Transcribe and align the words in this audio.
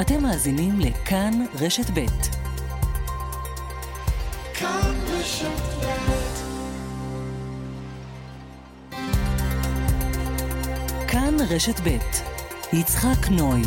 אתם 0.00 0.22
מאזינים 0.22 0.80
לכאן 0.80 1.44
רשת 1.60 1.90
ב'. 1.94 2.06
כאן 4.54 4.94
רשת 5.08 5.62
כאן 11.08 11.36
רשת 11.48 11.80
ב' 11.84 11.98
יצחק 12.72 13.28
נוי. 13.30 13.62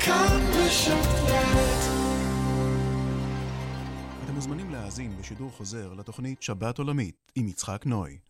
כאן 0.00 0.40
רשת 0.54 0.92
אתם 4.24 4.34
מוזמנים 4.34 4.70
להאזין 4.70 5.16
בשידור 5.20 5.50
חוזר 5.50 5.94
לתוכנית 5.94 6.42
שבת 6.42 6.78
עולמית 6.78 7.32
עם 7.34 7.48
יצחק 7.48 7.86
נוי. 7.86 8.27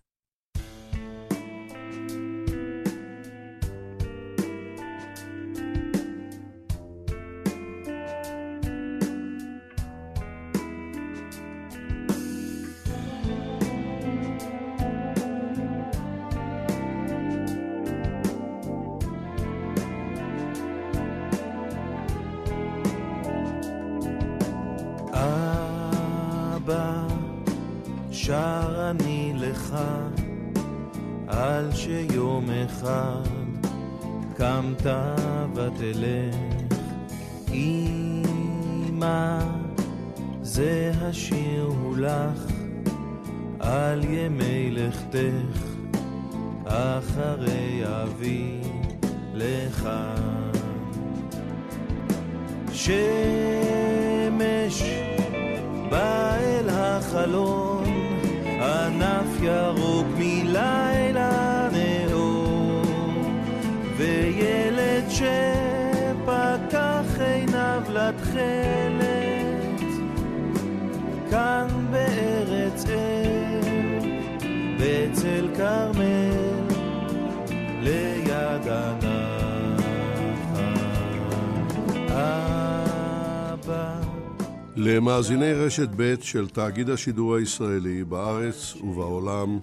למאזיני 84.81 85.53
רשת 85.53 85.89
ב' 85.97 86.15
של 86.21 86.49
תאגיד 86.49 86.91
השידור 86.91 87.35
הישראלי 87.35 88.05
בארץ 88.05 88.75
ובעולם, 88.77 89.59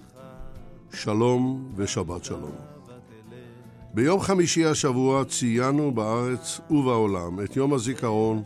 שלום 0.94 1.72
ושבת 1.76 2.24
שלום. 2.24 2.54
ביום 3.94 4.20
חמישי 4.20 4.64
השבוע 4.64 5.24
ציינו 5.24 5.92
בארץ 5.92 6.60
ובעולם 6.70 7.40
את 7.44 7.56
יום 7.56 7.72
הזיכרון 7.72 8.42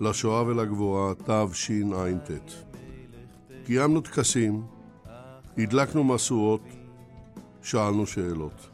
לשואה 0.00 0.42
ולגבורה 0.42 1.12
תשע"ט. 1.14 2.30
קיימנו 3.64 4.00
טקסים, 4.00 4.62
הדלקנו 5.58 6.04
משואות, 6.04 6.64
שאלנו 7.62 8.06
שאלות. 8.06 8.68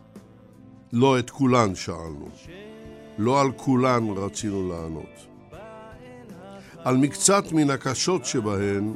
לא 0.92 1.18
את 1.18 1.30
כולן 1.30 1.74
שאלנו. 1.74 2.28
לא 3.18 3.40
על 3.40 3.52
כולן 3.52 4.04
רצינו 4.16 4.68
לענות. 4.68 5.35
על 6.86 6.96
מקצת 6.96 7.52
מן 7.52 7.70
הקשות 7.70 8.24
שבהן 8.24 8.94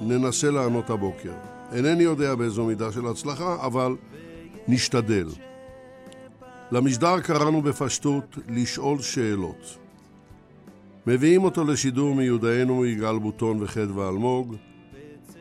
ננסה 0.00 0.50
לענות 0.50 0.90
הבוקר. 0.90 1.32
אינני 1.72 2.02
יודע 2.02 2.34
באיזו 2.34 2.64
מידה 2.64 2.92
של 2.92 3.06
הצלחה, 3.06 3.56
אבל 3.66 3.96
נשתדל. 4.68 5.26
למשדר 6.70 7.20
קראנו 7.20 7.62
בפשטות 7.62 8.38
לשאול 8.48 8.98
שאלות. 9.00 9.78
מביאים 11.06 11.44
אותו 11.44 11.64
לשידור 11.64 12.14
מיודענו 12.14 12.86
יגאל 12.86 13.18
בוטון 13.18 13.62
וחדווה 13.62 14.08
אלמוג, 14.08 14.56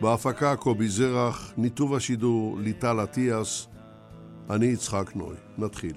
בהפקה 0.02 0.56
קובי 0.56 0.88
זרח, 0.88 1.54
ניתוב 1.58 1.96
השידור 1.96 2.58
ליטל 2.60 3.04
אטיאס, 3.04 3.68
אני 4.50 4.66
יצחק 4.66 5.12
נוי. 5.16 5.36
נתחיל. 5.58 5.94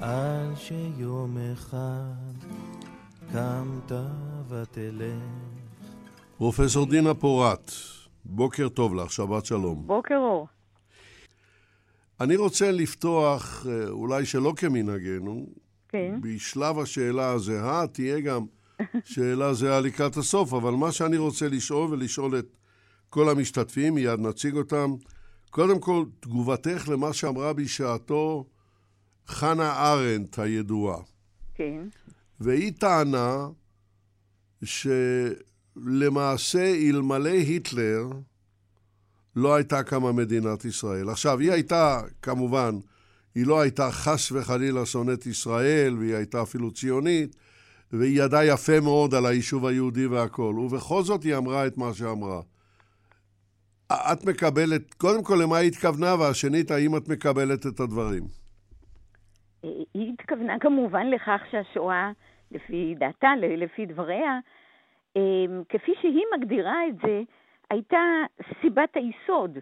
על 0.00 0.54
שיום 0.56 1.36
אחד 1.52 2.46
קמת 3.32 3.92
ותלך. 4.48 5.22
פרופסור 6.36 6.86
דינה 6.86 7.14
פורת, 7.14 7.72
בוקר 8.24 8.68
טוב 8.68 8.94
לך, 8.94 9.12
שבת 9.12 9.46
שלום. 9.46 9.86
בוקר 9.86 10.16
אור. 10.16 10.46
אני 12.20 12.36
רוצה 12.36 12.70
לפתוח, 12.70 13.66
אה, 13.66 13.88
אולי 13.88 14.26
שלא 14.26 14.52
כמנהגנו, 14.56 15.46
כן. 15.88 16.14
בשלב 16.20 16.78
השאלה 16.78 17.30
הזהה 17.30 17.86
תהיה 17.86 18.20
גם 18.20 18.46
שאלה 19.04 19.54
זהה 19.54 19.80
לקראת 19.80 20.16
הסוף, 20.16 20.52
אבל 20.54 20.72
מה 20.72 20.92
שאני 20.92 21.16
רוצה 21.16 21.48
לשאול 21.48 21.90
ולשאול 21.90 22.38
את 22.38 22.56
כל 23.10 23.28
המשתתפים, 23.28 23.94
מיד 23.94 24.20
נציג 24.20 24.56
אותם, 24.56 24.94
קודם 25.50 25.80
כל, 25.80 26.04
תגובתך 26.20 26.88
למה 26.88 27.12
שאמרה 27.12 27.52
בשעתו 27.52 28.44
חנה 29.26 29.92
ארנדט 29.92 30.38
הידועה. 30.38 30.98
כן. 31.54 31.80
והיא 32.40 32.72
טענה 32.78 33.48
שלמעשה, 34.64 36.74
אלמלא 36.74 37.28
היטלר, 37.28 38.08
לא 39.36 39.54
הייתה 39.54 39.82
קמה 39.82 40.12
מדינת 40.12 40.64
ישראל. 40.64 41.08
עכשיו, 41.08 41.38
היא 41.38 41.52
הייתה, 41.52 42.00
כמובן, 42.22 42.78
היא 43.34 43.46
לא 43.46 43.60
הייתה 43.60 43.90
חס 43.90 44.32
וחלילה 44.32 44.86
שונאת 44.86 45.26
ישראל, 45.26 45.96
והיא 45.98 46.14
הייתה 46.14 46.42
אפילו 46.42 46.70
ציונית, 46.70 47.36
והיא 47.92 48.22
ידעה 48.22 48.46
יפה 48.46 48.80
מאוד 48.80 49.14
על 49.14 49.26
היישוב 49.26 49.66
היהודי 49.66 50.06
והכול. 50.06 50.58
ובכל 50.58 51.02
זאת 51.02 51.22
היא 51.22 51.36
אמרה 51.36 51.66
את 51.66 51.78
מה 51.78 51.94
שאמרה. 51.94 52.40
את 53.92 54.24
מקבלת, 54.26 54.94
קודם 54.94 55.24
כל, 55.24 55.34
למה 55.42 55.56
היא 55.56 55.68
התכוונה, 55.68 56.14
והשנית, 56.20 56.70
האם 56.70 56.96
את 56.96 57.08
מקבלת 57.08 57.66
את 57.66 57.80
הדברים? 57.80 58.22
היא 59.94 60.12
התכוונה 60.12 60.58
כמובן 60.58 61.06
לכך 61.06 61.40
שהשואה, 61.50 62.10
לפי 62.50 62.94
דעתה, 62.98 63.28
לפי 63.40 63.86
דבריה, 63.86 64.38
אמ, 65.16 65.62
כפי 65.68 65.92
שהיא 66.00 66.24
מגדירה 66.38 66.88
את 66.88 66.94
זה, 67.06 67.22
הייתה 67.70 67.98
סיבת 68.60 68.96
היסוד. 68.96 69.58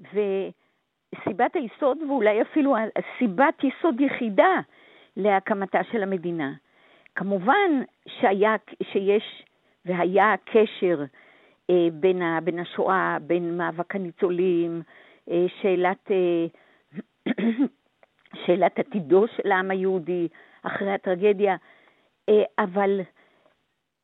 וסיבת 0.00 1.56
היסוד, 1.56 1.98
ואולי 2.02 2.42
אפילו 2.42 2.76
סיבת 3.18 3.64
יסוד 3.64 4.00
יחידה 4.00 4.60
להקמתה 5.16 5.78
של 5.92 6.02
המדינה. 6.02 6.52
כמובן 7.14 7.82
שהיה, 8.06 8.56
שיש 8.92 9.44
והיה 9.84 10.34
קשר 10.44 11.04
בין, 11.92 12.22
ה, 12.22 12.40
בין 12.40 12.58
השואה, 12.58 13.16
בין 13.22 13.56
מאבק 13.56 13.94
הניצולים, 13.94 14.82
אה, 15.30 15.46
שאלת, 15.62 16.10
אה, 16.10 16.46
שאלת 18.46 18.78
עתידו 18.78 19.26
של 19.36 19.52
העם 19.52 19.70
היהודי 19.70 20.28
אחרי 20.62 20.92
הטרגדיה, 20.92 21.56
אבל 22.58 23.00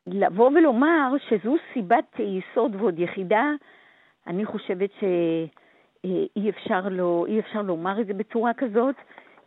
לבוא 0.07 0.51
ולומר 0.51 1.13
שזו 1.29 1.57
סיבת 1.73 2.19
יסוד 2.19 2.75
ועוד 2.75 2.99
יחידה, 2.99 3.51
אני 4.27 4.45
חושבת 4.45 4.91
שאי 5.01 6.51
אפשר, 6.51 6.89
לא, 6.91 7.25
אי 7.29 7.41
אפשר 7.41 7.63
לומר 7.63 8.01
את 8.01 8.07
זה 8.07 8.15
בצורה 8.15 8.55
כזאת. 8.55 8.95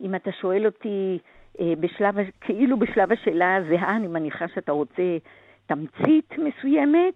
אם 0.00 0.14
אתה 0.14 0.32
שואל 0.32 0.66
אותי 0.66 1.18
בשלב, 1.60 2.14
כאילו 2.40 2.78
בשלב 2.78 3.12
השאלה 3.12 3.56
הזהה, 3.56 3.96
אני 3.96 4.06
מניחה 4.06 4.48
שאתה 4.48 4.72
רוצה 4.72 5.18
תמצית 5.66 6.34
מסוימת, 6.38 7.14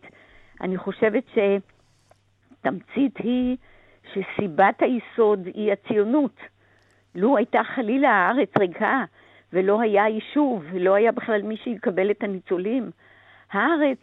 אני 0.63 0.77
חושבת 0.77 1.25
שתמצית 2.61 3.17
היא 3.19 3.57
שסיבת 4.13 4.83
היסוד 4.83 5.47
היא 5.47 5.73
הציונות, 5.73 6.41
לו 7.15 7.37
הייתה 7.37 7.61
חלילה 7.75 8.11
הארץ 8.11 8.49
ריקה, 8.59 9.05
ולא 9.53 9.81
היה 9.81 10.09
יישוב, 10.09 10.65
ולא 10.73 10.95
היה 10.95 11.13
בכלל 11.13 11.43
מי 11.43 11.57
שיקבל 11.57 12.11
את 12.11 12.23
הניצולים, 12.23 12.91
הארץ, 13.53 13.99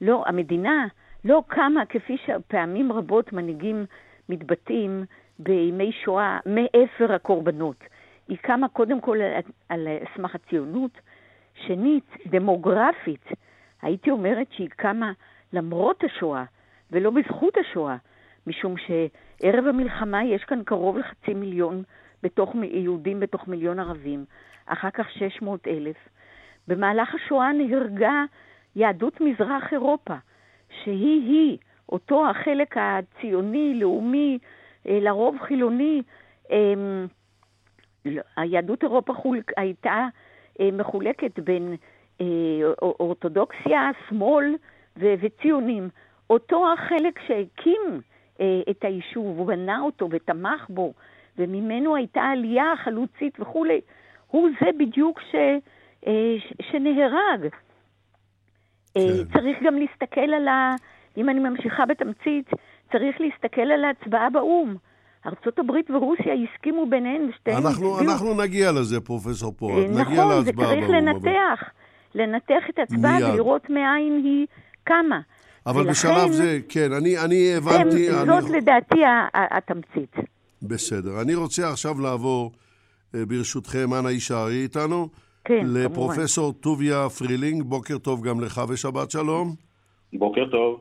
לא, 0.00 0.24
המדינה, 0.26 0.86
לא 1.24 1.42
קמה 1.46 1.86
כפי 1.86 2.16
שפעמים 2.26 2.92
רבות 2.92 3.32
מנהיגים 3.32 3.86
מתבטאים 4.28 5.04
בימי 5.38 5.92
שואה 5.92 6.38
מאפר 6.46 7.12
הקורבנות. 7.12 7.84
היא 8.28 8.38
קמה 8.42 8.68
קודם 8.68 9.00
כל 9.00 9.18
על 9.68 9.88
סמך 10.16 10.34
הציונות, 10.34 11.00
שנית, 11.54 12.16
דמוגרפית, 12.26 13.24
הייתי 13.82 14.10
אומרת 14.10 14.46
שהיא 14.52 14.68
קמה 14.68 15.12
למרות 15.54 16.04
השואה 16.04 16.44
ולא 16.90 17.10
בזכות 17.10 17.54
השואה, 17.56 17.96
משום 18.46 18.74
שערב 18.76 19.66
המלחמה 19.66 20.24
יש 20.24 20.44
כאן 20.44 20.62
קרוב 20.64 20.98
לחצי 20.98 21.34
מיליון 21.34 21.82
בתוך 22.22 22.54
יהודים 22.62 23.20
בתוך 23.20 23.48
מיליון 23.48 23.78
ערבים, 23.78 24.24
אחר 24.66 24.90
כך 24.90 25.10
600 25.10 25.68
אלף. 25.68 25.96
במהלך 26.68 27.14
השואה 27.14 27.52
נהרגה 27.52 28.24
יהדות 28.76 29.20
מזרח 29.20 29.72
אירופה, 29.72 30.14
שהיא-היא, 30.82 31.58
אותו 31.88 32.30
החלק 32.30 32.76
הציוני, 32.76 33.80
לאומי, 33.80 34.38
אה, 34.88 34.98
לרוב 35.00 35.36
חילוני, 35.40 36.02
אמ, 36.50 37.06
היהדות 38.36 38.82
אירופה 38.82 39.14
חולק, 39.14 39.52
הייתה 39.56 40.06
אה, 40.60 40.68
מחולקת 40.72 41.38
בין 41.38 41.76
אה, 42.20 42.26
אורתודוקסיה, 42.82 43.90
שמאל 44.08 44.54
ו- 44.98 45.14
וציונים. 45.20 45.88
אותו 46.30 46.72
החלק 46.72 47.20
שהקים 47.26 48.00
את 48.70 48.84
היישוב, 48.84 49.38
הוא 49.38 49.46
בנה 49.46 49.80
אותו 49.80 50.08
ותמך 50.10 50.66
בו, 50.68 50.92
וממנו 51.38 51.96
הייתה 51.96 52.20
עלייה 52.20 52.72
חלוצית 52.84 53.40
וכולי, 53.40 53.80
הוא 54.26 54.48
זה 54.60 54.66
בדיוק 54.78 55.20
ש, 55.20 55.34
שנהרג. 56.62 57.48
כן. 58.94 59.00
צריך 59.32 59.58
גם 59.64 59.78
להסתכל 59.78 60.34
על 60.34 60.48
ה... 60.48 60.74
אם 61.16 61.28
אני 61.28 61.40
ממשיכה 61.40 61.86
בתמצית, 61.86 62.50
צריך 62.92 63.20
להסתכל 63.20 63.60
על 63.60 63.84
ההצבעה 63.84 64.30
באו"ם. 64.30 64.76
ארצות 65.26 65.58
הברית 65.58 65.90
ורוסיה 65.90 66.34
הסכימו 66.34 66.86
ביניהן 66.86 67.28
ושתיהן 67.28 67.56
אנחנו, 67.66 68.00
אנחנו 68.00 68.42
נגיע 68.42 68.72
לזה, 68.72 69.00
פרופסור 69.00 69.52
פורת. 69.52 69.84
נכון, 69.90 70.00
נגיע 70.00 70.24
להצבעה 70.24 70.34
באו"ם. 70.34 70.34
נכון, 70.34 70.44
זה 70.44 70.52
צריך 70.52 70.90
לנתח. 70.90 71.62
אבל... 71.62 72.22
לנתח 72.22 72.70
את 72.70 72.78
ההצבעה 72.78 73.16
ולראות 73.32 73.70
מאין 73.70 74.20
היא 74.24 74.46
קמה. 74.84 75.20
אבל 75.66 75.80
ולכן, 75.80 75.90
בשלב 75.90 76.30
זה, 76.30 76.58
כן, 76.68 76.92
אני, 76.92 77.18
אני 77.18 77.54
הבנתי... 77.56 78.10
הם, 78.10 78.18
אני... 78.18 78.40
זאת 78.40 78.50
לדעתי 78.50 79.00
התמצית. 79.34 80.16
בסדר. 80.62 81.20
אני 81.22 81.34
רוצה 81.34 81.70
עכשיו 81.70 82.00
לעבור, 82.00 82.52
אה, 83.14 83.26
ברשותכם, 83.26 83.94
אנא 83.94 84.08
הישארי 84.08 84.62
איתנו. 84.62 85.08
כן, 85.44 85.66
לפרופסור 85.66 86.52
טוביה 86.52 87.08
פרילינג, 87.08 87.62
בוקר 87.62 87.98
טוב 87.98 88.26
גם 88.28 88.40
לך 88.40 88.60
ושבת 88.68 89.10
שלום. 89.10 89.54
בוקר 90.12 90.50
טוב. 90.50 90.80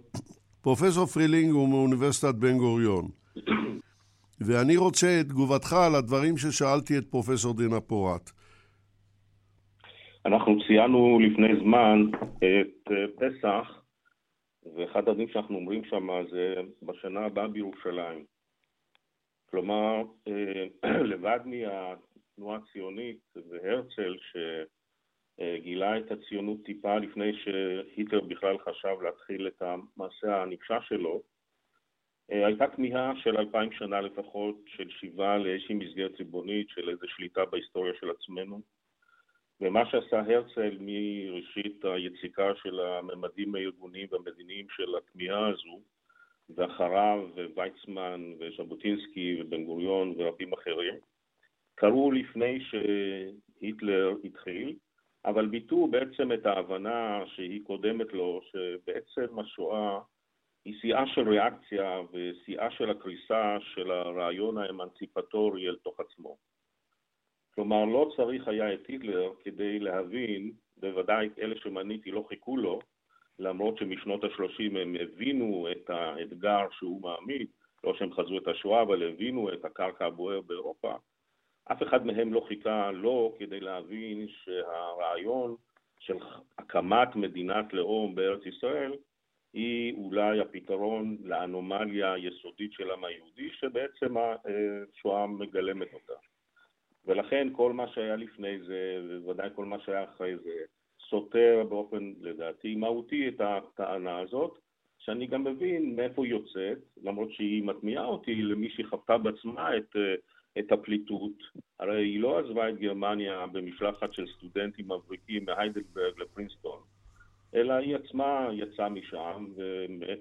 פרופסור 0.61 1.05
פרילינג 1.05 1.51
הוא 1.51 1.69
מאוניברסיטת 1.69 2.35
בן 2.35 2.57
גוריון. 2.57 3.07
ואני 4.45 4.77
רוצה 4.77 5.19
את 5.21 5.27
תגובתך 5.27 5.73
על 5.73 5.95
הדברים 5.95 6.37
ששאלתי 6.37 6.97
את 6.97 7.05
פרופסור 7.09 7.53
דינה 7.53 7.79
פורת. 7.79 8.31
אנחנו 10.25 10.57
ציינו 10.67 11.19
לפני 11.19 11.47
זמן 11.63 12.05
את 12.37 12.91
אה, 12.91 12.95
פסח, 13.15 13.82
ואחד 14.75 14.99
הדברים 14.99 15.27
שאנחנו 15.27 15.55
אומרים 15.55 15.85
שם 15.85 16.07
זה 16.31 16.55
בשנה 16.83 17.25
הבאה 17.25 17.47
בירושלים. 17.47 18.25
כלומר, 19.45 20.03
אה, 20.27 20.65
לבד 21.11 21.39
מהתנועה 21.45 22.57
הציונית 22.57 23.19
והרצל, 23.35 24.15
שגילה 25.39 25.97
את 25.97 26.11
הציונות 26.11 26.57
טיפה 26.65 26.97
לפני 26.97 27.33
שהיטלר 27.33 28.21
בכלל 28.21 28.57
חשב 28.57 28.95
להתחיל 29.01 29.47
את 29.47 29.61
המעשה 29.61 30.41
הנפשע 30.41 30.81
שלו, 30.81 31.21
אה, 32.31 32.45
הייתה 32.45 32.67
כמיהה 32.67 33.13
של 33.23 33.37
אלפיים 33.37 33.71
שנה 33.71 34.01
לפחות 34.01 34.55
של 34.65 34.89
שיבה 34.89 35.37
לאיזושהי 35.37 35.75
מסגרת 35.75 36.19
ריבונית, 36.19 36.69
של 36.69 36.89
איזו 36.89 37.07
שליטה 37.07 37.45
בהיסטוריה 37.45 37.93
של 37.99 38.09
עצמנו. 38.09 38.61
ומה 39.61 39.85
שעשה 39.85 40.19
הרצל 40.19 40.77
מראשית 40.79 41.85
היציקה 41.85 42.55
של 42.55 42.79
הממדים 42.79 43.55
הארגוניים 43.55 44.07
והמדיניים 44.11 44.65
של 44.69 44.95
הכמיהה 44.95 45.47
הזו, 45.47 45.81
ואחריו 46.49 47.27
ויצמן 47.55 48.33
וז'בוטינסקי 48.39 49.41
ובן 49.41 49.65
גוריון 49.65 50.13
ורבים 50.17 50.53
אחרים, 50.53 50.93
קרו 51.75 52.11
לפני 52.11 52.59
שהיטלר 52.61 54.15
התחיל, 54.23 54.75
אבל 55.25 55.45
ביטאו 55.45 55.87
בעצם 55.87 56.31
את 56.31 56.45
ההבנה 56.45 57.23
שהיא 57.25 57.61
קודמת 57.63 58.13
לו, 58.13 58.41
שבעצם 58.51 59.39
השואה 59.39 59.99
היא 60.65 60.75
שיאה 60.81 61.07
של 61.07 61.29
ריאקציה 61.29 62.01
ושיאה 62.11 62.71
של 62.71 62.89
הקריסה 62.89 63.57
של 63.73 63.91
הרעיון 63.91 64.57
האמנציפטורי 64.57 65.69
אל 65.69 65.75
תוך 65.75 65.99
עצמו. 65.99 66.37
כלומר, 67.55 67.85
לא 67.85 68.11
צריך 68.15 68.47
היה 68.47 68.73
את 68.73 68.87
היטלר 68.87 69.31
כדי 69.43 69.79
להבין, 69.79 70.51
בוודאי 70.77 71.29
אלה 71.41 71.55
שמניתי 71.57 72.11
לא 72.11 72.25
חיכו 72.29 72.57
לו, 72.57 72.79
למרות 73.39 73.77
שמשנות 73.77 74.23
ה-30 74.23 74.77
הם 74.79 74.95
הבינו 75.01 75.67
את 75.71 75.89
האתגר 75.89 76.67
שהוא 76.71 77.01
מעמיד, 77.01 77.47
לא 77.83 77.93
שהם 77.93 78.13
חזו 78.13 78.37
את 78.37 78.47
השואה, 78.47 78.81
אבל 78.81 79.09
הבינו 79.09 79.53
את 79.53 79.65
הקרקע 79.65 80.05
הבוער 80.05 80.41
באירופה, 80.41 80.95
אף 81.71 81.83
אחד 81.83 82.05
מהם 82.05 82.33
לא 82.33 82.45
חיכה 82.47 82.91
לו 82.91 83.35
כדי 83.39 83.59
להבין 83.59 84.27
שהרעיון 84.27 85.55
של 85.99 86.17
הקמת 86.57 87.15
מדינת 87.15 87.73
לאום 87.73 88.15
בארץ 88.15 88.45
ישראל 88.45 88.93
היא 89.53 89.93
אולי 89.93 90.39
הפתרון 90.39 91.17
לאנומליה 91.23 92.13
היסודית 92.13 92.73
של 92.73 92.89
העם 92.89 93.03
היהודי, 93.03 93.49
שבעצם 93.49 94.15
השואה 94.17 95.27
מגלמת 95.27 95.93
אותה. 95.93 96.13
ולכן 97.07 97.47
כל 97.51 97.73
מה 97.73 97.87
שהיה 97.87 98.15
לפני 98.15 98.59
זה, 98.59 99.01
ובוודאי 99.09 99.49
כל 99.55 99.65
מה 99.65 99.79
שהיה 99.79 100.03
אחרי 100.03 100.37
זה, 100.37 100.55
סותר 101.09 101.63
באופן, 101.69 102.13
לדעתי, 102.21 102.75
מהותי 102.75 103.27
את 103.27 103.41
הטענה 103.41 104.19
הזאת, 104.19 104.57
שאני 104.97 105.27
גם 105.27 105.43
מבין 105.43 105.95
מאיפה 105.95 106.25
היא 106.25 106.31
יוצאת, 106.31 106.77
למרות 107.03 107.31
שהיא 107.31 107.63
מטמיעה 107.63 108.05
אותי 108.05 108.35
למי 108.35 108.69
שחוותה 108.69 109.17
בעצמה 109.17 109.77
את, 109.77 109.95
את 110.59 110.71
הפליטות. 110.71 111.43
הרי 111.79 112.05
היא 112.05 112.19
לא 112.19 112.39
עזבה 112.39 112.69
את 112.69 112.77
גרמניה 112.77 113.45
במשלחת 113.47 114.13
של 114.13 114.25
סטודנטים 114.37 114.85
מבריקים 114.85 115.45
מהיידלברג 115.45 116.19
לפרינסטון. 116.19 116.79
אלא 117.55 117.73
היא 117.73 117.95
עצמה 117.95 118.49
יצאה 118.53 118.89
משם, 118.89 119.47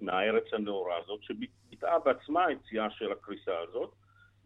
מהארץ 0.00 0.44
הנאורה 0.52 0.96
הזאת, 1.04 1.22
שביטאה 1.22 1.98
בעצמה 1.98 2.52
יציאה 2.52 2.90
של 2.90 3.12
הקריסה 3.12 3.58
הזאת, 3.58 3.94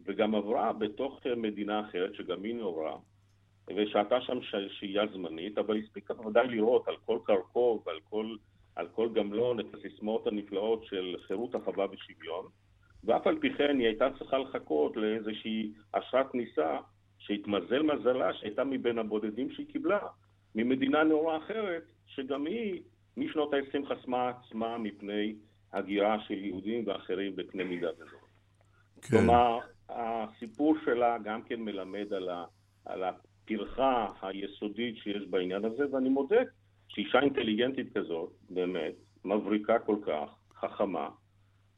וגם 0.07 0.35
עברה 0.35 0.73
בתוך 0.73 1.19
מדינה 1.37 1.81
אחרת, 1.81 2.15
שגם 2.15 2.43
היא 2.43 2.55
נאורה, 2.55 2.95
ושהתה 3.75 4.21
שם 4.21 4.37
שהייה 4.69 5.07
זמנית, 5.13 5.57
אבל 5.57 5.77
הספיקה 5.77 6.13
בוודאי 6.13 6.47
לראות 6.47 6.87
על 6.87 6.95
כל 7.05 7.19
קרקוב 7.23 7.83
ועל 7.85 7.99
כל, 8.09 8.35
על 8.75 8.87
כל 8.87 9.09
גמלון 9.13 9.59
את 9.59 9.65
הסיסמאות 9.73 10.27
הנפלאות 10.27 10.83
של 10.83 11.15
חירות, 11.27 11.55
אחווה 11.55 11.85
ושוויון, 11.91 12.45
ואף 13.03 13.27
על 13.27 13.37
פי 13.39 13.53
כן 13.53 13.79
היא 13.79 13.87
הייתה 13.87 14.07
צריכה 14.19 14.37
לחכות 14.37 14.97
לאיזושהי 14.97 15.71
אשרת 15.91 16.31
כניסה, 16.31 16.77
שהתמזל 17.17 17.81
מזלה 17.81 18.33
שהייתה 18.33 18.63
מבין 18.63 18.97
הבודדים 18.97 19.51
שהיא 19.51 19.67
קיבלה, 19.67 19.99
ממדינה 20.55 21.03
נאורה 21.03 21.37
אחרת, 21.37 21.83
שגם 22.05 22.45
היא 22.45 22.81
משנות 23.17 23.53
ה-20 23.53 23.85
חסמה 23.85 24.29
עצמה 24.29 24.77
מפני 24.77 25.35
הגירה 25.73 26.19
של 26.19 26.33
יהודים 26.33 26.83
ואחרים 26.87 27.35
בקנה 27.35 27.63
מידה 27.63 27.89
כזאת. 27.93 28.11
כן. 29.01 29.17
כלומר, 29.17 29.59
הסיפור 29.89 30.75
שלה 30.85 31.17
גם 31.23 31.41
כן 31.41 31.61
מלמד 31.61 32.13
על, 32.13 32.29
ה, 32.29 32.45
על 32.85 33.03
הפרחה 33.03 34.07
היסודית 34.21 34.97
שיש 34.97 35.23
בעניין 35.29 35.65
הזה, 35.65 35.83
ואני 35.91 36.09
מודה 36.09 36.41
שאישה 36.87 37.19
אינטליגנטית 37.19 37.97
כזאת, 37.97 38.29
באמת, 38.49 38.93
מבריקה 39.25 39.79
כל 39.79 39.95
כך, 40.05 40.29
חכמה, 40.59 41.09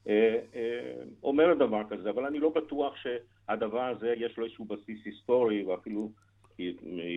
אה, 0.08 0.40
אה, 0.56 1.04
אומרת 1.24 1.58
דבר 1.58 1.82
כזה, 1.90 2.10
אבל 2.10 2.26
אני 2.26 2.40
לא 2.40 2.50
בטוח 2.50 2.94
שהדבר 2.96 3.84
הזה 3.84 4.14
יש 4.18 4.38
לו 4.38 4.46
איזשהו 4.46 4.66
בסיס 4.66 5.00
היסטורי, 5.06 5.64
ואפילו 5.64 6.12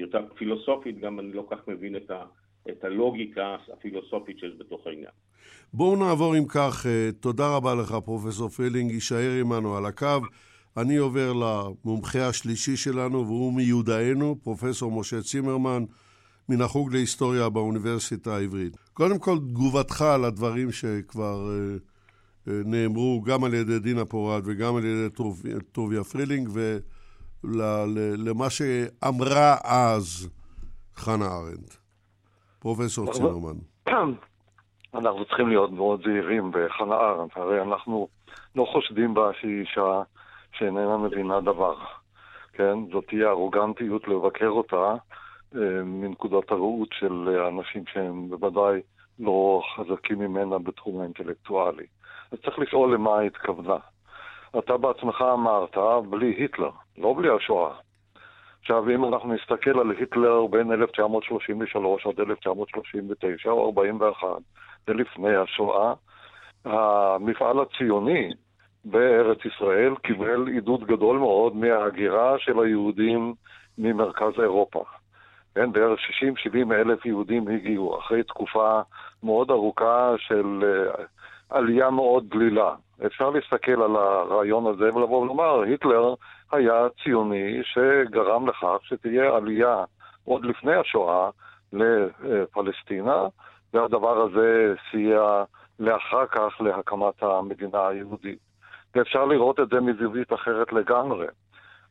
יותר 0.00 0.26
פילוסופית, 0.34 0.98
גם 0.98 1.20
אני 1.20 1.32
לא 1.32 1.46
כך 1.50 1.68
מבין 1.68 1.96
את 1.96 2.10
ה... 2.10 2.24
את 2.70 2.84
הלוגיקה 2.84 3.56
הפילוסופית 3.72 4.38
שיש 4.38 4.52
בתוך 4.58 4.86
העניין. 4.86 5.12
בואו 5.72 5.96
נעבור 5.96 6.38
אם 6.38 6.44
כך, 6.48 6.86
אה, 6.86 7.08
תודה 7.20 7.56
רבה 7.56 7.74
לך 7.74 7.94
פרופסור 8.04 8.48
פילינג, 8.48 8.90
יישאר 8.90 9.30
עמנו 9.40 9.76
על 9.76 9.86
הקו. 9.86 10.06
אני 10.76 10.96
עובר 10.96 11.32
למומחה 11.32 12.28
השלישי 12.28 12.76
שלנו, 12.76 13.26
והוא 13.26 13.52
מיודענו, 13.52 14.36
פרופסור 14.42 15.00
משה 15.00 15.20
צימרמן, 15.22 15.84
מן 16.48 16.60
החוג 16.60 16.92
להיסטוריה 16.92 17.48
באוניברסיטה 17.48 18.36
העברית. 18.36 18.76
קודם 18.92 19.18
כל, 19.18 19.38
תגובתך 19.38 20.02
על 20.02 20.24
הדברים 20.24 20.72
שכבר 20.72 21.48
אה, 21.48 22.48
אה, 22.48 22.50
נאמרו 22.64 23.22
גם 23.26 23.44
על 23.44 23.54
ידי 23.54 23.78
דינה 23.78 24.04
פורת 24.04 24.42
וגם 24.46 24.76
על 24.76 24.84
ידי 24.84 25.08
טוביה 25.72 26.04
פרילינג, 26.04 26.48
למה 28.24 28.50
שאמרה 28.50 29.56
אז 29.64 30.28
חנה 30.94 31.26
ארנדט. 31.26 31.76
פרופסור 32.58 33.12
צימרמן. 33.12 33.56
אנחנו 34.94 35.24
צריכים 35.24 35.48
להיות 35.48 35.70
מאוד 35.70 36.00
זהירים 36.04 36.50
בחנה 36.50 36.94
ארנדט, 36.94 37.36
הרי 37.36 37.62
אנחנו 37.62 38.08
לא 38.56 38.66
חושדים 38.72 39.14
בה 39.14 39.30
שהיא 39.40 39.60
אישה 39.60 40.02
שאיננה 40.52 40.96
מבינה 40.96 41.40
דבר. 41.40 41.74
כן? 42.52 42.78
זאת 42.92 43.04
תהיה 43.08 43.30
ארוגנטיות 43.30 44.08
לבקר 44.08 44.48
אותה 44.48 44.94
אה, 45.54 45.82
מנקודת 45.84 46.50
הראות 46.50 46.88
של 46.92 47.28
אנשים 47.48 47.84
שהם 47.92 48.28
בוודאי 48.28 48.80
לא 49.18 49.62
חזקים 49.76 50.18
ממנה 50.18 50.58
בתחום 50.58 51.00
האינטלקטואלי. 51.00 51.86
אז 52.32 52.38
צריך 52.44 52.58
לשאול 52.58 52.94
למה 52.94 53.18
היא 53.18 53.26
התכוונה. 53.26 53.76
אתה 54.58 54.76
בעצמך 54.76 55.24
אמרת, 55.32 55.76
בלי 56.10 56.34
היטלר, 56.38 56.70
לא 56.98 57.14
בלי 57.16 57.28
השואה. 57.36 57.74
עכשיו, 58.60 58.90
אם 58.90 59.04
אנחנו 59.04 59.34
נסתכל 59.34 59.80
על 59.80 59.90
היטלר 59.90 60.46
בין 60.46 60.72
1933 60.72 62.06
עד 62.06 62.20
1939 62.20 63.50
או 63.50 63.66
41, 63.66 64.28
זה 64.86 64.94
לפני 64.94 65.36
השואה, 65.36 65.94
המפעל 66.64 67.60
הציוני 67.60 68.30
בארץ 68.84 69.38
ישראל 69.44 69.94
קיבל 70.02 70.46
עידוד 70.48 70.84
גדול 70.84 71.18
מאוד 71.18 71.56
מההגירה 71.56 72.38
של 72.38 72.60
היהודים 72.60 73.34
ממרכז 73.78 74.40
אירופה. 74.40 74.84
כן, 75.54 75.72
בערך 75.72 76.00
60-70 76.70 76.72
אלף 76.72 77.06
יהודים 77.06 77.48
הגיעו 77.48 77.98
אחרי 77.98 78.22
תקופה 78.22 78.80
מאוד 79.22 79.50
ארוכה 79.50 80.14
של 80.18 80.64
uh, 80.96 81.00
עלייה 81.50 81.90
מאוד 81.90 82.24
דלילה. 82.28 82.74
אפשר 83.06 83.30
להסתכל 83.30 83.82
על 83.82 83.96
הרעיון 83.96 84.66
הזה 84.66 84.94
ולבוא 84.94 85.22
ולומר, 85.22 85.60
היטלר 85.60 86.14
היה 86.52 86.86
ציוני 87.02 87.60
שגרם 87.62 88.48
לכך 88.48 88.78
שתהיה 88.82 89.36
עלייה 89.36 89.84
עוד 90.24 90.44
לפני 90.44 90.74
השואה 90.74 91.30
לפלסטינה, 91.72 93.26
והדבר 93.74 94.22
הזה 94.22 94.74
סייע 94.90 95.44
לאחר 95.78 96.26
כך 96.26 96.60
להקמת 96.60 97.22
המדינה 97.22 97.88
היהודית. 97.88 98.51
ואפשר 98.94 99.24
לראות 99.24 99.60
את 99.60 99.68
זה 99.68 99.80
מזווית 99.80 100.32
אחרת 100.32 100.72
לגמרי. 100.72 101.26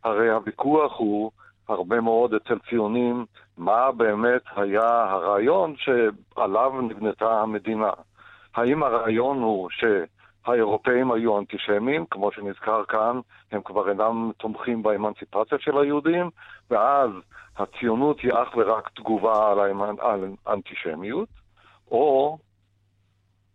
הרי 0.04 0.30
הוויכוח 0.30 0.98
הוא 0.98 1.32
הרבה 1.70 2.02
מאוד 2.02 2.34
אצל 2.34 2.60
ציונים 2.70 3.26
מה 3.58 3.92
באמת 3.92 4.42
היה 4.56 5.12
הרעיון 5.12 5.76
שעליו 5.78 6.82
נבנתה 6.82 7.42
המדינה. 7.42 7.92
האם 8.56 8.84
הרעיון 8.84 9.42
הוא 9.42 9.70
שהאירופאים 9.72 11.12
היו 11.12 11.40
אנטישמים, 11.40 12.06
כמו 12.12 12.32
שנזכר 12.32 12.84
כאן, 12.86 13.20
הם 13.52 13.62
כבר 13.62 13.90
אינם 13.90 14.32
תומכים 14.38 14.84
באמנציפציה 14.84 15.58
של 15.60 15.78
היהודים, 15.78 16.30
ואז 16.70 17.10
הציונות 17.58 18.20
היא 18.20 18.32
אך 18.34 18.58
ורק 18.58 18.90
תגובה 18.90 19.52
על 20.00 20.26
האנטישמיות, 20.46 21.30
או, 21.92 22.38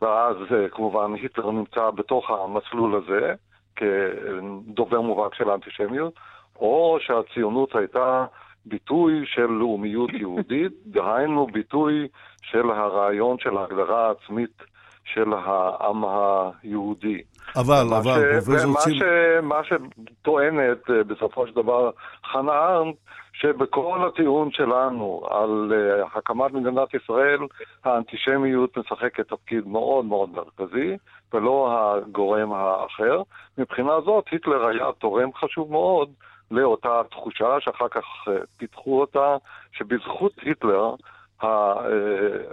ואז 0.03 0.37
כמובן 0.71 1.15
היטלר 1.15 1.51
נמצא 1.51 1.91
בתוך 1.91 2.31
המסלול 2.31 2.95
הזה, 2.95 3.35
כדובר 3.77 5.01
מובהק 5.01 5.35
של 5.35 5.51
האנטישמיות, 5.51 6.15
או 6.57 6.99
שהציונות 7.01 7.77
הייתה 7.77 8.27
ביטוי 8.67 9.27
של 9.27 9.47
לאומיות 9.47 10.11
יהודית, 10.13 10.73
דהיינו 10.95 11.47
ביטוי 11.47 12.09
של 12.43 12.71
הרעיון 12.71 13.39
של 13.39 13.57
ההגדרה 13.57 14.07
העצמית 14.09 14.63
של 15.05 15.33
העם 15.33 16.05
היהודי. 16.05 17.23
אבל, 17.57 17.95
אבל, 17.99 18.33
פרופסור 18.33 18.77
צימ... 18.79 18.99
מה 19.43 19.61
שטוענת 19.65 20.91
אה, 20.91 21.05
בסופו 21.05 21.47
של 21.47 21.55
דבר 21.55 21.91
חנה 22.25 22.53
ארנט, 22.53 22.97
שבכל 23.41 24.09
הטיעון 24.09 24.51
שלנו 24.53 25.23
על 25.31 25.73
uh, 25.73 26.19
הקמת 26.19 26.53
מדינת 26.53 26.95
ישראל, 26.95 27.39
האנטישמיות 27.85 28.79
משחקת 28.79 29.29
תפקיד 29.29 29.67
מאוד 29.67 30.05
מאוד 30.05 30.31
מרכזי, 30.31 30.97
ולא 31.33 31.79
הגורם 31.79 32.53
האחר. 32.53 33.23
מבחינה 33.59 34.01
זאת, 34.01 34.25
היטלר 34.31 34.67
היה 34.67 34.93
תורם 34.99 35.35
חשוב 35.35 35.73
מאוד 35.73 36.11
לאותה 36.51 37.03
תחושה, 37.11 37.57
שאחר 37.61 37.89
כך 37.89 38.05
uh, 38.29 38.31
פיתחו 38.59 39.01
אותה, 39.01 39.37
שבזכות 39.73 40.33
היטלר, 40.43 40.95
ה, 41.43 41.47
uh, 41.47 41.87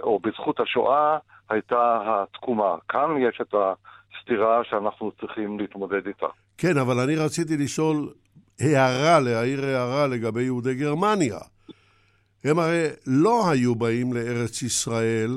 או 0.02 0.18
בזכות 0.18 0.60
השואה, 0.60 1.18
הייתה 1.50 2.00
התקומה. 2.04 2.74
כאן 2.88 3.16
יש 3.18 3.40
את 3.40 3.54
הסתירה 4.18 4.64
שאנחנו 4.64 5.12
צריכים 5.20 5.58
להתמודד 5.60 6.06
איתה. 6.06 6.26
כן, 6.58 6.78
אבל 6.78 6.98
אני 6.98 7.16
רציתי 7.16 7.56
לשאול 7.56 8.12
הערה, 8.60 9.20
להעיר 9.20 9.64
הערה 9.64 10.06
לגבי 10.06 10.42
יהודי 10.42 10.74
גרמניה. 10.74 11.38
הם 12.44 12.58
הרי 12.58 12.86
לא 13.06 13.50
היו 13.50 13.74
באים 13.74 14.12
לארץ 14.12 14.62
ישראל 14.62 15.30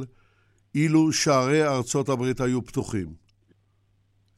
אילו 0.76 1.12
שערי 1.12 1.68
ארצות 1.68 2.10
הברית 2.10 2.42
היו 2.42 2.62
פתוחים. 2.62 3.08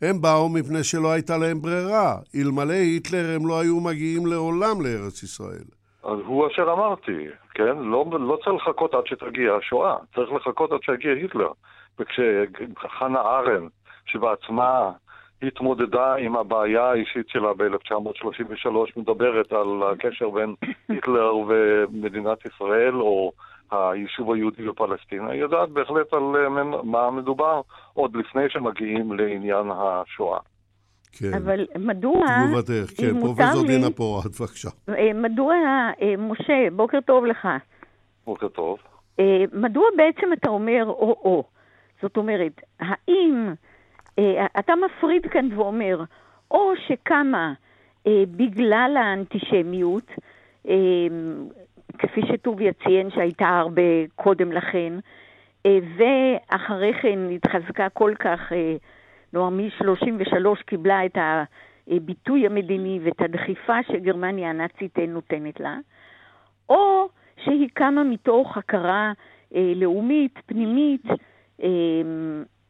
הם 0.02 0.22
באו 0.22 0.50
מפני 0.50 0.84
שלא 0.84 1.12
הייתה 1.12 1.38
להם 1.38 1.62
ברירה. 1.62 2.16
אלמלא 2.36 2.74
היטלר 2.74 3.36
הם 3.36 3.48
לא 3.48 3.60
היו 3.60 3.80
מגיעים 3.80 4.26
לעולם 4.26 4.82
לארץ 4.82 5.24
ישראל. 5.24 5.68
אז 6.04 6.20
הוא 6.26 6.48
אשר 6.48 6.74
אמרתי, 6.74 7.28
כן? 7.54 7.78
לא, 7.78 8.06
לא 8.12 8.38
צריך 8.44 8.56
לחכות 8.56 8.94
עד 8.94 9.06
שתגיע 9.06 9.54
השואה, 9.54 9.96
צריך 10.16 10.32
לחכות 10.32 10.72
עד 10.72 10.80
שיגיע 10.82 11.12
היטלר. 11.12 11.52
וכשחנה 12.00 13.22
ארן, 13.22 13.68
שבעצמה 14.12 14.92
התמודדה 15.42 16.16
עם 16.16 16.36
הבעיה 16.36 16.84
האישית 16.84 17.30
שלה 17.30 17.54
ב-1933, 17.54 18.70
מדברת 18.98 19.52
על 19.52 19.84
הקשר 19.92 20.30
בין 20.30 20.56
היטלר 20.90 21.36
ומדינת 21.36 22.38
ישראל, 22.46 22.96
או 22.96 23.32
היישוב 23.72 24.32
היהודי 24.32 24.64
בפלסטינה, 24.64 25.32
היא 25.32 25.42
יודעת 25.42 25.70
בהחלט 25.70 26.14
על 26.14 26.24
אה, 26.36 26.64
מה 26.84 27.12
מדובר 27.12 27.62
עוד 27.94 28.16
לפני 28.16 28.50
שמגיעים 28.50 29.14
לעניין 29.14 29.72
השואה. 29.72 30.40
כן. 31.12 31.34
אבל 31.34 31.66
מדוע... 31.80 32.26
תגובתך, 32.48 33.02
כן, 33.02 33.20
פרופסור 33.20 33.62
לי, 33.62 33.68
דינה 33.68 33.92
פורת, 33.92 34.26
בבקשה. 34.26 34.70
אה, 34.90 35.14
מדוע, 35.14 35.56
אה, 36.02 36.18
משה, 36.18 36.68
בוקר 36.76 37.00
טוב 37.06 37.26
לך. 37.26 37.48
בוקר 38.26 38.48
טוב. 38.48 38.78
מדוע 39.54 39.84
בעצם 39.98 40.34
אתה 40.34 40.50
אומר 40.50 40.84
או-או? 40.86 41.44
זאת 42.02 42.18
אומרת, 42.18 42.62
האם 42.80 43.54
אתה 44.60 44.74
מפריד 44.76 45.26
כאן 45.26 45.50
ואומר, 45.56 46.04
או 46.52 46.72
שקמה 46.88 47.54
אה, 48.08 48.24
בגלל 48.36 48.98
האנטישמיות, 48.98 50.12
אה, 50.68 50.76
כפי 51.98 52.22
שטוביה 52.28 52.74
ציין 52.74 53.12
שהייתה 53.12 53.48
הרבה 53.48 53.82
קודם 54.16 54.52
לכן, 54.52 54.94
אה, 55.66 55.80
ואחרי 55.98 56.94
כן 57.02 57.20
התחזקה 57.36 57.90
כל 57.90 58.14
כך, 58.20 58.54
אה, 58.54 58.76
נאמר 59.34 59.50
מ-33 59.50 60.64
קיבלה 60.66 61.06
את 61.06 61.18
הביטוי 61.88 62.46
המדיני 62.46 63.00
ואת 63.04 63.22
הדחיפה 63.22 63.84
שגרמניה 63.88 64.50
הנאצית 64.50 65.00
נותנת 65.00 65.60
לה, 65.60 65.78
או 66.70 67.10
שהיא 67.44 67.70
קמה 67.74 68.04
מתוך 68.04 68.58
הכרה 68.58 69.12
אה, 69.56 69.74
לאומית, 69.76 70.40
פנימית, 70.46 71.06
אה, 71.64 71.68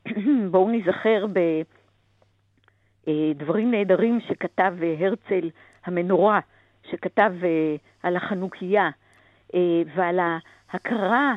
בואו 0.52 0.70
ניזכר 0.70 1.26
בדברים 3.08 3.72
נהדרים 3.72 4.20
שכתב 4.28 4.74
הרצל 5.00 5.50
המנורה, 5.86 6.40
שכתב 6.92 7.34
אה, 7.44 7.76
על 8.04 8.16
החנוכיה 8.16 8.90
אה, 9.56 9.82
ועל 9.96 10.20
ההכרה 10.20 11.36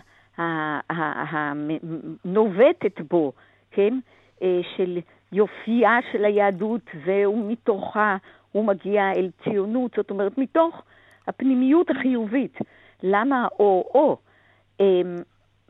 הנובטת 2.24 3.00
בו, 3.10 3.32
כן, 3.70 3.98
אה, 4.42 4.60
של 4.76 4.98
יופייה 5.32 5.98
של 6.12 6.24
היהדות, 6.24 6.90
ומתוכה 7.06 8.16
הוא 8.52 8.64
מגיע 8.64 9.12
אל 9.12 9.30
ציונות, 9.44 9.94
זאת 9.96 10.10
אומרת, 10.10 10.38
מתוך 10.38 10.82
הפנימיות 11.26 11.90
החיובית. 11.90 12.58
למה 13.02 13.48
או-או? 13.60 14.16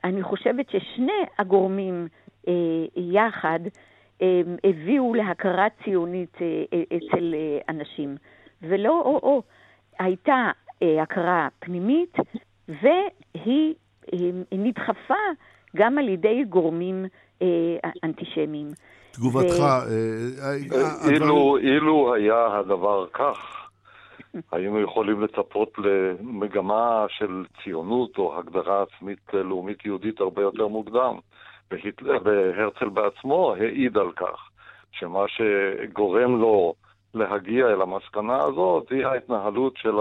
אני 0.04 0.22
חושבת 0.22 0.70
ששני 0.70 1.22
הגורמים 1.38 2.02
אה, 2.02 2.22
יחד 2.96 3.61
אה, 4.22 4.40
הביאו 4.64 5.14
להכרה 5.14 5.66
ציונית 5.84 6.37
אה, 6.42 6.82
אצל 6.96 7.34
אנשים. 7.68 8.16
ולא 8.62 9.02
או-או, 9.04 9.42
הייתה 9.99 10.50
הכרה 11.02 11.49
פנימית, 11.58 12.16
והיא 12.68 13.75
נדחפה 14.52 15.14
גם 15.76 15.99
על 15.99 16.08
ידי 16.08 16.44
גורמים 16.44 17.04
אנטישמיים. 18.04 18.70
תגובתך, 19.12 19.62
אילו 21.61 22.14
היה 22.14 22.58
הדבר 22.58 23.06
כך, 23.12 23.68
היינו 24.52 24.80
יכולים 24.80 25.22
לצפות 25.22 25.72
למגמה 25.78 27.06
של 27.08 27.44
ציונות 27.62 28.18
או 28.18 28.38
הגדרה 28.38 28.82
עצמית 28.82 29.34
לאומית 29.34 29.87
יהודית 29.87 30.20
הרבה 30.20 30.42
יותר 30.42 30.68
מוקדם. 30.68 31.16
והרצל 32.25 32.88
בעצמו 32.88 33.55
העיד 33.55 33.99
על 33.99 34.12
כך, 34.12 34.49
שמה 34.93 35.25
שגורם 35.29 36.41
לו 36.41 36.75
להגיע 37.14 37.67
אל 37.67 37.83
המסקנה 37.83 38.38
הזאת 38.45 38.91
היא 38.91 39.07
ההתנהלות 39.07 39.76
של 39.76 39.95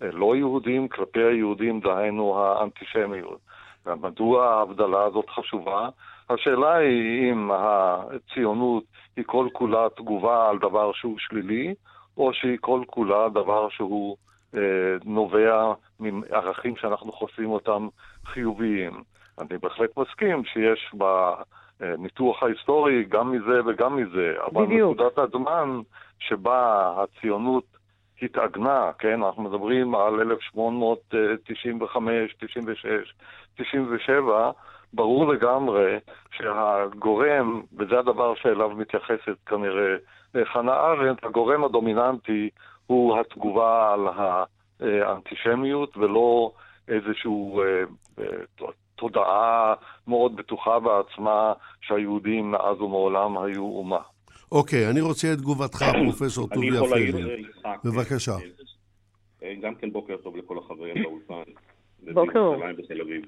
הלא 0.00 0.36
יהודים 0.36 0.88
כלפי 0.88 1.22
היהודים, 1.22 1.80
דהיינו 1.80 2.38
האנטישמיות. 2.38 3.38
ומדוע 3.86 4.46
ההבדלה 4.46 5.04
הזאת 5.04 5.30
חשובה? 5.30 5.88
השאלה 6.30 6.74
היא 6.74 7.32
אם 7.32 7.50
הציונות 7.52 8.84
היא 9.16 9.24
כל 9.26 9.48
כולה 9.52 9.86
תגובה 9.96 10.50
על 10.50 10.58
דבר 10.58 10.92
שהוא 10.92 11.18
שלילי, 11.18 11.74
או 12.16 12.32
שהיא 12.32 12.58
כל 12.60 12.82
כולה 12.86 13.28
דבר 13.28 13.68
שהוא 13.68 14.16
אה, 14.56 14.60
נובע 15.04 15.72
מערכים 16.00 16.76
שאנחנו 16.76 17.12
חושבים 17.12 17.50
אותם 17.50 17.88
חיוביים. 18.24 19.02
אני 19.38 19.58
בהחלט 19.62 19.90
מסכים 19.96 20.44
שיש 20.44 20.94
בניתוח 21.80 22.42
ההיסטורי 22.42 23.04
גם 23.04 23.32
מזה 23.32 23.60
וגם 23.66 23.96
מזה, 23.96 24.34
אבל 24.46 24.66
בדיוק. 24.66 25.00
נקודת 25.00 25.18
הזמן 25.18 25.80
שבה 26.18 26.92
הציונות 26.96 27.64
התעגנה, 28.22 28.90
כן, 28.98 29.22
אנחנו 29.22 29.42
מדברים 29.42 29.94
על 29.94 30.20
1895, 30.20 32.34
96, 32.40 33.14
97, 33.56 34.50
ברור 34.92 35.32
לגמרי 35.32 35.98
שהגורם, 36.36 37.62
וזה 37.78 37.98
הדבר 37.98 38.34
שאליו 38.34 38.70
מתייחסת 38.70 39.36
כנראה 39.46 39.96
חנה 40.44 40.72
ארנדט, 40.72 41.24
הגורם 41.24 41.64
הדומיננטי 41.64 42.50
הוא 42.86 43.20
התגובה 43.20 43.92
על 43.92 44.08
האנטישמיות 44.80 45.96
ולא 45.96 46.52
אה, 46.88 46.98
אה, 48.18 48.24
תודעה 48.96 49.74
מאוד 50.06 50.36
בטוחה 50.36 50.78
בעצמה 50.80 51.52
שהיהודים 51.80 52.50
מאז 52.50 52.80
ומעולם 52.80 53.38
היו 53.38 53.62
אומה. 53.62 54.00
אוקיי, 54.52 54.90
אני 54.90 55.00
רוצה 55.00 55.32
את 55.32 55.38
תגובתך, 55.38 55.84
פרופסור 56.04 56.48
טוביה 56.48 56.80
פייגלין. 56.92 57.44
בבקשה. 57.84 58.36
אה, 59.42 59.54
גם 59.60 59.74
כן 59.74 59.92
בוקר 59.92 60.16
טוב 60.16 60.36
לכל 60.36 60.58
החברים 60.58 61.02
באולפן. 61.02 61.52
בוקר. 62.14 62.72
בתל 62.78 63.00
אביב. 63.00 63.24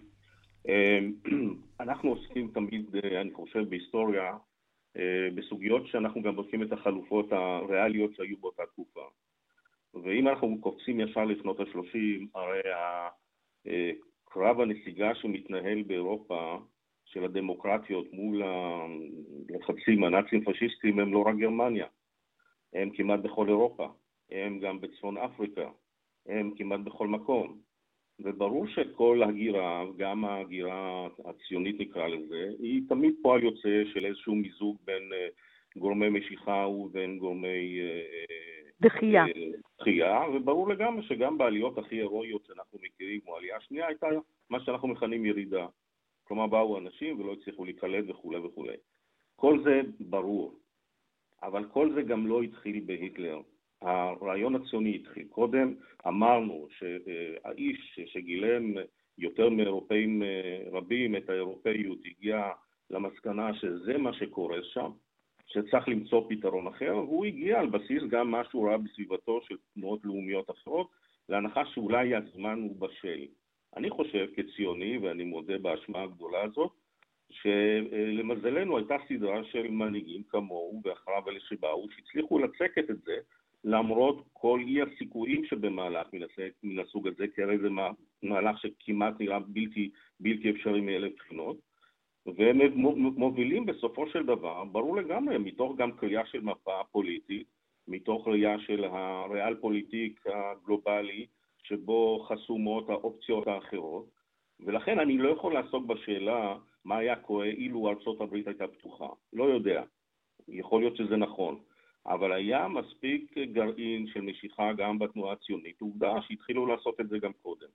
אנחנו 1.81 2.11
עוסקים 2.11 2.51
תמיד, 2.55 2.97
אני 3.21 3.31
חושב, 3.35 3.69
בהיסטוריה, 3.69 4.33
בסוגיות 5.35 5.87
שאנחנו 5.87 6.23
גם 6.23 6.37
בודקים 6.37 6.63
את 6.63 6.73
החלופות 6.73 7.33
הריאליות 7.33 8.11
שהיו 8.15 8.37
באותה 8.41 8.63
תקופה. 8.73 9.01
ואם 9.95 10.29
אנחנו 10.29 10.59
קופצים 10.61 11.01
ישר 11.01 11.25
לשנות 11.25 11.61
ה-30, 11.61 12.27
הרי 12.35 12.61
קרב 14.29 14.61
הנסיגה 14.61 15.15
שמתנהל 15.15 15.83
באירופה 15.83 16.59
של 17.05 17.25
הדמוקרטיות 17.25 18.13
מול 18.13 18.43
הלחצים 18.43 20.05
הנאצים 20.05 20.45
פשיסטיים 20.45 20.99
הם 20.99 21.13
לא 21.13 21.23
רק 21.27 21.37
גרמניה, 21.37 21.87
הם 22.73 22.91
כמעט 22.91 23.21
בכל 23.21 23.49
אירופה, 23.49 23.89
הם 24.31 24.59
גם 24.59 24.81
בצפון 24.81 25.19
אפריקה, 25.19 25.71
הם 26.27 26.51
כמעט 26.57 26.81
בכל 26.81 27.09
מקום. 27.09 27.59
וברור 28.21 28.67
שכל 28.67 29.23
הגירה, 29.23 29.85
גם 29.97 30.25
ההגירה 30.25 31.09
הציונית 31.25 31.81
נקרא 31.81 32.07
לזה, 32.07 32.51
היא 32.59 32.83
תמיד 32.89 33.15
פועל 33.23 33.43
יוצא 33.43 33.83
של 33.93 34.07
איזשהו 34.07 34.35
מיזוג 34.35 34.77
בין 34.85 35.13
אה, 35.13 35.29
גורמי 35.77 36.09
משיכה 36.09 36.67
ובין 36.69 37.19
גורמי 37.19 37.81
אה, 37.81 38.01
דחייה. 38.81 39.25
אה, 39.25 39.51
דחייה, 39.81 40.21
וברור 40.35 40.69
לגמרי 40.69 41.03
שגם 41.03 41.39
בעליות 41.39 41.79
הכי 41.79 41.95
הירואיות 41.95 42.45
שאנחנו 42.47 42.79
מכירים, 42.83 43.21
כמו 43.21 43.35
העלייה 43.35 43.57
השנייה, 43.57 43.87
הייתה 43.87 44.07
מה 44.51 44.61
שאנחנו 44.61 44.89
מכנים 44.89 45.25
ירידה. 45.25 45.67
כלומר, 46.25 46.47
באו 46.47 46.79
אנשים 46.79 47.21
ולא 47.21 47.33
הצליחו 47.33 47.65
להיקלט 47.65 48.05
וכולי 48.09 48.39
וכולי. 48.39 48.77
כל 49.37 49.63
זה 49.65 49.81
ברור, 50.01 50.55
אבל 51.43 51.65
כל 51.65 51.93
זה 51.95 52.03
גם 52.03 52.27
לא 52.27 52.43
התחיל 52.43 52.83
בהיטלר. 52.87 53.41
הרעיון 53.83 54.55
הציוני 54.57 54.97
התחיל. 54.97 55.27
קודם 55.29 55.75
אמרנו 56.07 56.69
שהאיש 56.71 58.01
שגילם 58.07 58.75
יותר 59.19 59.49
מאירופאים 59.49 60.23
אה, 60.23 60.63
רבים 60.73 61.17
את 61.17 61.31
האירופאיות 61.31 61.99
הגיע 62.05 62.51
למסקנה 62.91 63.55
שזה 63.55 63.99
מה 63.99 64.13
שקורה 64.13 64.59
שם, 64.63 64.91
שצריך 65.47 65.89
למצוא 65.89 66.27
פתרון 66.29 66.67
אחר, 66.67 66.97
והוא 66.97 67.25
הגיע 67.25 67.61
על 67.61 67.67
בסיס 67.67 68.03
גם 68.09 68.31
מה 68.31 68.43
שהוא 68.51 68.69
ראה 68.69 68.79
בסביבתו 68.79 69.41
של 69.43 69.57
תנועות 69.75 70.01
לאומיות 70.05 70.51
אחרות, 70.51 70.89
להנחה 71.29 71.67
שאולי 71.67 72.15
הזמן 72.15 72.61
הוא 72.63 72.81
בשל. 72.81 73.27
אני 73.77 73.91
חושב 73.91 74.27
כציוני, 74.37 74.99
ואני 74.99 75.25
מודה 75.25 75.59
באשמה 75.59 76.03
הגדולה 76.03 76.43
הזאת, 76.43 76.71
שלמזלנו 77.31 78.77
הייתה 78.77 78.95
סדרה 79.09 79.45
של 79.45 79.69
מנהיגים 79.69 80.23
כמוהו 80.29 80.81
ואחריו 80.85 81.29
אלה 81.29 81.41
שבאו, 81.41 81.87
שהצליחו 81.91 82.39
לצקת 82.39 82.91
את 82.91 83.03
זה 83.05 83.17
למרות 83.65 84.25
כל 84.33 84.61
אי 84.67 84.83
הסיכויים 84.83 85.45
שבמהלך 85.45 86.07
מן 86.63 86.79
הסוג 86.79 87.09
הזה, 87.09 87.25
כי 87.35 87.43
הרי 87.43 87.59
זה 87.59 87.69
מהלך 88.23 88.59
שכמעט 88.59 89.15
נראה 89.21 89.39
בלתי, 89.39 89.91
בלתי 90.21 90.51
אפשרי 90.51 90.81
מאלף 90.81 91.13
בחינות. 91.17 91.57
והם 92.37 92.61
מובילים 93.17 93.67
בסופו 93.67 94.07
של 94.07 94.27
דבר, 94.27 94.65
ברור 94.65 94.97
לגמרי, 94.97 95.39
מתוך 95.39 95.77
גם 95.77 95.93
קריאה 95.93 96.27
של 96.27 96.41
מפה 96.41 96.81
פוליטית, 96.93 97.47
מתוך 97.89 98.29
ראייה 98.29 98.59
של 98.59 98.85
הריאל 98.85 99.55
פוליטיק 99.55 100.27
הגלובלי, 100.27 101.27
שבו 101.63 102.27
חסומות 102.29 102.91
האופציות 102.91 103.47
האחרות, 103.47 104.07
ולכן 104.61 104.99
אני 104.99 105.19
לא 105.19 105.29
יכול 105.29 105.55
לעסוק 105.55 105.87
בשאלה 105.87 106.57
מה 106.85 106.99
היה 106.99 107.17
קורה 107.17 107.47
אילו 107.47 107.89
ארצות 107.89 108.21
הברית 108.21 108.47
הייתה 108.47 108.67
פתוחה. 108.67 109.09
לא 109.33 109.45
יודע. 109.45 109.83
יכול 110.49 110.81
להיות 110.81 110.97
שזה 110.97 111.17
נכון. 111.17 111.59
אבל 112.07 112.33
היה 112.33 112.69
מספיק 112.69 113.39
גרעין 113.39 114.07
של 114.07 114.21
משיכה 114.21 114.73
גם 114.73 114.99
בתנועה 114.99 115.33
הציונית. 115.33 115.81
עובדה 115.81 116.15
שהתחילו 116.23 116.67
לעשות 116.67 117.01
את 117.01 117.09
זה 117.09 117.19
גם 117.19 117.33
קודם. 117.33 117.69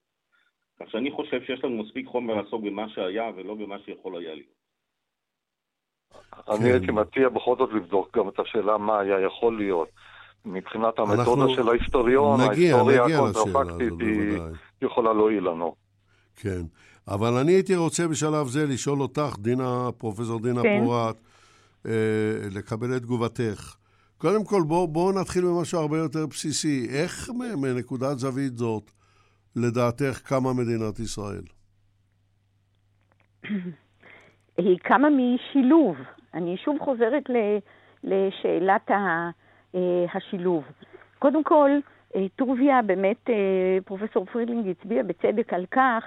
כך 0.86 0.91
שאני 0.91 1.12
חושב 1.12 1.41
שיש 1.46 1.63
לנו 1.63 1.84
מספיק 1.84 2.08
חומר 2.08 2.34
לעסוק 2.34 2.63
במה 2.63 2.89
שהיה 2.89 3.32
ולא 3.36 3.56
במה 3.56 3.76
שיכול 3.86 4.17
היה 4.17 4.36
להיות. 4.36 4.62
אני 6.50 6.58
כן. 6.58 6.65
הייתי 6.65 6.91
מציע 6.91 7.30
בכל 7.30 7.56
זאת 7.58 7.70
לבדוק 7.74 8.17
גם 8.17 8.30
את 8.30 8.39
השאלה 8.39 8.78
מה 8.78 9.00
היה 9.00 9.26
יכול 9.26 9.58
להיות. 9.58 9.89
מבחינת 10.46 11.00
המתודה 11.00 11.54
של 11.56 11.70
ההיסטוריון, 11.70 12.39
ההיסטוריה 12.39 13.06
הקונטרפקטית 13.06 13.94
היא 14.00 14.39
יכולה 14.82 15.13
להועיל 15.13 15.44
לנו. 15.44 15.76
כן, 16.36 16.62
אבל 17.08 17.34
אני 17.34 17.52
הייתי 17.52 17.76
רוצה 17.76 18.08
בשלב 18.08 18.48
זה 18.48 18.65
לשאול 18.65 19.02
אותך, 19.02 19.36
דינה, 19.39 19.89
פרופסור 19.98 20.39
דינה 20.39 20.62
כן. 20.62 20.82
פורת, 20.84 21.15
אה, 21.86 21.91
לקבל 22.56 22.98
את 22.98 23.02
תגובתך. 23.02 23.76
קודם 24.17 24.44
כל, 24.46 24.62
בואו 24.67 24.88
בוא 24.88 25.13
נתחיל 25.13 25.46
במשהו 25.46 25.80
הרבה 25.80 25.98
יותר 25.98 26.26
בסיסי. 26.26 26.88
איך 26.89 27.30
מנקודת 27.62 28.20
זווית 28.20 28.58
זאת, 28.58 28.91
לדעתך, 29.55 30.21
קמה 30.25 30.53
מדינת 30.53 30.99
ישראל? 30.99 31.43
היא 34.57 34.79
קמה 34.79 35.07
משילוב. 35.09 35.95
אני 36.33 36.57
שוב 36.57 36.77
חוזרת 36.79 37.23
לשאלת 38.03 38.91
אה, 38.91 39.29
השילוב. 40.13 40.63
קודם 41.19 41.43
כל, 41.43 41.69
אה, 42.15 42.25
טוביה, 42.36 42.82
באמת 42.81 43.29
אה, 43.29 43.77
פרופסור 43.85 44.25
פרילינג 44.25 44.67
הצביע 44.67 45.03
בצדק 45.03 45.53
על 45.53 45.65
כך 45.71 46.03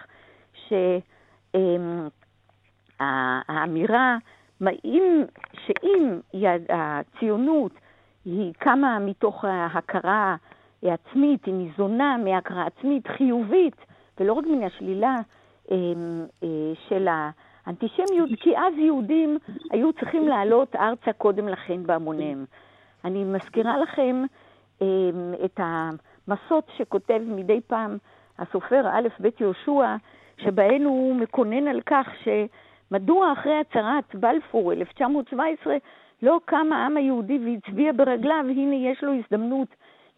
שהאמירה 2.98 4.16
שאם 5.66 6.20
הציונות 6.68 7.72
היא 8.24 8.52
קמה 8.58 8.98
מתוך 8.98 9.44
ההכרה 9.44 10.36
עצמית, 10.92 11.44
היא 11.44 11.54
ניזונה 11.54 12.16
מהכרה 12.16 12.66
עצמית 12.66 13.06
חיובית, 13.06 13.76
ולא 14.20 14.32
רק 14.32 14.44
מן 14.46 14.62
השלילה 14.62 15.20
של 16.88 17.08
האנטישמיות, 17.66 18.30
כי 18.40 18.58
אז 18.58 18.74
יהודים 18.78 19.38
היו 19.70 19.92
צריכים 19.92 20.28
לעלות 20.28 20.76
ארצה 20.76 21.12
קודם 21.12 21.48
לכן 21.48 21.86
בהמוניהם. 21.86 22.44
אני 23.04 23.24
מזכירה 23.24 23.78
לכם 23.78 24.24
אה, 24.82 24.86
את 25.44 25.60
המסות 25.62 26.70
שכותב 26.76 27.20
מדי 27.26 27.60
פעם 27.66 27.96
הסופר 28.38 28.88
א' 28.92 29.08
ב' 29.20 29.28
יהושע, 29.40 29.96
שבהן 30.38 30.84
הוא 30.84 31.14
מקונן 31.16 31.68
על 31.68 31.80
כך 31.86 32.08
שמדוע 32.24 33.32
אחרי 33.32 33.60
הצהרת 33.60 34.14
בלפור 34.14 34.72
1917 34.72 35.76
לא 36.22 36.40
קם 36.44 36.72
העם 36.72 36.96
היהודי 36.96 37.38
והצביע 37.38 37.92
ברגליו, 37.96 38.44
הנה 38.48 38.74
יש 38.74 39.02
לו 39.02 39.12
הזדמנות 39.12 39.68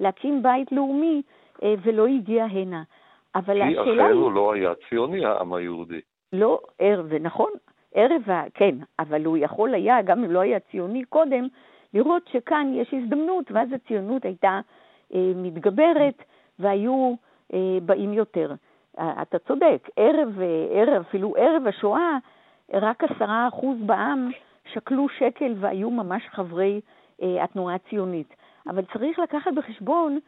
להקים 0.01 0.43
בית 0.43 0.73
לאומי, 0.73 1.23
אה, 1.63 1.75
ולא 1.83 2.07
הגיע 2.07 2.45
הנה. 2.45 2.83
אבל 3.35 3.63
השאלה 3.63 3.65
היא... 3.65 3.95
כי 3.95 4.03
אחר 4.03 4.13
הוא 4.13 4.33
לא 4.33 4.53
היה 4.53 4.73
ציוני, 4.89 5.25
העם 5.25 5.55
היהודי. 5.55 6.01
לא, 6.33 6.61
ערב, 6.79 7.15
נכון, 7.15 7.51
ערב, 7.95 8.23
כן, 8.55 8.75
אבל 8.99 9.25
הוא 9.25 9.37
יכול 9.37 9.75
היה, 9.75 10.03
גם 10.03 10.25
אם 10.25 10.31
לא 10.31 10.41
היה 10.41 10.61
ציוני 10.61 11.05
קודם, 11.05 11.49
לראות 11.95 12.23
שכאן 12.33 12.73
יש 12.75 12.95
הזדמנות, 12.95 13.51
ואז 13.51 13.73
הציונות 13.73 14.25
הייתה 14.25 14.61
אה, 15.15 15.33
מתגברת 15.37 16.23
והיו 16.59 17.15
אה, 17.55 17.79
באים 17.83 18.13
יותר. 18.13 18.55
אה, 18.99 19.23
אתה 19.23 19.39
צודק, 19.39 19.89
ערב, 19.97 20.41
אה, 20.41 20.67
ערב, 20.71 21.05
אפילו 21.09 21.35
ערב 21.37 21.67
השואה, 21.67 22.19
רק 22.73 23.05
עשרה 23.05 23.49
אחוז 23.49 23.77
בעם 23.81 24.31
שקלו 24.73 25.09
שקל 25.09 25.55
והיו 25.61 25.91
ממש 25.91 26.23
חברי 26.31 26.81
אה, 27.23 27.45
התנועה 27.45 27.75
הציונית. 27.75 28.35
אבל 28.69 28.85
צריך 28.93 29.19
לקחת 29.19 29.53
בחשבון 29.55 30.19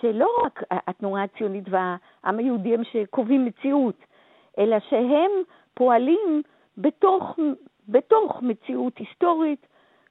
שלא 0.00 0.30
רק 0.44 0.62
התנועה 0.70 1.22
הציונית 1.22 1.64
והעם 1.70 2.38
היהודי 2.38 2.74
הם 2.74 2.84
שקובעים 2.84 3.44
מציאות, 3.44 3.96
אלא 4.58 4.76
שהם 4.90 5.30
פועלים 5.74 6.42
בתוך, 6.78 7.38
בתוך 7.88 8.42
מציאות 8.42 8.98
היסטורית, 8.98 9.66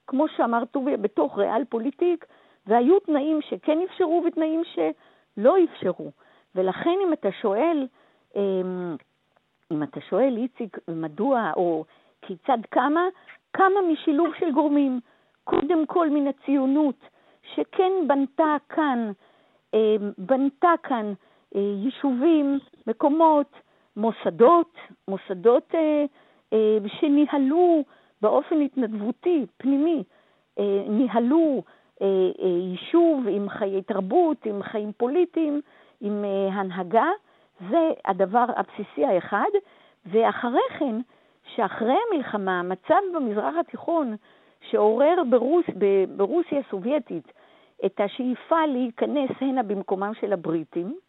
כמו 0.08 0.28
שאמר 0.28 0.66
טוביה, 0.66 0.98
בתוך 0.98 1.38
ריאל 1.38 1.66
פוליטיק, 1.66 2.26
והיו 2.68 3.00
תנאים 3.00 3.42
שכן 3.42 3.80
אפשרו 3.82 4.24
ותנאים 4.28 4.62
שלא 4.64 5.56
אפשרו. 5.64 6.12
ולכן 6.56 6.98
אם 7.08 7.14
אתה 7.14 7.32
שואל, 7.42 7.88
אמ, 8.36 8.96
אם 9.72 9.84
אתה 9.84 10.02
שואל, 10.02 10.38
איציק, 10.38 10.78
מדוע 10.88 11.52
או 11.56 11.86
כיצד 12.22 12.58
קמה, 12.70 13.02
קמה 13.52 13.82
משילוב 13.92 14.28
של 14.40 14.52
גורמים. 14.52 15.00
קודם 15.44 15.86
כל 15.86 16.10
מן 16.10 16.28
הציונות, 16.28 16.96
שכן 17.56 17.92
בנתה 18.08 18.56
כאן, 18.70 19.12
אמ, 19.74 20.12
בנתה 20.18 20.74
כאן 20.84 21.14
אה, 21.56 21.62
יישובים, 21.84 22.60
מקומות, 22.88 23.48
מוסדות, 23.98 24.76
מוסדות 25.08 25.76
אה, 25.76 26.06
אה, 26.54 26.78
שניהלו 27.00 27.84
באופן 28.22 28.62
התנדבותי, 28.62 29.46
פנימי, 29.58 30.04
ניהלו 30.90 31.64
יישוב 32.42 33.28
עם 33.30 33.50
חיי 33.50 33.82
תרבות, 33.82 34.46
עם 34.46 34.64
חיים 34.64 34.92
פוליטיים, 34.98 35.62
עם 36.02 36.26
הנהגה, 36.52 37.10
זה 37.70 37.92
הדבר 38.06 38.46
הבסיסי 38.56 39.06
האחד, 39.06 39.50
ואחרי 40.06 40.62
כן, 40.80 40.96
שאחרי 41.56 41.96
המלחמה, 42.12 42.60
המצב 42.60 43.02
במזרח 43.16 43.56
התיכון 43.60 44.16
שעורר 44.70 45.16
ברוס, 45.30 45.66
ברוסיה 46.18 46.62
הסובייטית 46.68 47.32
את 47.86 48.00
השאיפה 48.00 48.66
להיכנס 48.66 49.30
הנה 49.42 49.64
במקומם 49.64 50.12
של 50.20 50.34
הבריטים, 50.34 51.00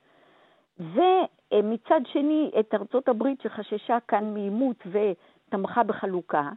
ומצד 0.78 2.00
שני 2.04 2.50
את 2.60 2.74
ארצות 2.74 3.08
הברית 3.08 3.40
שחששה 3.40 3.98
כאן 4.08 4.34
מעימות 4.34 4.76
ותמכה 4.86 5.82
בחלוקה, 5.82 6.50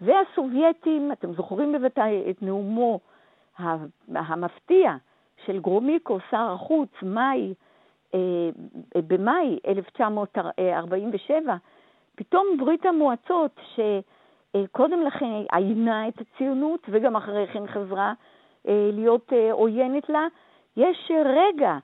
והסובייטים, 0.00 1.12
אתם 1.12 1.32
זוכרים 1.32 1.72
בוודאי 1.72 2.30
את 2.30 2.42
נאומו 2.42 3.00
המפתיע 4.14 4.96
של 5.46 5.60
גרומיקו, 5.60 6.18
שר 6.30 6.50
החוץ, 6.54 6.90
מאי, 7.02 7.54
אה, 8.14 8.20
במאי 8.96 9.58
1947, 9.66 11.56
פתאום 12.14 12.46
ברית 12.58 12.86
המועצות, 12.86 13.60
שקודם 13.74 15.02
לכן 15.02 15.26
עיינה 15.52 16.08
את 16.08 16.20
הציונות 16.20 16.86
וגם 16.90 17.16
אחרי 17.16 17.46
כן 17.46 17.66
חזרה 17.66 18.12
להיות 18.92 19.32
אה, 19.32 19.52
עוינת 19.52 20.08
לה, 20.08 20.26
יש 20.76 21.10
רגע 21.24 21.78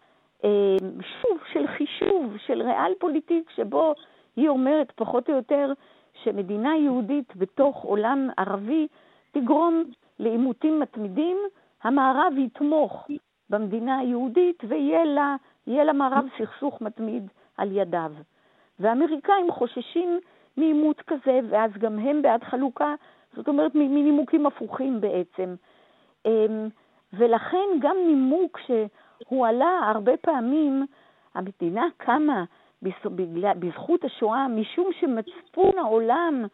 אה, 0.44 0.76
שוב 1.22 1.38
של 1.52 1.66
חישוב, 1.66 2.36
של 2.46 2.62
ריאל 2.62 2.92
פוליטיק, 2.98 3.50
שבו 3.50 3.94
היא 4.36 4.48
אומרת 4.48 4.92
פחות 4.96 5.30
או 5.30 5.34
יותר 5.34 5.72
שמדינה 6.22 6.76
יהודית 6.76 7.36
בתוך 7.36 7.82
עולם 7.82 8.28
ערבי 8.36 8.86
תגרום 9.32 9.84
לעימותים 10.18 10.80
מתמידים, 10.80 11.36
המערב 11.82 12.32
יתמוך 12.38 13.08
במדינה 13.50 13.98
היהודית 13.98 14.62
ויהיה 14.68 15.84
למערב 15.84 16.24
סכסוך 16.38 16.80
מתמיד 16.80 17.28
על 17.56 17.76
ידיו. 17.76 18.12
והאמריקאים 18.78 19.50
חוששים 19.50 20.20
מעימות 20.56 21.00
כזה, 21.00 21.40
ואז 21.48 21.70
גם 21.78 21.98
הם 21.98 22.22
בעד 22.22 22.44
חלוקה, 22.44 22.94
זאת 23.36 23.48
אומרת 23.48 23.74
מנימוקים 23.74 24.46
הפוכים 24.46 25.00
בעצם. 25.00 25.54
אמ, 26.26 26.68
ולכן 27.12 27.66
גם 27.80 27.96
נימוק 28.06 28.60
שהועלה 28.66 29.80
הרבה 29.90 30.16
פעמים, 30.16 30.86
המדינה 31.34 31.84
קמה 31.96 32.44
בזכות 33.58 34.04
השואה, 34.04 34.48
משום 34.48 34.90
שמצפון 35.00 35.78
העולם 35.78 36.44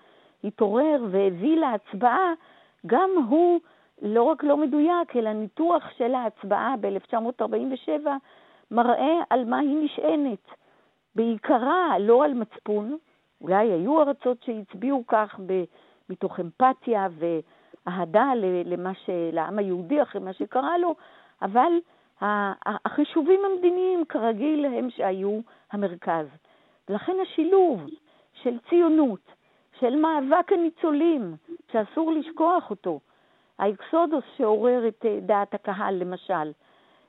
התעורר 0.45 1.05
והביא 1.11 1.57
להצבעה, 1.57 2.33
גם 2.87 3.11
הוא 3.29 3.61
לא 4.03 4.23
רק 4.23 4.45
לא 4.45 4.57
מדויק, 4.57 5.17
אלא 5.17 5.33
ניתוח 5.33 5.91
של 5.97 6.15
ההצבעה 6.15 6.75
ב-1947 6.81 8.07
מראה 8.71 9.15
על 9.31 9.45
מה 9.45 9.59
היא 9.59 9.85
נשענת. 9.85 10.49
בעיקרה 11.15 11.99
לא 11.99 12.25
על 12.25 12.35
מצפון, 12.35 12.97
אולי 13.41 13.73
היו 13.73 14.03
ארצות 14.03 14.43
שהצביעו 14.43 15.05
כך 15.09 15.41
מתוך 16.11 16.41
אמפתיה 16.41 17.09
ואהדה 17.87 18.33
למה 18.65 18.95
ש... 18.95 19.11
לעם 19.33 19.59
היהודי 19.59 20.03
אחרי 20.03 20.21
מה 20.21 20.33
שקרה 20.33 20.79
לו, 20.79 20.95
אבל 21.43 21.73
החישובים 22.21 23.41
המדיניים 23.45 24.05
כרגיל 24.05 24.65
הם 24.65 24.91
שהיו 24.91 25.41
המרכז. 25.73 26.27
ולכן 26.89 27.17
השילוב 27.23 27.81
של 28.43 28.59
ציונות, 28.69 29.33
של 29.81 29.97
מאבק 29.97 30.53
הניצולים, 30.53 31.37
שאסור 31.73 32.13
לשכוח 32.13 32.71
אותו, 32.71 33.01
האקסודוס 33.59 34.25
שעורר 34.37 34.89
את 34.89 35.05
אה, 35.05 35.19
דעת 35.21 35.55
הקהל 35.55 35.95
למשל, 35.95 36.53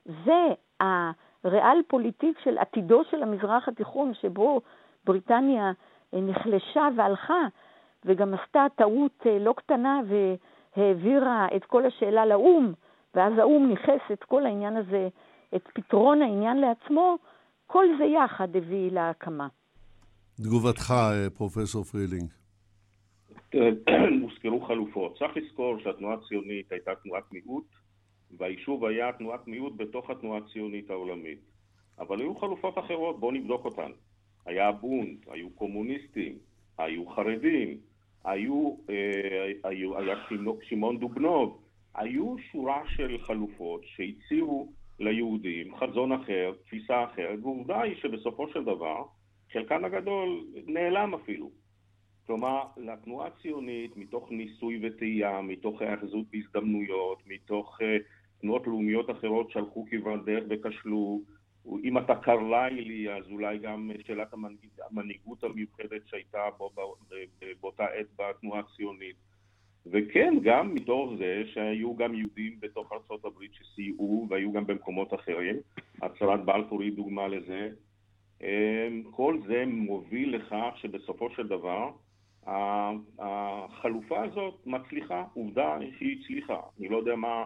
והריאל 0.06 1.82
פוליטיק 1.86 2.38
של 2.38 2.58
עתידו 2.58 3.04
של 3.10 3.22
המזרח 3.22 3.68
התיכון, 3.68 4.14
שבו 4.14 4.60
בריטניה 5.04 5.72
אה, 6.14 6.20
נחלשה 6.20 6.88
והלכה, 6.96 7.46
וגם 8.04 8.34
עשתה 8.34 8.66
טעות 8.76 9.26
אה, 9.26 9.38
לא 9.38 9.52
קטנה 9.52 10.00
והעבירה 10.76 11.46
את 11.56 11.64
כל 11.64 11.86
השאלה 11.86 12.26
לאו"ם, 12.26 12.72
ואז 13.14 13.32
האו"ם 13.38 13.68
ניכס 13.68 14.12
את 14.12 14.24
כל 14.24 14.46
העניין 14.46 14.76
הזה, 14.76 15.08
את 15.56 15.68
פתרון 15.74 16.22
העניין 16.22 16.60
לעצמו, 16.60 17.18
כל 17.66 17.86
זה 17.98 18.04
יחד 18.04 18.56
הביא 18.56 18.90
להקמה. 18.90 19.48
תגובתך, 20.42 20.94
פרופסור 21.36 21.84
פרילינג. 21.84 22.30
הוזכרו 24.22 24.60
חלופות. 24.60 25.18
צריך 25.18 25.36
לזכור 25.36 25.78
שהתנועה 25.78 26.14
הציונית 26.14 26.72
הייתה 26.72 26.90
תנועת 27.02 27.24
מיעוט, 27.32 27.66
והיישוב 28.38 28.84
היה 28.84 29.12
תנועת 29.12 29.46
מיעוט 29.46 29.72
בתוך 29.76 30.10
התנועה 30.10 30.38
הציונית 30.38 30.90
העולמית. 30.90 31.38
אבל 31.98 32.20
היו 32.20 32.34
חלופות 32.34 32.78
אחרות, 32.78 33.20
בואו 33.20 33.30
נבדוק 33.30 33.64
אותן. 33.64 33.90
היה 34.46 34.72
בונד, 34.72 35.16
היו 35.30 35.50
קומוניסטים, 35.50 36.38
היו 36.78 37.06
חרדים, 37.06 37.78
היו, 38.24 38.76
אה, 38.90 39.52
היו, 39.64 39.98
היה 39.98 40.16
שמעון 40.62 40.98
דובנוב, 40.98 41.62
היו 41.94 42.36
שורה 42.52 42.82
של 42.96 43.18
חלופות 43.18 43.80
שהציעו 43.84 44.72
ליהודים 44.98 45.76
חזון 45.76 46.12
אחר, 46.12 46.52
תפיסה 46.66 47.04
אחרת, 47.04 47.38
ועובדה 47.42 47.80
היא 47.80 47.96
שבסופו 47.96 48.48
של 48.48 48.64
דבר 48.64 49.04
חלקן 49.52 49.84
הגדול 49.84 50.44
נעלם 50.66 51.14
אפילו. 51.14 51.50
כלומר, 52.26 52.62
לתנועה 52.76 53.26
הציונית, 53.26 53.96
מתוך 53.96 54.30
ניסוי 54.30 54.80
וטעייה, 54.82 55.40
מתוך 55.42 55.82
היאחזות 55.82 56.26
בהזדמנויות, 56.32 57.22
מתוך 57.26 57.78
uh, 57.80 57.84
תנועות 58.40 58.66
לאומיות 58.66 59.10
אחרות 59.10 59.50
שהלכו 59.50 59.86
כברת 59.90 60.24
דרך 60.24 60.44
וכשלו, 60.50 61.20
אם 61.84 61.98
אתה 61.98 62.14
קרליילי, 62.14 63.12
אז 63.12 63.24
אולי 63.30 63.58
גם 63.58 63.90
שאלת 64.06 64.32
המנהיג, 64.32 64.70
המנהיגות 64.90 65.44
המיוחדת 65.44 66.06
שהייתה 66.06 66.38
בו, 66.58 66.70
באותה 67.60 67.84
עת 67.84 68.06
בתנועה 68.18 68.60
הציונית. 68.60 69.16
וכן, 69.86 70.34
גם 70.42 70.74
מתוך 70.74 71.10
זה 71.18 71.42
שהיו 71.52 71.96
גם 71.96 72.14
יהודים 72.14 72.60
בתוך 72.60 72.92
הברית 73.24 73.54
שסייעו, 73.54 74.26
והיו 74.30 74.52
גם 74.52 74.66
במקומות 74.66 75.14
אחרים. 75.14 75.56
הצהרת 76.02 76.44
בלפור 76.44 76.82
היא 76.82 76.92
דוגמה 76.92 77.28
לזה. 77.28 77.70
אמ, 78.42 79.02
כל 79.10 79.38
זה 79.46 79.64
מוביל 79.66 80.36
לכך 80.36 80.74
שבסופו 80.76 81.30
של 81.30 81.48
דבר 81.48 81.90
החלופה 83.18 84.24
הזאת 84.24 84.66
מצליחה, 84.66 85.24
עובדה 85.34 85.78
שהיא 85.98 86.18
הצליחה. 86.20 86.60
אני 86.80 86.88
לא 86.88 86.96
יודע 86.96 87.16
מה, 87.16 87.44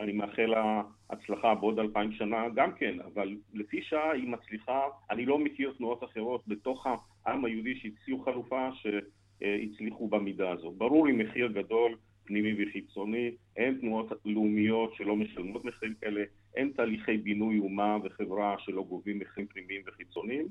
אני 0.00 0.12
מאחל 0.12 0.46
לה 0.46 0.82
הצלחה 1.10 1.54
בעוד 1.54 1.78
אלפיים 1.78 2.12
שנה 2.12 2.48
גם 2.54 2.72
כן, 2.72 2.96
אבל 3.00 3.36
לפי 3.54 3.82
שעה 3.82 4.12
היא 4.12 4.28
מצליחה, 4.28 4.80
אני 5.10 5.26
לא 5.26 5.38
מכיר 5.38 5.72
תנועות 5.78 6.04
אחרות 6.04 6.42
בתוך 6.48 6.86
העם 7.26 7.44
היהודי 7.44 7.74
שהציעו 7.76 8.18
חלופה 8.24 8.68
שהצליחו 8.72 10.08
במידה 10.08 10.50
הזאת. 10.50 10.74
ברור 10.74 11.06
עם 11.06 11.18
מחיר 11.18 11.46
גדול, 11.46 11.94
פנימי 12.24 12.64
וחיצוני, 12.64 13.30
אין 13.56 13.78
תנועות 13.80 14.12
לאומיות 14.24 14.94
שלא 14.94 15.16
משלמות 15.16 15.64
מחירים 15.64 15.94
כאלה, 16.00 16.22
אין 16.56 16.72
תהליכי 16.76 17.16
בינוי 17.16 17.58
אומה 17.58 17.96
וחברה 18.04 18.56
שלא 18.58 18.82
גובים 18.82 19.18
מחירים 19.18 19.46
פנימיים 19.46 19.82
וחיצוניים. 19.86 20.46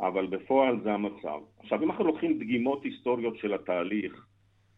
אבל 0.00 0.26
בפועל 0.26 0.80
זה 0.82 0.92
המצב. 0.92 1.40
עכשיו, 1.58 1.82
אם 1.82 1.90
אנחנו 1.90 2.04
לוקחים 2.04 2.38
דגימות 2.38 2.84
היסטוריות 2.84 3.36
של 3.36 3.54
התהליך, 3.54 4.26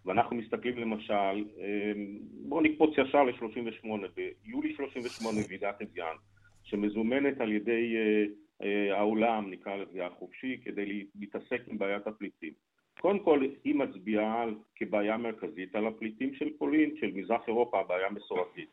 ואנחנו 0.07 0.37
מסתכלים 0.37 0.79
למשל, 0.79 1.45
אמ, 1.59 2.19
בואו 2.49 2.61
נקפוץ 2.61 2.91
ישר 2.99 3.23
ל-38, 3.23 3.89
ביולי 4.17 4.75
38 4.75 5.41
ועידת 5.49 5.83
אביאן, 5.83 6.15
שמזומנת 6.63 7.41
על 7.41 7.53
ידי 7.53 7.97
אה, 7.97 8.25
אה, 8.63 8.99
העולם, 8.99 9.51
נקרא 9.51 9.77
לזה 9.77 10.07
החופשי, 10.07 10.61
כדי 10.65 11.07
להתעסק 11.15 11.63
עם 11.67 11.79
בעיית 11.79 12.07
הפליטים. 12.07 12.53
קודם 13.01 13.19
כל, 13.19 13.47
היא 13.65 13.75
מצביעה 13.75 14.45
כבעיה 14.77 15.17
מרכזית 15.17 15.75
על 15.75 15.87
הפליטים 15.87 16.35
של 16.35 16.49
פולין, 16.59 16.97
של 17.01 17.11
מזרח 17.15 17.43
אירופה, 17.49 17.81
הבעיה 17.81 18.07
המסורתית. 18.07 18.69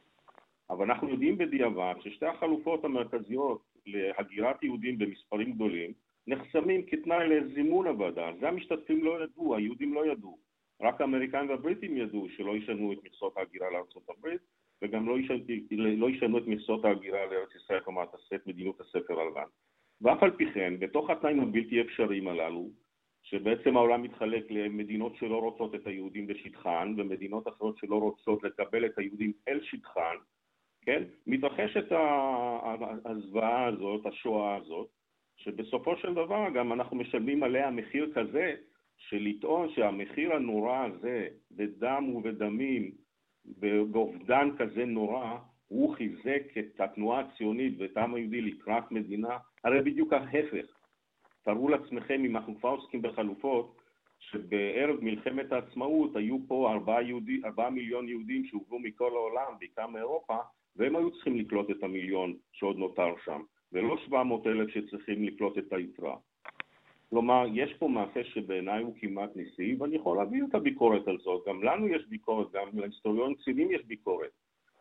אבל 0.69 0.85
אנחנו 0.85 1.09
יודעים 1.09 1.37
בדיעבד 1.37 1.93
ששתי 2.01 2.25
החלופות 2.25 2.85
המרכזיות 2.85 3.61
להגירת 3.85 4.63
יהודים 4.63 4.97
במספרים 4.97 5.51
גדולים 5.51 5.91
נחסמים 6.27 6.85
כתנאי 6.87 7.27
לזימון 7.29 7.87
הוועדה. 7.87 8.31
זה 8.39 8.47
המשתתפים 8.47 9.03
לא 9.03 9.23
ידעו, 9.23 9.55
היהודים 9.55 9.93
לא 9.93 10.11
ידעו. 10.11 10.37
רק 10.81 11.01
האמריקאים 11.01 11.49
והבריטים 11.49 11.97
ידעו 11.97 12.27
שלא 12.29 12.57
ישנו 12.57 12.93
את 12.93 12.97
מכסות 13.03 13.37
ההגירה 13.37 13.67
הברית 14.09 14.41
וגם 14.81 15.09
לא 15.09 15.19
ישנו, 15.19 15.37
לא 15.77 16.09
ישנו 16.09 16.37
את 16.37 16.47
מכסות 16.47 16.85
ההגירה 16.85 17.25
לארץ 17.25 17.55
ישראל, 17.55 17.79
כלומר 17.79 18.03
את 18.03 18.47
מדיניות 18.47 18.81
הספר 18.81 19.19
הלבן. 19.19 19.47
ואף 20.01 20.23
על 20.23 20.31
פי 20.31 20.51
כן, 20.53 20.73
בתוך 20.79 21.09
התנאים 21.09 21.39
הבלתי 21.39 21.81
אפשריים 21.81 22.27
הללו, 22.27 22.69
שבעצם 23.23 23.77
העולם 23.77 24.01
מתחלק 24.01 24.51
למדינות 24.51 25.15
שלא 25.15 25.39
רוצות 25.39 25.75
את 25.75 25.87
היהודים 25.87 26.27
בשטחן 26.27 26.93
ומדינות 26.97 27.47
אחרות 27.47 27.77
שלא 27.77 27.95
רוצות 27.95 28.43
לקבל 28.43 28.85
את 28.85 28.97
היהודים 28.97 29.33
אל 29.47 29.59
שטחן, 29.63 30.15
כן? 30.81 31.03
מתרחשת 31.27 31.85
הזוועה 33.05 33.65
הזאת, 33.65 34.05
השואה 34.05 34.55
הזאת, 34.55 34.87
שבסופו 35.37 35.97
של 35.97 36.13
דבר 36.13 36.49
גם 36.55 36.73
אנחנו 36.73 36.97
משלמים 36.97 37.43
עליה 37.43 37.71
מחיר 37.71 38.11
כזה 38.15 38.55
של 38.97 39.17
לטעון 39.21 39.69
שהמחיר 39.69 40.33
הנורא 40.33 40.85
הזה 40.85 41.27
בדם 41.51 42.09
ובדמים, 42.15 42.91
באובדן 43.91 44.49
כזה 44.57 44.85
נורא, 44.85 45.37
הוא 45.67 45.95
חיזק 45.95 46.57
את 46.59 46.81
התנועה 46.81 47.19
הציונית 47.19 47.73
ואת 47.77 47.97
העם 47.97 48.13
היהודי 48.13 48.41
לקראת 48.41 48.91
מדינה, 48.91 49.37
הרי 49.63 49.81
בדיוק 49.81 50.13
ההפך. 50.13 50.65
תארו 51.43 51.69
לעצמכם 51.69 52.25
אם 52.25 52.37
אנחנו 52.37 52.59
כבר 52.59 52.69
עוסקים 52.69 53.01
בחלופות, 53.01 53.77
שבערב 54.19 54.95
מלחמת 55.01 55.51
העצמאות 55.51 56.15
היו 56.15 56.37
פה 56.47 56.71
ארבעה, 56.71 57.01
יהודי, 57.01 57.41
ארבעה 57.45 57.69
מיליון 57.69 58.09
יהודים 58.09 58.45
שהובאו 58.45 58.79
מכל 58.79 59.11
העולם, 59.11 59.53
בעיקר 59.59 59.87
מאירופה, 59.87 60.37
והם 60.75 60.95
היו 60.95 61.11
צריכים 61.11 61.37
לקלוט 61.37 61.69
את 61.71 61.83
המיליון 61.83 62.35
שעוד 62.51 62.77
נותר 62.77 63.13
שם, 63.25 63.41
ולא 63.71 63.97
700 63.97 64.47
אלף 64.47 64.69
שצריכים 64.69 65.23
לקלוט 65.23 65.57
את 65.57 65.73
היתרה. 65.73 66.15
כלומר, 67.09 67.45
יש 67.53 67.73
פה 67.73 67.87
מעשה 67.87 68.23
שבעיניי 68.23 68.83
הוא 68.83 68.95
כמעט 68.99 69.35
ניסי, 69.35 69.75
ואני 69.79 69.95
יכול 69.95 70.17
להבין 70.17 70.45
את 70.49 70.55
הביקורת 70.55 71.07
על 71.07 71.17
זאת. 71.17 71.43
גם 71.47 71.63
לנו 71.63 71.87
יש 71.87 72.05
ביקורת, 72.09 72.51
גם 72.51 72.79
להיסטוריון 72.79 73.35
קצינים 73.35 73.71
יש 73.71 73.85
ביקורת, 73.85 74.31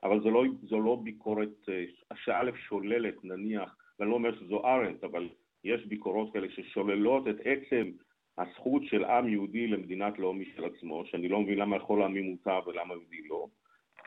אבל 0.03 0.21
זו 0.21 0.31
לא, 0.31 0.45
זו 0.63 0.81
לא 0.81 0.99
ביקורת 1.03 1.69
אה, 1.69 1.85
שא' 2.15 2.57
שוללת, 2.69 3.25
נניח, 3.25 3.77
ואני 3.99 4.11
לא 4.11 4.15
אומר 4.15 4.39
שזו 4.39 4.65
ארנט, 4.65 5.05
אבל 5.05 5.29
יש 5.65 5.87
ביקורות 5.87 6.33
כאלה 6.33 6.51
ששוללות 6.51 7.29
את 7.29 7.37
עצם 7.45 7.91
הזכות 8.39 8.83
של 8.85 9.05
עם 9.05 9.29
יהודי 9.29 9.67
למדינת 9.67 10.19
לאום 10.19 10.41
משל 10.41 10.65
עצמו, 10.65 11.07
שאני 11.07 11.29
לא 11.29 11.41
מבין 11.41 11.59
למה 11.59 11.77
לכל 11.77 12.03
העמים 12.03 12.25
מותר 12.25 12.61
ולמה 12.67 12.95
יהודי 12.95 13.23
לא, 13.29 13.47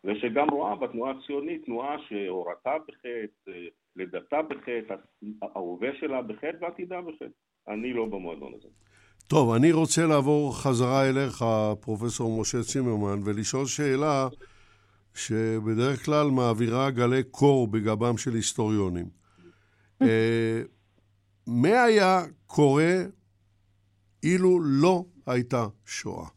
ושגם 0.03 0.49
רואה 0.49 0.75
בתנועה 0.75 1.11
הציונית 1.11 1.65
תנועה 1.65 1.95
שהורתה 1.99 2.77
בחטא, 2.87 3.51
אה, 3.51 3.67
לידתה 3.95 4.41
בחטא, 4.41 4.95
ההווה 5.41 5.89
שלה 5.99 6.21
בחטא 6.21 6.57
ועתידה 6.59 7.01
בחטא. 7.01 7.25
אני 7.69 7.93
לא 7.93 8.05
במועדון 8.05 8.51
הזה. 8.57 8.67
טוב, 9.27 9.53
אני 9.53 9.71
רוצה 9.71 10.05
לעבור 10.05 10.61
חזרה 10.61 11.09
אליך, 11.09 11.45
פרופסור 11.79 12.41
משה 12.41 12.63
צימרמן, 12.63 13.21
ולשאול 13.25 13.65
שאלה 13.65 14.27
שבדרך 15.13 16.05
כלל 16.05 16.27
מעבירה 16.27 16.91
גלי 16.91 17.23
קור 17.23 17.67
בגבם 17.67 18.17
של 18.17 18.33
היסטוריונים. 18.33 19.09
אה, 20.01 20.61
מה 21.47 21.83
היה 21.83 22.21
קורה 22.47 22.93
אילו 24.23 24.59
לא 24.61 25.03
הייתה 25.25 25.67
שואה? 25.85 26.27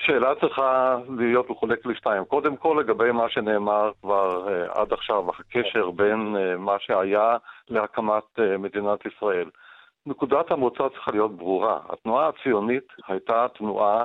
השאלה 0.00 0.34
צריכה 0.40 0.96
להיות 1.18 1.50
מחולקת 1.50 1.86
לשתיים. 1.86 2.24
קודם 2.24 2.56
כל 2.56 2.76
לגבי 2.80 3.12
מה 3.12 3.28
שנאמר 3.28 3.90
כבר 4.00 4.48
uh, 4.48 4.80
עד 4.80 4.92
עכשיו, 4.92 5.30
הקשר 5.30 5.90
בין 5.90 6.36
uh, 6.36 6.58
מה 6.58 6.76
שהיה 6.78 7.36
להקמת 7.68 8.24
uh, 8.38 8.58
מדינת 8.58 9.06
ישראל. 9.06 9.50
נקודת 10.06 10.50
המוצא 10.50 10.88
צריכה 10.88 11.10
להיות 11.10 11.36
ברורה. 11.36 11.78
התנועה 11.88 12.28
הציונית 12.28 12.84
הייתה 13.06 13.46
תנועה 13.58 14.04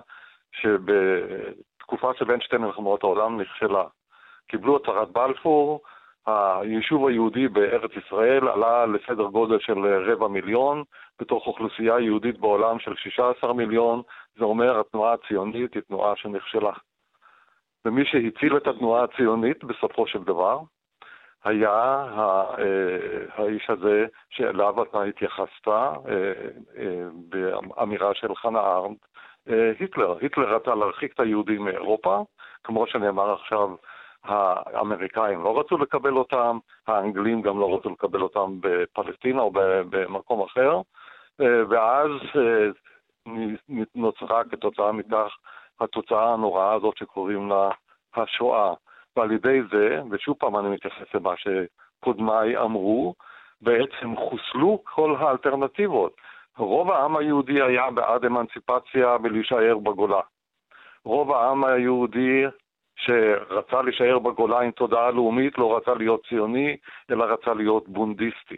שבתקופה 0.51 2.11
שבין 2.19 2.41
שתי 2.41 2.57
מלחמות 2.57 3.03
העולם 3.03 3.41
נכשלה. 3.41 3.83
קיבלו 4.47 4.75
הצהרת 4.77 5.11
בלפור, 5.11 5.81
היישוב 6.27 7.07
היהודי 7.07 7.47
בארץ 7.47 7.91
ישראל 8.05 8.47
עלה 8.47 8.85
לסדר 8.85 9.23
גודל 9.23 9.59
של 9.59 9.79
רבע 9.79 10.27
מיליון, 10.27 10.83
בתוך 11.19 11.47
אוכלוסייה 11.47 11.99
יהודית 11.99 12.39
בעולם 12.39 12.79
של 12.79 12.95
16 12.95 13.53
מיליון, 13.53 14.01
זה 14.37 14.45
אומר 14.45 14.79
התנועה 14.79 15.13
הציונית 15.13 15.73
היא 15.73 15.81
תנועה 15.87 16.15
שנכשלה. 16.15 16.71
ומי 17.85 18.05
שהציל 18.05 18.57
את 18.57 18.67
התנועה 18.67 19.03
הציונית 19.03 19.63
בסופו 19.63 20.07
של 20.07 20.23
דבר 20.23 20.59
היה 21.43 22.05
אה, 22.17 22.43
האיש 23.35 23.69
הזה 23.69 24.05
שאליו 24.29 24.83
אתה 24.83 25.03
התייחסת 25.03 25.67
אה, 25.67 25.93
אה, 26.77 27.05
באמירה 27.29 28.13
של 28.13 28.35
חנה 28.35 28.59
ארנד, 28.59 28.97
היטלר. 29.79 30.17
היטלר 30.21 30.55
רצה 30.55 30.75
להרחיק 30.75 31.13
את 31.13 31.19
היהודים 31.19 31.63
מאירופה, 31.63 32.23
כמו 32.63 32.87
שנאמר 32.87 33.33
עכשיו, 33.33 33.69
האמריקאים 34.23 35.43
לא 35.43 35.59
רצו 35.59 35.77
לקבל 35.77 36.17
אותם, 36.17 36.57
האנגלים 36.87 37.41
גם 37.41 37.59
לא 37.59 37.75
רצו 37.75 37.89
לקבל 37.89 38.21
אותם 38.21 38.57
בפלסטינה 38.59 39.41
או 39.41 39.51
במקום 39.89 40.41
אחר, 40.41 40.81
ואז 41.39 42.11
נוצרה 43.95 44.43
כתוצאה 44.43 44.91
מכך 44.91 45.37
התוצאה 45.79 46.33
הנוראה 46.33 46.73
הזאת 46.73 46.97
שקוראים 46.97 47.49
לה 47.49 47.69
השואה. 48.15 48.73
ועל 49.15 49.31
ידי 49.31 49.59
זה, 49.71 50.01
ושוב 50.11 50.35
פעם 50.39 50.57
אני 50.57 50.69
מתייחס 50.69 51.13
למה 51.13 51.33
שקודמיי 51.37 52.57
אמרו, 52.57 53.13
בעצם 53.61 54.15
חוסלו 54.15 54.81
כל 54.83 55.15
האלטרנטיבות. 55.19 56.15
רוב 56.57 56.91
העם 56.91 57.17
היהודי 57.17 57.61
היה 57.61 57.91
בעד 57.91 58.25
אמנציפציה 58.25 59.17
ולהישאר 59.23 59.77
בגולה. 59.77 60.21
רוב 61.05 61.31
העם 61.31 61.63
היהודי 61.63 62.43
שרצה 63.05 63.81
להישאר 63.81 64.19
בגולה 64.19 64.59
עם 64.59 64.71
תודעה 64.71 65.11
לאומית 65.11 65.57
לא 65.57 65.77
רצה 65.77 65.93
להיות 65.93 66.25
ציוני, 66.29 66.77
אלא 67.11 67.23
רצה 67.23 67.53
להיות 67.53 67.89
בונדיסטי. 67.89 68.57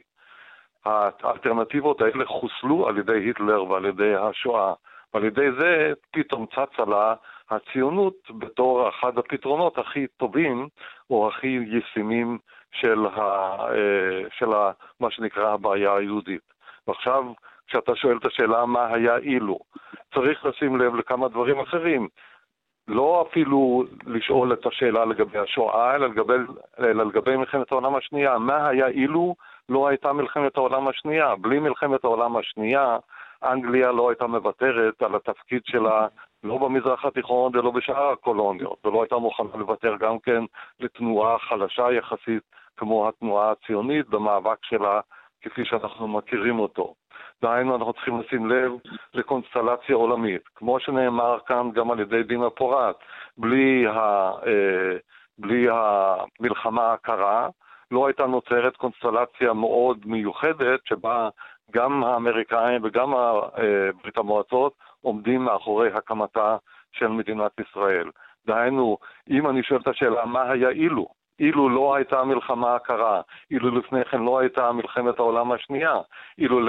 האלטרנטיבות 0.86 2.02
האלה 2.02 2.26
חוסלו 2.26 2.88
על 2.88 2.98
ידי 2.98 3.20
היטלר 3.20 3.64
ועל 3.64 3.86
ידי 3.86 4.16
השואה, 4.16 4.74
ועל 5.14 5.24
ידי 5.24 5.52
זה 5.60 5.94
פתאום 6.12 6.46
צצה 6.46 6.86
לה 6.88 7.14
הציונות 7.50 8.16
בתור 8.30 8.90
אחד 8.90 9.18
הפתרונות 9.18 9.78
הכי 9.78 10.08
טובים 10.18 10.68
או 11.10 11.28
הכי 11.28 11.60
ישימים 11.68 12.38
של, 12.72 13.06
ה, 13.06 13.20
אה, 13.70 14.30
של 14.38 14.54
ה, 14.54 14.72
מה 15.00 15.12
שנקרא 15.12 15.54
הבעיה 15.54 15.96
היהודית. 15.96 16.42
ועכשיו, 16.88 17.24
כשאתה 17.68 17.96
שואל 17.96 18.18
את 18.18 18.26
השאלה 18.26 18.66
מה 18.66 18.94
היה 18.94 19.18
אילו, 19.18 19.60
צריך 20.14 20.46
לשים 20.46 20.76
לב 20.76 20.96
לכמה 20.96 21.28
דברים 21.28 21.60
אחרים. 21.60 22.08
לא 22.88 23.26
אפילו 23.30 23.84
לשאול 24.06 24.54
את 24.54 24.66
השאלה 24.66 25.06
לגבי 25.06 25.38
השואה, 25.40 25.96
אלא 25.96 26.08
לגבי, 26.08 26.34
אלא 26.80 27.06
לגבי 27.06 27.36
מלחמת 27.36 27.72
העולם 27.72 27.96
השנייה. 27.96 28.38
מה 28.38 28.68
היה 28.68 28.88
אילו 28.88 29.36
לא 29.70 29.88
הייתה 29.88 30.14
מלחמת 30.14 30.58
העולם 30.58 30.88
השנייה? 30.88 31.36
בלי 31.36 31.60
מלחמת 31.60 32.04
העולם 32.04 32.38
השנייה, 32.38 32.98
אנגליה 33.44 33.92
לא 33.92 34.10
הייתה 34.10 34.28
מוותרת 34.28 35.02
על 35.02 35.16
התפקיד 35.16 35.62
שלה 35.66 36.08
לא 36.44 36.58
במזרח 36.58 37.06
התיכון 37.06 37.52
ולא 37.56 37.72
בשאר 37.72 38.12
הקולוניות, 38.12 38.86
ולא 38.86 39.02
הייתה 39.02 39.18
מוכנה 39.18 39.50
לוותר 39.56 39.96
גם 40.00 40.20
כן 40.20 40.44
לתנועה 40.80 41.40
חלשה 41.40 41.92
יחסית 41.92 42.44
כמו 42.78 43.08
התנועה 43.08 43.52
הציונית 43.52 44.10
במאבק 44.10 44.58
שלה 44.66 45.00
כפי 45.42 45.66
שאנחנו 45.66 46.08
מכירים 46.08 46.60
אותו. 46.60 46.94
דהיינו, 47.42 47.76
אנחנו 47.76 47.94
צריכים 47.94 48.20
לשים 48.20 48.50
לב 48.50 48.72
לקונסטלציה 49.14 49.96
עולמית. 49.96 50.42
כמו 50.56 50.80
שנאמר 50.80 51.38
כאן 51.46 51.72
גם 51.72 51.92
על 51.92 52.00
ידי 52.00 52.24
דימה 52.24 52.50
פורט, 52.50 52.96
בלי, 53.38 53.88
ה, 53.88 54.32
אה, 54.48 54.98
בלי 55.40 55.68
המלחמה 55.70 56.94
הקרה, 56.94 57.50
לא 57.92 58.08
הייתה 58.08 58.26
נוצרת 58.26 58.76
קונסטלציה 58.78 59.54
מאוד 59.54 59.98
מיוחדת 60.06 60.80
שבה 60.86 61.30
גם 61.72 62.04
האמריקאים 62.04 62.82
וגם 62.84 63.14
אה, 63.14 63.90
ברית 64.02 64.18
המועצות 64.18 64.74
עומדים 65.02 65.44
מאחורי 65.44 65.90
הקמתה 65.94 66.58
של 66.92 67.08
מדינת 67.08 67.52
ישראל. 67.60 68.10
דהיינו, 68.48 68.98
אם 69.30 69.48
אני 69.48 69.64
שואל 69.64 69.80
את 69.82 69.88
השאלה 69.88 70.26
מה 70.26 70.52
היה 70.52 70.70
אילו, 70.70 71.08
אילו 71.40 71.70
לא 71.70 71.96
הייתה 71.96 72.24
מלחמה 72.24 72.76
הקרה, 72.76 73.22
אילו 73.52 73.80
לפני 73.80 74.06
כן 74.06 74.22
לא 74.22 74.40
הייתה 74.40 74.72
מלחמת 74.72 75.20
העולם 75.20 75.52
השנייה, 75.52 75.96
אילו 76.38 76.60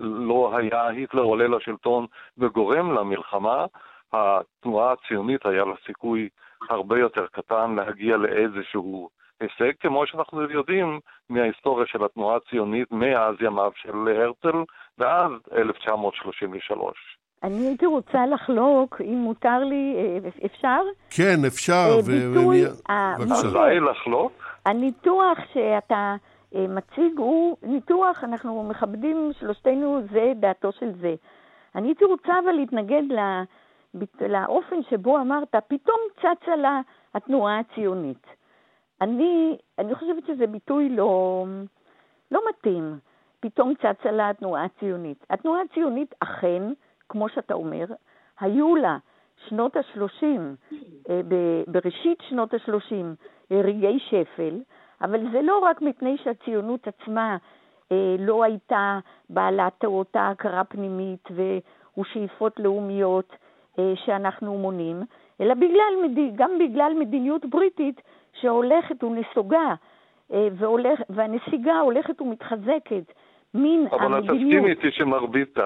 לא 0.00 0.56
היה 0.56 0.88
היטלר 0.88 1.22
עולה 1.22 1.48
לשלטון 1.48 2.06
וגורם 2.38 2.92
למלחמה, 2.92 3.66
התנועה 4.12 4.92
הציונית 4.92 5.46
היה 5.46 5.64
לה 5.64 5.74
סיכוי 5.86 6.28
הרבה 6.70 6.98
יותר 6.98 7.26
קטן 7.26 7.74
להגיע 7.74 8.16
לאיזשהו 8.16 9.08
הישג, 9.40 9.72
כמו 9.80 10.06
שאנחנו 10.06 10.50
יודעים 10.50 11.00
מההיסטוריה 11.28 11.86
של 11.86 12.04
התנועה 12.04 12.36
הציונית 12.36 12.92
מאז 12.92 13.34
ימיו 13.40 13.72
של 13.76 14.08
הרצל 14.08 14.58
ועד 14.98 15.30
1933. 15.52 17.13
אני 17.44 17.66
הייתי 17.66 17.86
רוצה 17.86 18.26
לחלוק, 18.26 19.00
אם 19.00 19.14
מותר 19.18 19.58
לי, 19.64 19.94
אה, 19.96 20.46
אפשר? 20.46 20.80
כן, 21.10 21.44
אפשר. 21.46 21.88
אה, 21.96 22.02
ביטוי, 22.02 22.66
ו- 22.66 22.92
ה- 22.92 23.14
בבקשה. 23.18 23.34
משה, 23.48 23.48
עליי 23.60 23.80
לחלוק? 23.80 24.32
הניתוח 24.66 25.38
שאתה 25.52 26.14
אה, 26.54 26.66
מציג 26.68 27.18
הוא 27.18 27.56
ניתוח, 27.62 28.24
אנחנו 28.24 28.62
מכבדים 28.62 29.30
שלושתנו 29.40 30.00
זה 30.12 30.32
דעתו 30.36 30.72
של 30.72 30.92
זה. 31.00 31.14
אני 31.74 31.88
הייתי 31.88 32.04
רוצה 32.04 32.32
אבל 32.44 32.52
להתנגד 32.52 33.02
לאופן 34.28 34.76
שבו 34.90 35.18
אמרת, 35.18 35.54
פתאום 35.68 35.98
צצה 36.18 36.56
לה 36.56 36.80
התנועה 37.14 37.58
הציונית. 37.58 38.26
אני, 39.00 39.56
אני 39.78 39.94
חושבת 39.94 40.26
שזה 40.26 40.46
ביטוי 40.46 40.88
לא, 40.88 41.44
לא 42.30 42.40
מתאים. 42.48 42.98
פתאום 43.40 43.72
צצה 43.74 44.10
לה 44.10 44.30
התנועה 44.30 44.64
הציונית. 44.64 45.24
התנועה 45.30 45.60
הציונית 45.70 46.14
אכן, 46.20 46.62
כמו 47.08 47.28
שאתה 47.28 47.54
אומר, 47.54 47.84
היו 48.40 48.76
לה 48.76 48.98
שנות 49.48 49.76
ה-30, 49.76 50.24
בראשית 51.66 52.18
שנות 52.28 52.54
ה-30, 52.54 53.04
רגעי 53.50 53.98
שפל, 53.98 54.60
אבל 55.02 55.20
זה 55.32 55.42
לא 55.42 55.58
רק 55.58 55.82
מפני 55.82 56.16
שהציונות 56.24 56.88
עצמה 56.88 57.36
אה, 57.92 58.16
לא 58.18 58.44
הייתה 58.44 58.98
בעלת 59.30 59.84
אותה 59.84 60.28
הכרה 60.28 60.64
פנימית 60.64 61.28
ושאיפות 61.96 62.60
לאומיות 62.60 63.36
אה, 63.78 63.92
שאנחנו 64.04 64.58
מונים, 64.58 65.02
אלא 65.40 65.54
בגלל, 65.54 65.94
גם 66.34 66.50
בגלל 66.58 66.92
מדיניות 66.98 67.44
בריטית 67.44 68.00
שהולכת 68.32 69.04
ונסוגה, 69.04 69.74
אה, 70.32 70.48
והולך, 70.52 71.00
והנסיגה 71.10 71.80
הולכת 71.80 72.20
ומתחזקת. 72.20 73.12
מן 73.54 73.86
אבל 73.86 73.96
את 73.96 74.02
המדיניות... 74.02 74.26
תסכימי 74.26 74.70
איתי 74.70 74.90
שמרבית, 74.90 75.58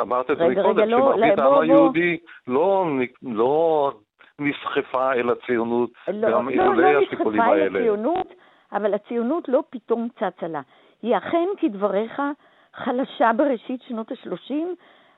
אמרת 0.00 0.30
את 0.30 0.38
זה 0.38 0.48
מקודם, 0.48 0.88
לא, 0.88 0.98
שמרבית 0.98 1.38
לא, 1.38 1.42
העם 1.42 1.52
בוא. 1.54 1.62
היהודי 1.62 2.18
לא 2.46 2.86
לא 3.22 3.92
נסחפה 4.38 5.12
אל 5.12 5.30
הציונות, 5.30 5.90
לא, 6.08 6.30
גם 6.30 6.48
לא, 6.48 6.52
אילולא 6.52 6.92
לא 6.92 6.98
השיקולים 6.98 7.40
נסחפה 7.40 7.54
אל 7.54 7.60
האלה. 7.60 7.78
הציונות, 7.78 8.34
אבל 8.72 8.94
הציונות 8.94 9.48
לא 9.48 9.62
פתאום 9.70 10.08
צצה 10.14 10.48
לה. 10.48 10.60
היא 11.02 11.16
אכן, 11.16 11.48
כדבריך, 11.58 12.22
חלשה 12.74 13.30
בראשית 13.36 13.82
שנות 13.82 14.12
ה-30, 14.12 14.54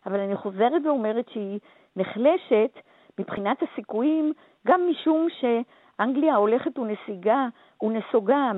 אבל 0.06 0.20
אני 0.20 0.36
חוזרת 0.36 0.82
ואומרת 0.84 1.28
שהיא 1.28 1.58
נחלשת 1.96 2.78
מבחינת 3.18 3.62
הסיכויים, 3.62 4.32
גם 4.66 4.80
משום 4.90 5.26
שאנגליה 5.40 6.36
הולכת 6.36 6.78
ונסיגה, 6.78 7.46
ונסוגה 7.82 8.50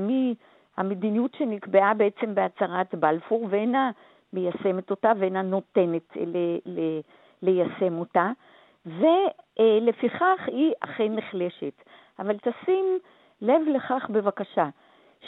מהמדיניות 0.83 1.35
שנקבעה 1.35 1.95
בעצם 1.95 2.35
בהצהרת 2.35 2.95
בלפור, 2.95 3.47
ואינה 3.51 3.90
מיישמת 4.33 4.90
אותה 4.90 5.12
ואינה 5.19 5.43
נותנת 5.43 6.16
ל- 6.16 6.59
ל- 6.66 7.01
ליישם 7.43 7.99
אותה. 7.99 8.31
ולפיכך 8.87 10.40
היא 10.47 10.73
אכן 10.81 11.14
נחלשת. 11.14 11.83
אבל 12.19 12.37
תשים 12.38 12.99
לב 13.43 13.62
לכך 13.66 14.07
בבקשה, 14.11 14.69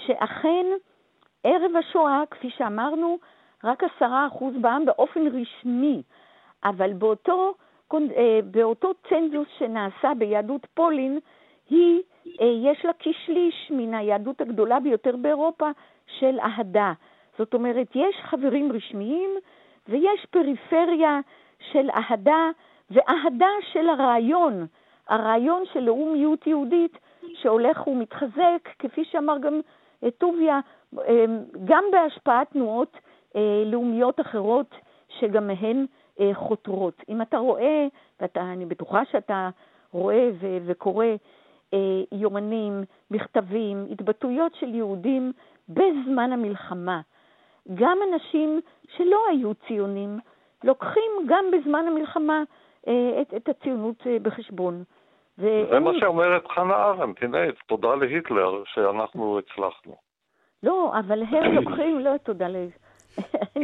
שאכן 0.07 0.67
ערב 1.45 1.77
השואה, 1.79 2.23
כפי 2.31 2.51
שאמרנו, 2.51 3.19
רק 3.65 3.83
עשרה 3.85 4.27
אחוז 4.27 4.55
בעם 4.61 4.85
באופן 4.85 5.21
רשמי, 5.27 6.03
אבל 6.65 6.93
באותו, 6.93 7.55
אה, 7.95 8.41
באותו 8.45 8.93
צנזוס 9.09 9.49
שנעשה 9.59 10.13
ביהדות 10.19 10.67
פולין, 10.75 11.19
היא, 11.71 12.03
יש 12.41 12.85
לה 12.85 12.93
כשליש 12.99 13.71
מן 13.71 13.95
היהדות 13.95 14.41
הגדולה 14.41 14.81
ביותר 14.81 15.17
באירופה 15.17 15.71
של 16.19 16.41
אהדה. 16.41 16.93
זאת 17.39 17.55
אומרת, 17.55 17.87
יש 17.95 18.17
חברים 18.23 18.73
רשמיים 18.73 19.31
ויש 19.89 20.27
פריפריה 20.31 21.21
של 21.73 21.91
אהדה 21.91 22.51
ואהדה 22.91 23.51
של 23.73 23.89
הרעיון, 23.89 24.67
הרעיון 25.09 25.63
של 25.73 25.81
לאומיות 25.81 26.47
יהודית 26.47 26.99
שהולך 27.35 27.87
ומתחזק, 27.87 28.69
כפי 28.79 29.05
שאמר 29.05 29.39
גם 29.39 29.61
אה, 30.05 30.11
טוביה, 30.11 30.61
אה, 30.99 31.25
גם 31.65 31.85
בהשפעת 31.93 32.51
תנועות 32.51 32.97
אה, 33.37 33.63
לאומיות 33.67 34.21
אחרות 34.21 34.75
שגם 35.19 35.47
מהן 35.47 35.87
אה, 36.21 36.31
חותרות. 36.35 37.03
אם 37.09 37.23
אתה 37.23 37.39
רואה, 37.39 37.87
ואני 38.21 38.67
בטוחה 38.67 39.05
שאתה 39.05 39.51
רואה 39.93 40.31
וקורא 40.41 41.05
אה, 41.05 41.17
יומנים, 42.13 42.73
מכתבים, 43.11 43.87
התבטאויות 43.91 44.55
של 44.55 44.75
יהודים 44.75 45.33
בזמן 45.69 46.33
המלחמה, 46.33 47.01
גם 47.75 47.99
אנשים 48.13 48.61
שלא 48.97 49.21
היו 49.31 49.55
ציונים, 49.55 50.19
לוקחים 50.65 51.11
גם 51.27 51.45
בזמן 51.53 51.85
המלחמה 51.89 52.43
אה, 52.89 53.19
את, 53.23 53.35
את 53.37 53.49
הציונות 53.49 54.07
אה, 54.07 54.17
בחשבון. 54.23 54.85
זה 55.37 55.79
מה 55.81 55.91
שאומרת 56.01 56.49
חנה 56.49 56.75
ארנדט, 56.85 57.23
הנה, 57.23 57.39
תודה 57.67 57.95
להיטלר 57.95 58.63
שאנחנו 58.67 59.39
הצלחנו. 59.39 59.97
לא, 60.63 60.93
אבל 60.99 61.23
הם 61.23 61.53
לוקחים, 61.59 62.01
לא, 62.01 62.17
תודה 62.17 62.49
ל... 62.49 62.57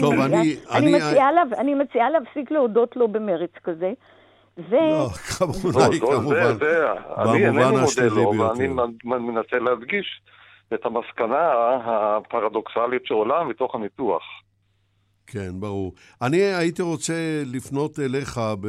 טוב, 0.01 0.15
אני- 0.27 0.57
אני 1.59 1.75
מציעה 1.75 2.11
להפסיק 2.11 2.51
להודות 2.51 2.97
לו 2.97 3.09
במרץ 3.09 3.53
כזה. 3.65 3.93
ו... 4.59 4.71
לא, 4.75 5.09
כמובן, 5.39 5.81
לא, 5.81 5.93
זה- 5.93 6.01
כמובן. 6.01 6.59
זה, 6.59 6.87
אני 7.17 7.25
במובן 7.25 7.35
אינני 7.59 7.71
מודה 7.71 7.83
השלילי 7.85 8.09
לו, 8.11 8.31
ביותר. 8.33 8.49
ואני 8.49 9.25
מנסה 9.25 9.59
להדגיש 9.59 10.07
את 10.75 10.81
המסקנה 10.85 11.49
הפרדוקסלית 11.87 13.03
שעולה 13.05 13.45
מתוך 13.45 13.75
הניתוח. 13.75 14.23
כן, 15.27 15.61
ברור. 15.61 15.93
אני 16.23 16.37
הייתי 16.43 16.83
רוצה 16.83 17.15
לפנות 17.47 17.99
אליך 17.99 18.41
ב... 18.61 18.69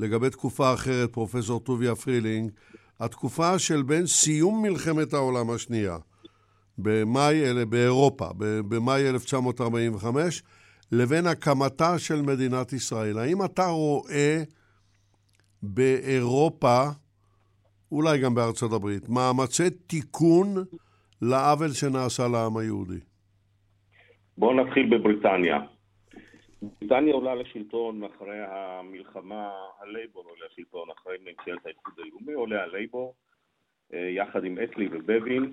לגבי 0.00 0.30
תקופה 0.30 0.74
אחרת, 0.74 1.12
פרופסור 1.12 1.60
טוביה 1.60 1.94
פרילינג, 1.94 2.50
התקופה 3.00 3.58
של 3.58 3.82
בין 3.82 4.06
סיום 4.06 4.62
מלחמת 4.62 5.12
העולם 5.14 5.50
השנייה, 5.50 5.96
במאי, 6.78 7.50
אלה- 7.50 7.64
באירופה, 7.64 8.26
במאי 8.68 9.08
1945, 9.10 10.42
לבין 10.92 11.26
הקמתה 11.26 11.98
של 11.98 12.22
מדינת 12.22 12.72
ישראל. 12.72 13.18
האם 13.18 13.44
אתה 13.44 13.66
רואה 13.66 14.42
באירופה, 15.62 16.80
אולי 17.92 18.18
גם 18.24 18.34
בארצות 18.34 18.72
הברית, 18.72 19.08
מאמצי 19.08 19.70
תיקון 19.86 20.46
לעוול 21.22 21.68
שנעשה 21.68 22.22
לעם 22.32 22.56
היהודי? 22.56 23.00
בואו 24.38 24.54
נתחיל 24.54 24.98
בבריטניה. 24.98 25.58
בריטניה 26.62 27.14
עולה 27.14 27.34
לשלטון 27.34 28.04
אחרי 28.04 28.38
המלחמה, 28.48 29.50
הלייבור 29.80 30.24
עולה 30.24 30.46
לשלטון 30.52 30.88
אחרי 30.90 31.16
ממשלת 31.20 31.66
האיחוד 31.66 31.94
הלאומי, 31.98 32.32
עולה 32.32 32.62
הלייבור 32.62 33.14
אה, 33.94 33.98
יחד 33.98 34.44
עם 34.44 34.58
אטלי 34.58 34.88
ובבין, 34.92 35.52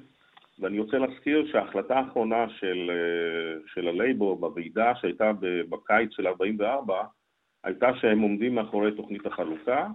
ואני 0.60 0.80
רוצה 0.80 0.98
להזכיר 0.98 1.52
שההחלטה 1.52 2.00
האחרונה 2.00 2.46
של, 2.50 2.92
אה, 2.92 3.62
של 3.74 3.88
הלייבור 3.88 4.40
בוועידה 4.40 4.92
שהייתה 4.96 5.32
בקיץ 5.70 6.10
של 6.12 6.28
44 6.28 7.04
הייתה 7.64 7.96
שהם 7.96 8.20
עומדים 8.20 8.56
מאחורי 8.56 8.96
תוכנית 8.96 9.26
החלוקה, 9.26 9.88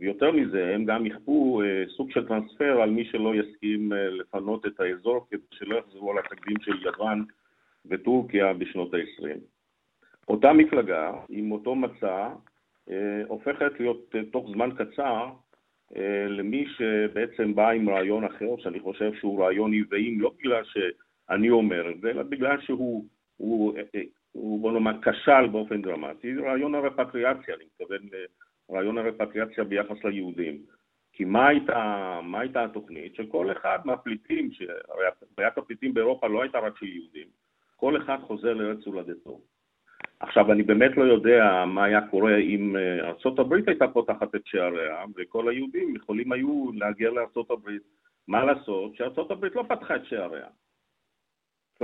ויותר 0.00 0.30
מזה, 0.30 0.74
הם 0.74 0.84
גם 0.84 1.06
יכפו 1.06 1.62
אה, 1.62 1.84
סוג 1.96 2.10
של 2.10 2.28
טרנספר 2.28 2.82
על 2.82 2.90
מי 2.90 3.04
שלא 3.04 3.34
יסכים 3.34 3.92
אה, 3.92 4.10
לפנות 4.10 4.66
את 4.66 4.80
האזור 4.80 5.26
כדי 5.30 5.42
שלא 5.50 5.78
יחזרו 5.78 6.10
על 6.10 6.18
התקדים 6.18 6.56
של 6.60 6.82
יוון 6.82 7.24
וטורקיה 7.86 8.52
בשנות 8.52 8.94
ה-20. 8.94 9.38
אותה 10.28 10.52
מפלגה 10.52 11.12
עם 11.28 11.52
אותו 11.52 11.74
מצע 11.74 12.28
אה, 12.90 13.22
הופכת 13.28 13.80
להיות 13.80 14.14
תוך 14.32 14.50
זמן 14.50 14.70
קצר 14.78 15.30
למי 16.28 16.66
שבעצם 16.76 17.54
בא 17.54 17.70
עם 17.70 17.88
רעיון 17.88 18.24
אחר, 18.24 18.56
שאני 18.58 18.80
חושב 18.80 19.14
שהוא 19.14 19.44
רעיון 19.44 19.72
עוועים, 19.74 20.20
לא 20.20 20.32
בגלל 20.38 20.62
שאני 20.64 21.50
אומר 21.50 21.90
את 21.90 22.00
זה, 22.00 22.10
אלא 22.10 22.22
בגלל 22.22 22.60
שהוא, 22.60 23.04
הוא, 23.36 23.74
הוא 24.34 24.60
בוא 24.60 24.72
נאמר, 24.72 24.92
כשל 25.02 25.46
באופן 25.52 25.82
דרמטי, 25.82 26.34
רעיון 26.34 26.74
הרפטריאציה, 26.74 27.54
אני 27.54 27.64
מתכוון 27.64 28.08
לרעיון 28.68 28.98
הרפטריאציה 28.98 29.64
ביחס 29.64 30.04
ליהודים. 30.04 30.58
כי 31.12 31.24
מה 31.24 31.48
הייתה, 31.48 32.20
מה 32.22 32.40
הייתה 32.40 32.64
התוכנית? 32.64 33.14
שכל 33.14 33.52
אחד 33.52 33.78
מהפליטים, 33.84 34.52
שהרי 34.52 35.04
בעיית 35.36 35.58
הפליטים 35.58 35.94
באירופה 35.94 36.26
לא 36.26 36.42
הייתה 36.42 36.58
רק 36.58 36.78
של 36.78 36.86
יהודים, 36.86 37.26
כל 37.76 37.96
אחד 37.96 38.18
חוזר 38.20 38.54
לארץ 38.54 38.86
הולדתו. 38.86 39.40
עכשיו, 40.20 40.52
אני 40.52 40.62
באמת 40.62 40.96
לא 40.96 41.04
יודע 41.04 41.64
מה 41.66 41.84
היה 41.84 42.00
קורה 42.00 42.36
אם 42.36 42.76
אה, 42.76 43.10
ארה"ב 43.26 43.52
הייתה 43.66 43.88
פותחת 43.88 44.34
את 44.34 44.46
שעריה, 44.46 45.04
וכל 45.16 45.48
היהודים 45.48 45.96
יכולים 45.96 46.32
היו 46.32 46.70
להגיע 46.74 47.10
לארה"ב. 47.10 47.70
מה 48.28 48.44
לעשות? 48.44 48.96
שארה"ב 48.96 49.44
לא 49.54 49.64
פתחה 49.68 49.96
את 49.96 50.04
שעריה. 50.04 50.46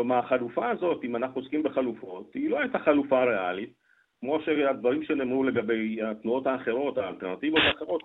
כלומר, 0.00 0.18
החלופה 0.18 0.70
הזאת, 0.70 1.04
אם 1.04 1.16
אנחנו 1.16 1.40
עוסקים 1.40 1.62
בחלופות, 1.62 2.34
היא 2.34 2.50
לא 2.50 2.60
הייתה 2.60 2.78
חלופה 2.78 3.24
ריאלית, 3.24 3.72
כמו 4.20 4.40
שהדברים 4.40 5.04
שנאמרו 5.04 5.44
לגבי 5.44 6.02
התנועות 6.02 6.46
האחרות, 6.46 6.98
האלטרנטיבות 6.98 7.60
האחרות. 7.66 8.02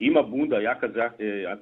אם 0.00 0.16
הבונד 0.16 0.52
היה 0.52 0.74
כזה, 0.74 1.02
אה, 1.02 1.54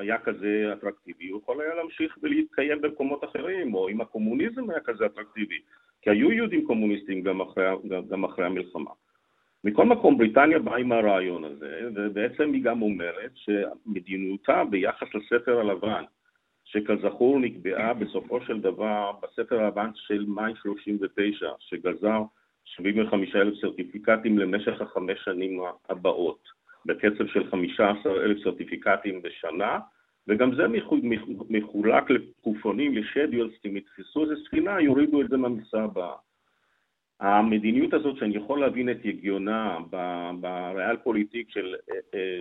היה 0.00 0.18
כזה 0.18 0.72
אטרקטיבי, 0.72 1.28
הוא 1.28 1.40
יכול 1.42 1.60
היה 1.60 1.74
להמשיך 1.74 2.18
ולהתקיים 2.22 2.82
במקומות 2.82 3.24
אחרים, 3.24 3.74
או 3.74 3.88
אם 3.88 4.00
הקומוניזם 4.00 4.70
היה 4.70 4.80
כזה 4.80 5.06
אטרקטיבי, 5.06 5.58
כי 6.02 6.10
היו 6.10 6.32
יהודים 6.32 6.66
קומוניסטים 6.66 7.22
גם 7.22 7.40
אחרי, 7.40 7.64
גם 8.10 8.24
אחרי 8.24 8.46
המלחמה. 8.46 8.90
מכל 9.64 9.84
מקום, 9.84 10.18
בריטניה 10.18 10.58
באה 10.58 10.76
עם 10.76 10.92
הרעיון 10.92 11.44
הזה, 11.44 11.80
ובעצם 11.94 12.52
היא 12.52 12.62
גם 12.62 12.82
אומרת 12.82 13.32
שמדיניותה 13.34 14.64
ביחס 14.70 15.08
לספר 15.14 15.60
הלבן, 15.60 16.04
שכזכור 16.74 17.38
נקבעה 17.40 17.94
בסופו 17.94 18.40
של 18.40 18.60
דבר 18.60 19.12
בספר 19.22 19.60
הלבן 19.60 19.90
של 19.94 20.24
מאי 20.28 20.52
39, 20.62 21.50
שגזר 21.58 22.22
75 22.64 23.36
אלף 23.36 23.54
סרטיפיקטים 23.60 24.38
למשך 24.38 24.80
החמש 24.80 25.18
שנים 25.24 25.60
הבאות, 25.88 26.48
בקצב 26.86 27.26
של 27.26 27.50
15 27.50 28.12
אלף 28.24 28.44
סרטיפיקטים 28.44 29.22
בשנה, 29.22 29.78
וגם 30.28 30.54
זה 30.54 30.62
מחולק 31.50 32.10
לקופונים, 32.10 32.94
לשדיולס, 32.94 33.52
אם 33.66 33.76
יתפסו 33.76 34.22
איזה 34.22 34.34
ספינה, 34.46 34.80
יורידו 34.80 35.20
את 35.20 35.28
זה 35.28 35.36
מהמסע 35.36 35.82
הבאה. 35.82 36.16
המדיניות 37.20 37.94
הזאת, 37.94 38.16
שאני 38.16 38.36
יכול 38.36 38.60
להבין 38.60 38.90
את 38.90 38.98
הגיונה 39.04 39.78
בריאל 40.40 40.96
פוליטיק 40.96 41.50
של, 41.50 41.74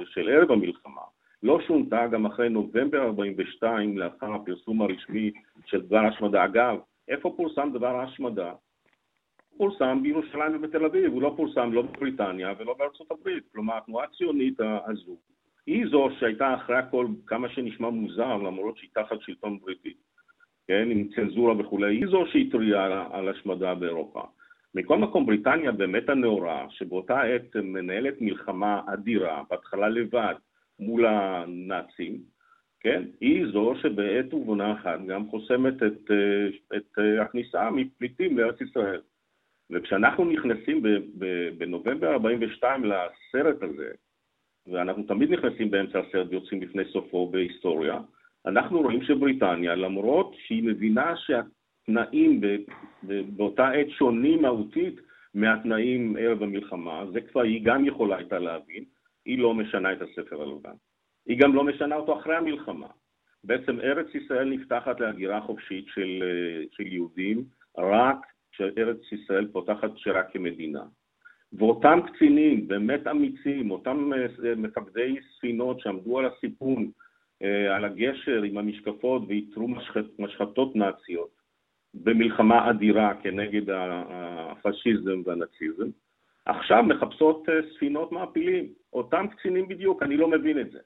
של 0.05 0.29
ערב 0.29 0.51
המלחמה, 0.51 1.01
לא 1.43 1.59
שונתה 1.67 2.07
גם 2.07 2.25
אחרי 2.25 2.49
נובמבר 2.49 3.03
42, 3.03 3.97
לאחר 3.97 4.33
הפרסום 4.33 4.81
הרשמי 4.81 5.31
של 5.65 5.81
דבר 5.81 5.97
ההשמדה. 5.97 6.45
אגב, 6.45 6.77
איפה 7.07 7.33
פורסם 7.37 7.69
דבר 7.73 7.95
ההשמדה? 7.95 8.53
פורסם 9.57 9.99
בירושלים 10.03 10.55
ובתל 10.55 10.85
אביב, 10.85 11.13
הוא 11.13 11.21
לא 11.21 11.33
פורסם 11.37 11.73
לא 11.73 11.81
בבריטניה 11.81 12.53
ולא 12.59 12.75
בארצות 12.79 13.11
הברית. 13.11 13.43
כלומר, 13.51 13.77
התנועה 13.77 14.05
הציונית 14.05 14.59
הזו 14.59 15.17
היא 15.67 15.85
זו 15.87 16.09
שהייתה 16.19 16.55
אחרי 16.55 16.75
הכל, 16.75 17.07
כמה 17.27 17.49
שנשמע 17.49 17.89
מוזר, 17.89 18.37
למרות 18.37 18.77
שהיא 18.77 18.89
תחת 18.93 19.21
שלטון 19.21 19.59
בריטי, 19.59 19.93
כן, 20.67 20.87
עם 20.91 21.07
צנזורה 21.15 21.59
וכולי, 21.59 21.95
היא 21.95 22.07
זו 22.07 22.23
שהתריעה 22.25 23.07
על, 23.11 23.29
השמדה 23.29 23.75
באירופה. 23.75 24.21
מכל 24.75 24.97
מקום, 24.97 25.25
בריטניה 25.25 25.71
באמת 25.71 26.09
הנאורה, 26.09 26.65
שבאותה 26.69 27.21
עת 27.21 27.55
מנהלת 27.55 28.21
מלחמה 28.21 28.81
אדירה, 28.93 29.43
בהתחלה 29.49 29.89
לבד, 29.89 30.35
מול 30.85 31.05
הנאצים, 31.05 32.17
כן, 32.79 33.03
היא 33.21 33.45
זו 33.51 33.73
שבעת 33.81 34.33
ובונה 34.33 34.73
אחת 34.73 34.99
גם 35.07 35.29
חוסמת 35.29 35.83
את, 35.83 36.11
את 36.75 36.99
הכניסה 37.21 37.69
מפליטים 37.71 38.37
לארץ 38.37 38.61
ישראל. 38.61 39.01
וכשאנחנו 39.71 40.25
נכנסים 40.25 40.83
בנובמבר 41.57 42.11
42 42.13 42.83
לסרט 42.83 43.63
הזה, 43.63 43.91
ואנחנו 44.67 45.03
תמיד 45.03 45.31
נכנסים 45.31 45.71
באמצע 45.71 45.99
הסרט 45.99 46.27
ויוצאים 46.29 46.61
לפני 46.61 46.83
סופו 46.91 47.27
בהיסטוריה, 47.27 47.99
אנחנו 48.45 48.81
רואים 48.81 49.03
שבריטניה, 49.03 49.75
למרות 49.75 50.35
שהיא 50.37 50.63
מבינה 50.63 51.13
שהתנאים 51.17 52.41
באותה 53.03 53.69
עת 53.69 53.89
שונים 53.89 54.41
מהותית 54.41 54.95
מהתנאים 55.33 56.15
ערב 56.19 56.43
המלחמה, 56.43 57.05
זה 57.13 57.21
כבר 57.21 57.41
היא 57.41 57.65
גם 57.65 57.85
יכולה 57.85 58.15
הייתה 58.17 58.39
להבין, 58.39 58.83
היא 59.25 59.39
לא 59.39 59.53
משנה 59.53 59.93
את 59.93 60.01
הספר 60.01 60.41
הלבן. 60.41 60.75
היא 61.25 61.39
גם 61.39 61.55
לא 61.55 61.63
משנה 61.63 61.95
אותו 61.95 62.19
אחרי 62.19 62.35
המלחמה. 62.35 62.87
בעצם 63.43 63.79
ארץ 63.79 64.15
ישראל 64.15 64.49
נפתחת 64.49 64.99
להגירה 64.99 65.41
חופשית 65.41 65.85
של, 65.87 66.23
של 66.71 66.87
יהודים 66.87 67.43
רק 67.77 68.17
כשארץ 68.51 69.11
ישראל 69.11 69.47
פותחת 69.47 69.97
שירה 69.97 70.23
כמדינה. 70.23 70.83
ואותם 71.53 71.99
קצינים, 72.07 72.67
באמת 72.67 73.07
אמיצים, 73.07 73.71
אותם 73.71 74.13
אה, 74.13 74.55
מפקדי 74.55 75.15
ספינות 75.35 75.79
שעמדו 75.79 76.19
על 76.19 76.25
הסיפון, 76.25 76.91
אה, 77.43 77.75
על 77.75 77.85
הגשר 77.85 78.43
עם 78.43 78.57
המשקפות 78.57 79.21
משחט, 79.57 80.05
משחטות 80.19 80.75
נאציות 80.75 81.29
במלחמה 81.93 82.69
אדירה 82.69 83.13
כנגד 83.23 83.61
הפשיזם 83.69 85.21
והנאציזם, 85.25 85.89
עכשיו 86.45 86.83
מחפשות 86.83 87.49
אה, 87.49 87.53
ספינות 87.75 88.11
מעפילים. 88.11 88.82
אותם 88.93 89.27
קצינים 89.27 89.67
בדיוק, 89.67 90.03
אני 90.03 90.17
לא 90.17 90.27
מבין 90.27 90.59
את 90.59 90.71
זה. 90.71 90.79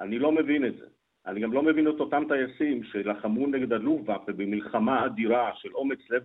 אני 0.00 0.18
לא 0.18 0.32
מבין 0.32 0.66
את 0.66 0.76
זה. 0.76 0.86
אני 1.26 1.40
גם 1.40 1.52
לא 1.52 1.62
מבין 1.62 1.88
את 1.88 2.00
אותם 2.00 2.24
טייסים 2.28 2.84
שלחמו 2.84 3.46
נגד 3.46 3.72
הלובאפה 3.72 4.32
במלחמה 4.32 5.06
אדירה 5.06 5.50
של 5.54 5.74
אומץ 5.74 6.10
לב, 6.10 6.24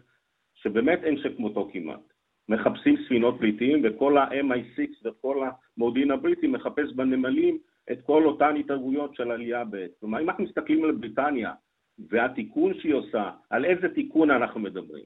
שבאמת 0.53 1.03
אין 1.03 1.17
שכמותו 1.17 1.69
כמעט. 1.73 2.13
מחפשים 2.49 2.95
ספינות 3.05 3.35
פליטים, 3.39 3.81
וכל 3.83 4.17
ה-MI6 4.17 4.81
וכל 5.03 5.43
המודיעין 5.77 6.11
הבריטי 6.11 6.47
מחפש 6.47 6.93
בנמלים 6.93 7.57
את 7.91 8.01
כל 8.01 8.25
אותן 8.25 8.55
התערבויות 8.55 9.15
של 9.15 9.31
עלייה 9.31 9.63
ב'. 9.69 9.85
כלומר, 9.99 10.21
אם 10.21 10.29
אנחנו 10.29 10.43
מסתכלים 10.43 10.83
על 10.83 10.91
בריטניה 10.91 11.53
והתיקון 12.09 12.73
שהיא 12.73 12.93
עושה, 12.93 13.31
על 13.49 13.65
איזה 13.65 13.89
תיקון 13.89 14.31
אנחנו 14.31 14.59
מדברים? 14.59 15.05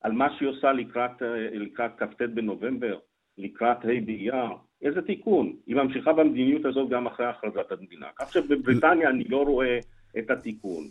על 0.00 0.12
מה 0.12 0.36
שהיא 0.36 0.48
עושה 0.48 0.72
לקראת, 0.72 1.22
לקראת 1.52 1.90
כ"ט 1.96 2.22
בנובמבר, 2.22 2.98
לקראת 3.38 3.84
ה' 3.84 4.00
באייר, 4.06 4.50
איזה 4.82 5.02
תיקון? 5.02 5.52
היא 5.66 5.76
ממשיכה 5.76 6.12
במדיניות 6.12 6.64
הזאת 6.64 6.88
גם 6.88 7.06
אחרי 7.06 7.26
הכרזת 7.26 7.72
המדינה. 7.72 8.06
כך 8.16 8.32
שבבריטניה 8.32 9.10
אני 9.10 9.24
לא 9.24 9.42
רואה 9.42 9.78
את 10.18 10.30
התיקון. 10.30 10.84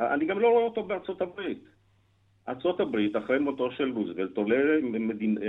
אני 0.00 0.24
גם 0.26 0.38
לא 0.38 0.48
רואה 0.48 0.64
אותו 0.64 0.82
בארצות 0.82 1.20
הברית. 1.20 1.64
ארצות 2.48 2.80
הברית, 2.80 3.16
אחרי 3.16 3.38
מותו 3.38 3.70
של 3.70 3.90
רוזוולט, 3.92 4.36
עולה, 4.36 4.56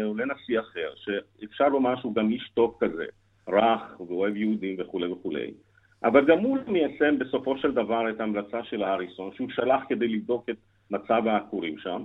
עולה 0.03 0.25
נשיא 0.25 0.59
אחר, 0.59 0.89
שאפשר 0.95 1.67
לומר 1.67 1.95
שהוא 2.01 2.15
גם 2.15 2.31
איש 2.31 2.51
טוב 2.53 2.77
כזה, 2.79 3.05
רך 3.47 4.01
ואוהב 4.01 4.35
יהודים 4.35 4.75
וכולי 4.79 5.07
וכולי, 5.07 5.51
אבל 6.03 6.25
גם 6.25 6.39
הוא 6.39 6.57
מיישם 6.67 7.19
בסופו 7.19 7.57
של 7.57 7.71
דבר 7.71 8.09
את 8.09 8.19
ההמלצה 8.19 8.63
של 8.63 8.83
האריסון, 8.83 9.31
שהוא 9.33 9.49
שלח 9.49 9.83
כדי 9.89 10.07
לבדוק 10.07 10.49
את 10.49 10.57
מצב 10.91 11.27
העקורים 11.27 11.77
שם. 11.77 12.03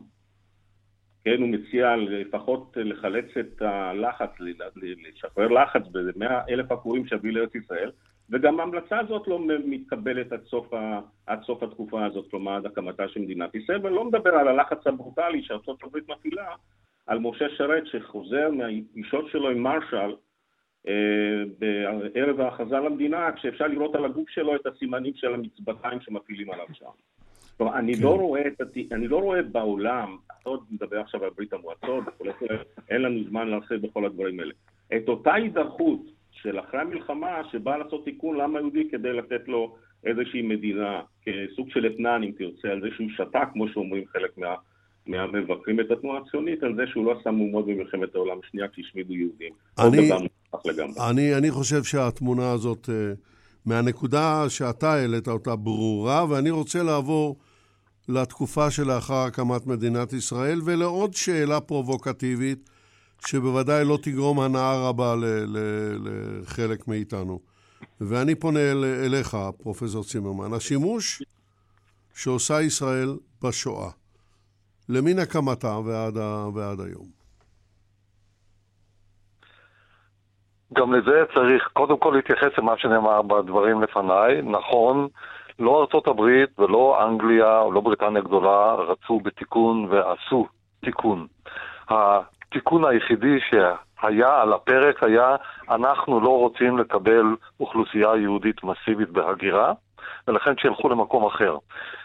כן, 1.25 1.41
הוא 1.41 1.49
מציע 1.49 1.97
לפחות 1.97 2.77
לחלץ 2.77 3.37
את 3.41 3.63
הלחץ, 3.63 4.31
לשחרר 4.77 5.49
לחץ 5.49 5.83
ב-100 5.93 6.51
אלף 6.51 6.73
עקורים 6.73 7.07
שיביא 7.07 7.33
לארץ 7.33 7.55
ישראל, 7.55 7.91
וגם 8.31 8.61
ההמלצה 8.61 8.99
הזאת 8.99 9.29
לא 9.29 9.41
מתקבלת 9.65 10.33
עד 10.33 10.45
סוף, 10.45 10.75
ה, 10.75 11.01
עד 11.27 11.43
סוף 11.43 11.63
התקופה 11.63 12.05
הזאת, 12.05 12.31
כלומר 12.31 12.53
עד 12.53 12.67
הקמתה 12.67 13.09
של 13.09 13.21
מדינת 13.21 13.55
ישראל, 13.55 13.81
ואני 13.83 13.95
לא 13.95 14.05
מדבר 14.05 14.35
על 14.35 14.49
הלחץ 14.49 14.87
הברוטלי 14.87 15.43
שארצות 15.43 15.83
הברית 15.83 16.09
מפעילה 16.09 16.47
על 17.07 17.19
משה 17.19 17.47
שרת 17.57 17.87
שחוזר 17.87 18.51
מהפגישות 18.51 19.29
שלו 19.29 19.51
עם 19.51 19.63
מרשל 19.63 20.15
אה, 20.89 21.43
בערב 21.59 22.41
ההכרזה 22.41 22.77
למדינה, 22.77 23.33
כשאפשר 23.33 23.67
לראות 23.67 23.95
על 23.95 24.05
הגוף 24.05 24.31
שלו 24.31 24.57
את 24.57 24.67
הסימנים 24.67 25.13
של 25.17 25.35
המצבתיים 25.35 26.01
שמפעילים 26.01 26.51
עליו 26.51 26.67
שם. 26.73 26.87
כלומר, 27.57 27.79
אני, 27.79 27.95
כן. 27.95 28.03
לא 28.03 28.17
רואה 28.17 28.43
אני 28.93 29.09
לא 29.09 29.17
רואה 29.17 29.43
בעולם, 29.43 30.17
עוד 30.43 30.61
מדבר 30.71 31.01
עכשיו 31.01 31.25
על 31.25 31.31
ברית 31.37 31.53
המועצות 31.53 32.05
אין 32.91 33.03
לנו 33.03 33.25
זמן 33.29 33.49
לעשות 33.49 33.81
בכל 33.81 34.07
הדברים 34.07 34.41
האלה. 34.41 34.53
את 34.97 35.09
אותה 35.09 35.35
הידרכות 35.35 36.01
של 36.31 36.61
אחרי 36.61 36.81
המלחמה 36.81 37.43
שבאה 37.53 37.79
לעשות 37.79 38.05
תיקון 38.05 38.37
לעם 38.37 38.57
היהודי 38.57 38.89
כדי 38.91 39.13
לתת 39.13 39.49
לו 39.49 39.77
איזושהי 40.05 40.43
מדינה, 40.43 41.01
כסוג 41.25 41.71
של 41.71 41.87
אתנן 41.87 42.23
אם 42.23 42.31
תרצה, 42.39 42.69
על 42.69 42.81
זה 42.81 42.89
שהוא 42.97 43.09
שתק, 43.17 43.49
כמו 43.53 43.69
שאומרים 43.69 44.05
חלק 44.07 44.39
מה, 44.39 44.55
מהמבקרים 45.07 45.81
את 45.81 45.91
התנועה 45.91 46.21
הציונית, 46.21 46.63
על 46.63 46.75
זה 46.77 46.83
שהוא 46.87 47.07
לא 47.07 47.21
עשה 47.21 47.31
מהומות 47.31 47.67
במלחמת 47.67 48.15
העולם 48.15 48.37
השנייה 48.45 48.69
כשהשמידו 48.69 49.15
יהודים. 49.15 49.53
אני, 49.79 50.11
אני, 51.11 51.35
אני 51.35 51.51
חושב 51.51 51.85
שהתמונה 51.85 52.53
הזאת, 52.53 52.89
אה, 52.89 53.13
מהנקודה 53.65 54.45
שאתה 54.49 54.93
העלית 54.93 55.29
אותה 55.29 55.57
ברורה, 55.57 56.25
ואני 56.29 56.51
רוצה 56.51 56.83
לעבור 56.83 57.37
לתקופה 58.09 58.71
שלאחר 58.71 59.15
הקמת 59.15 59.67
מדינת 59.67 60.13
ישראל 60.13 60.61
ולעוד 60.65 61.15
שאלה 61.15 61.61
פרובוקטיבית. 61.61 62.71
שבוודאי 63.27 63.85
לא 63.85 63.99
תגרום 64.03 64.41
הנאה 64.41 64.89
רבה 64.89 65.15
לחלק 65.99 66.89
מאיתנו. 66.89 67.41
ואני 68.01 68.35
פונה 68.35 68.61
אל, 68.61 68.85
אליך, 68.85 69.37
פרופסור 69.63 70.05
צימרמן. 70.05 70.53
השימוש 70.53 71.23
שעושה 72.15 72.63
ישראל 72.63 73.17
בשואה, 73.43 73.91
למן 74.89 75.19
הקמתה 75.19 75.79
ועד, 75.79 76.17
ועד 76.55 76.81
היום. 76.81 77.22
גם 80.73 80.95
לזה 80.95 81.25
צריך 81.35 81.69
קודם 81.73 81.99
כל 81.99 82.13
להתייחס 82.15 82.59
למה 82.59 82.79
שנאמר 82.79 83.23
בדברים 83.23 83.83
לפניי. 83.83 84.43
נכון, 84.43 85.09
לא 85.59 85.81
ארצות 85.81 86.07
הברית 86.07 86.59
ולא 86.59 87.05
אנגליה 87.05 87.59
או 87.59 87.73
לא 87.73 87.81
בריטניה 87.81 88.23
גדולה 88.23 88.75
רצו 88.75 89.21
בתיקון 89.21 89.87
ועשו 89.91 90.47
תיקון. 90.85 91.27
התיקון 91.89 92.85
היחידי 92.85 93.39
שהיה 93.41 94.43
על 94.43 94.53
הפרק 94.53 95.03
היה, 95.03 95.37
אנחנו 95.71 96.21
לא 96.21 96.39
רוצים 96.39 96.79
לקבל 96.79 97.25
אוכלוסייה 97.61 98.17
יהודית 98.17 98.65
מסיבית 98.65 99.11
בהגירה, 99.11 99.73
ולכן 100.29 100.57
שילכו 100.57 100.89
למקום 100.89 101.27
אחר. 101.27 101.57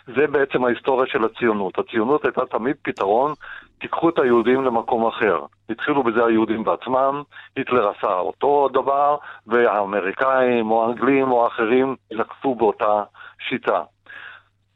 זה 0.07 0.27
בעצם 0.27 0.65
ההיסטוריה 0.65 1.07
של 1.07 1.23
הציונות. 1.23 1.79
הציונות 1.79 2.25
הייתה 2.25 2.45
תמיד 2.45 2.75
פתרון, 2.81 3.33
תיקחו 3.79 4.09
את 4.09 4.19
היהודים 4.19 4.63
למקום 4.65 5.07
אחר. 5.07 5.39
התחילו 5.69 6.03
בזה 6.03 6.25
היהודים 6.25 6.63
בעצמם, 6.63 7.23
היטלר 7.55 7.89
עשה 7.89 8.13
אותו 8.13 8.69
דבר, 8.73 9.17
והאמריקאים 9.47 10.71
או 10.71 10.85
האנגלים 10.85 11.31
או 11.31 11.43
האחרים 11.43 11.95
נקפו 12.11 12.55
באותה 12.55 13.03
שיטה. 13.49 13.81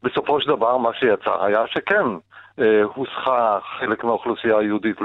בסופו 0.03 0.41
של 0.41 0.47
דבר 0.47 0.77
מה 0.77 0.89
שיצא 0.93 1.43
היה 1.43 1.67
שכן, 1.67 2.05
אה, 2.59 2.83
הוסחה 2.83 3.59
חלק 3.79 4.03
מהאוכלוסייה 4.03 4.57
היהודית 4.57 4.97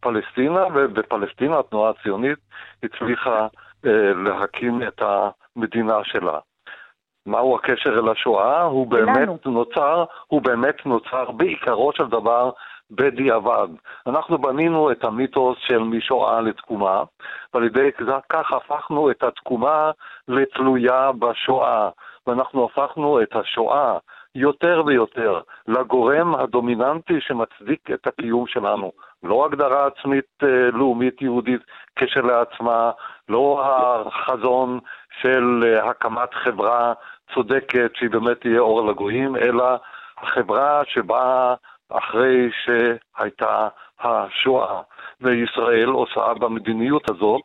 פלסטינה, 0.00 0.64
ובפלסטינה 0.74 1.58
התנועה 1.58 1.90
הציונית 1.90 2.38
הצליחה 2.82 3.46
אה, 3.86 4.12
להקים 4.14 4.82
את 4.82 5.02
המדינה 5.02 5.98
שלה. 6.04 6.38
מהו 7.26 7.56
הקשר 7.56 7.98
אל 7.98 8.08
השואה? 8.08 8.62
הוא 8.62 8.86
באמת 8.86 9.46
נוצר, 9.46 10.04
הוא 10.26 10.42
באמת 10.42 10.86
נוצר 10.86 11.30
בעיקרו 11.30 11.92
של 11.92 12.06
דבר 12.06 12.50
בדיעבד. 12.90 13.68
אנחנו 14.06 14.38
בנינו 14.38 14.90
את 14.90 15.04
המיתוס 15.04 15.58
של 15.60 15.78
משואה 15.78 16.40
לתקומה, 16.40 17.02
ועל 17.54 17.64
ידי 17.64 17.90
כך 18.28 18.52
הפכנו 18.52 19.10
את 19.10 19.22
התקומה 19.22 19.90
לתלויה 20.28 21.10
בשואה, 21.18 21.88
ואנחנו 22.26 22.64
הפכנו 22.64 23.22
את 23.22 23.36
השואה 23.36 23.98
יותר 24.34 24.82
ויותר 24.86 25.40
לגורם 25.68 26.34
הדומיננטי 26.34 27.20
שמצדיק 27.20 27.90
את 27.90 28.06
הקיום 28.06 28.46
שלנו. 28.46 28.92
לא 29.22 29.44
הגדרה 29.44 29.86
עצמית 29.86 30.24
אה, 30.42 30.70
לאומית 30.72 31.22
יהודית 31.22 31.60
כשלעצמה, 31.96 32.90
לא 33.28 33.62
החזון 33.66 34.78
של 35.20 35.64
אה, 35.64 35.90
הקמת 35.90 36.34
חברה 36.34 36.92
צודקת 37.34 37.90
שהיא 37.94 38.10
באמת 38.10 38.40
תהיה 38.40 38.60
אור 38.60 38.90
לגויים, 38.90 39.36
אלא 39.36 39.64
החברה 40.18 40.82
שבאה 40.84 41.54
אחרי 41.88 42.50
שהייתה 42.64 43.68
השואה. 44.00 44.80
וישראל 45.20 45.88
עושה 45.88 46.34
במדיניות 46.34 47.10
הזאת 47.10 47.42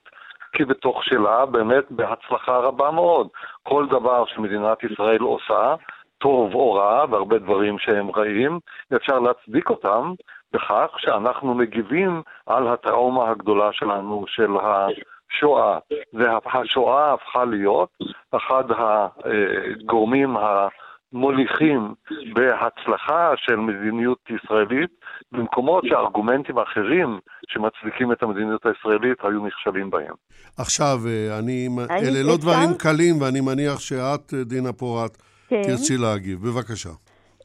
כבתוך 0.53 1.03
שלה 1.03 1.45
באמת 1.45 1.83
בהצלחה 1.89 2.57
רבה 2.57 2.91
מאוד. 2.91 3.27
כל 3.63 3.85
דבר 3.89 4.25
שמדינת 4.25 4.83
ישראל 4.83 5.19
עושה, 5.19 5.75
טוב 6.17 6.53
או 6.53 6.73
רע, 6.73 7.05
והרבה 7.11 7.39
דברים 7.39 7.79
שהם 7.79 8.11
רעים, 8.11 8.59
אפשר 8.95 9.19
להצדיק 9.19 9.69
אותם 9.69 10.13
בכך 10.53 10.89
שאנחנו 10.97 11.53
מגיבים 11.53 12.21
על 12.45 12.67
הטראומה 12.67 13.29
הגדולה 13.29 13.69
שלנו, 13.73 14.25
של 14.27 14.51
השואה. 14.51 15.77
והשואה 16.13 17.13
הפכה 17.13 17.45
להיות 17.45 17.89
אחד 18.31 18.63
הגורמים 18.69 20.35
המוליכים 20.37 21.93
בהצלחה 22.33 23.33
של 23.37 23.55
מדיניות 23.55 24.19
ישראלית 24.29 24.89
במקומות 25.31 25.83
שארגומנטים 25.87 26.57
אחרים 26.59 27.19
שמצדיקים 27.47 28.11
את 28.11 28.23
המדיניות 28.23 28.65
הישראלית 28.65 29.17
היו 29.23 29.45
נכשלים 29.45 29.89
בהם. 29.89 30.13
עכשיו, 30.57 30.97
אה, 31.07 31.39
אני, 31.39 31.67
אלה 31.91 32.23
לא 32.23 32.37
דברים 32.37 32.69
קלים, 32.79 33.21
ואני 33.21 33.41
מניח 33.41 33.79
שאת, 33.79 34.33
אה, 34.33 34.43
דינה 34.43 34.73
פורת, 34.73 35.17
כן. 35.47 35.61
תרצי 35.63 35.97
להגיב. 35.97 36.39
בבקשה. 36.39 36.89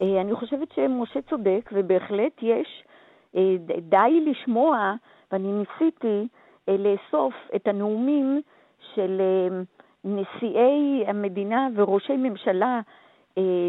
אה, 0.02 0.20
אני 0.20 0.34
חושבת 0.34 0.68
שמשה 0.74 1.20
צודק, 1.30 1.70
ובהחלט 1.72 2.42
יש 2.42 2.84
אה, 3.36 3.56
די 3.80 4.24
לשמוע, 4.26 4.94
ואני 5.32 5.52
ניסיתי 5.52 6.28
אה, 6.68 6.76
לאסוף 6.76 7.34
את 7.56 7.66
הנאומים 7.66 8.40
של 8.94 9.20
נשיאי 10.04 11.04
המדינה 11.06 11.68
וראשי 11.74 12.16
ממשלה 12.16 12.80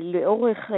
לאורך, 0.02 0.72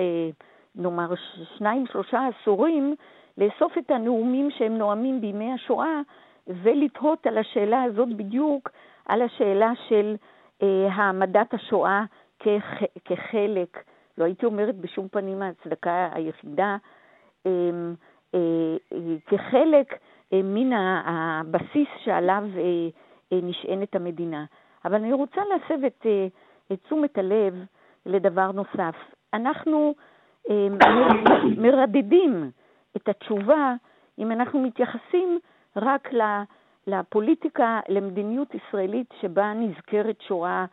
נאמר, 0.76 1.14
שניים, 1.58 1.86
שלושה 1.91 2.28
עשורים, 2.28 2.95
לאסוף 3.38 3.78
את 3.78 3.91
הנאומים 3.91 4.51
שהם 4.51 4.78
נואמים 4.78 5.22
בימי 5.22 5.54
השואה 5.54 6.01
ולתהות 6.47 7.28
על 7.28 7.38
השאלה 7.38 7.84
הזאת 7.84 8.10
בדיוק, 8.10 8.70
על 9.06 9.22
השאלה 9.22 9.72
של 9.89 10.16
העמדת 10.91 11.54
השואה 11.54 12.04
כח, 12.44 12.66
כחלק, 13.06 13.84
לא 14.18 14.24
הייתי 14.24 14.46
אומרת 14.46 14.76
בשום 14.76 15.08
פנים 15.08 15.41
ההצדקה 15.41 16.10
היחידה, 16.14 16.78
אמ, 17.46 17.96
אה, 18.36 18.39
אה, 18.94 18.98
כחלק 19.28 19.94
אה, 20.34 20.41
מן 20.44 20.74
הבסיס 21.06 21.88
שעליו 22.04 22.44
נשענת 23.32 23.96
המדינה. 23.96 24.46
אבל 24.86 24.96
אני 24.96 25.14
רוצה 25.14 25.41
להסב 25.50 25.84
את, 25.86 26.06
את 26.72 26.80
תשומת 26.84 27.18
הלב 27.18 27.66
לדבר 28.06 28.52
נוסף. 28.52 28.96
אנחנו 29.34 29.96
מרדדים 31.58 32.52
את 32.98 33.10
התשובה 33.10 33.74
אם 34.20 34.32
אנחנו 34.32 34.60
מתייחסים 34.60 35.39
רק 35.76 36.10
לפוליטיקה, 36.88 37.80
למדיניות 37.89 38.56
ישראלית 38.56 39.14
שבה 39.22 39.54
נזכרת 39.54 40.22
שואה 40.22 40.66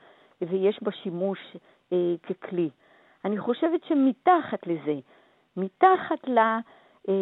ויש 0.49 0.83
בה 0.83 0.93
שימוש 0.93 1.57
אה, 1.93 2.15
ככלי. 2.23 2.71
אני 3.25 3.39
חושבת 3.39 3.85
שמתחת 3.85 4.67
לזה, 4.67 4.95
מתחת 5.57 6.29
ל, 6.29 6.39
אה, 6.39 7.15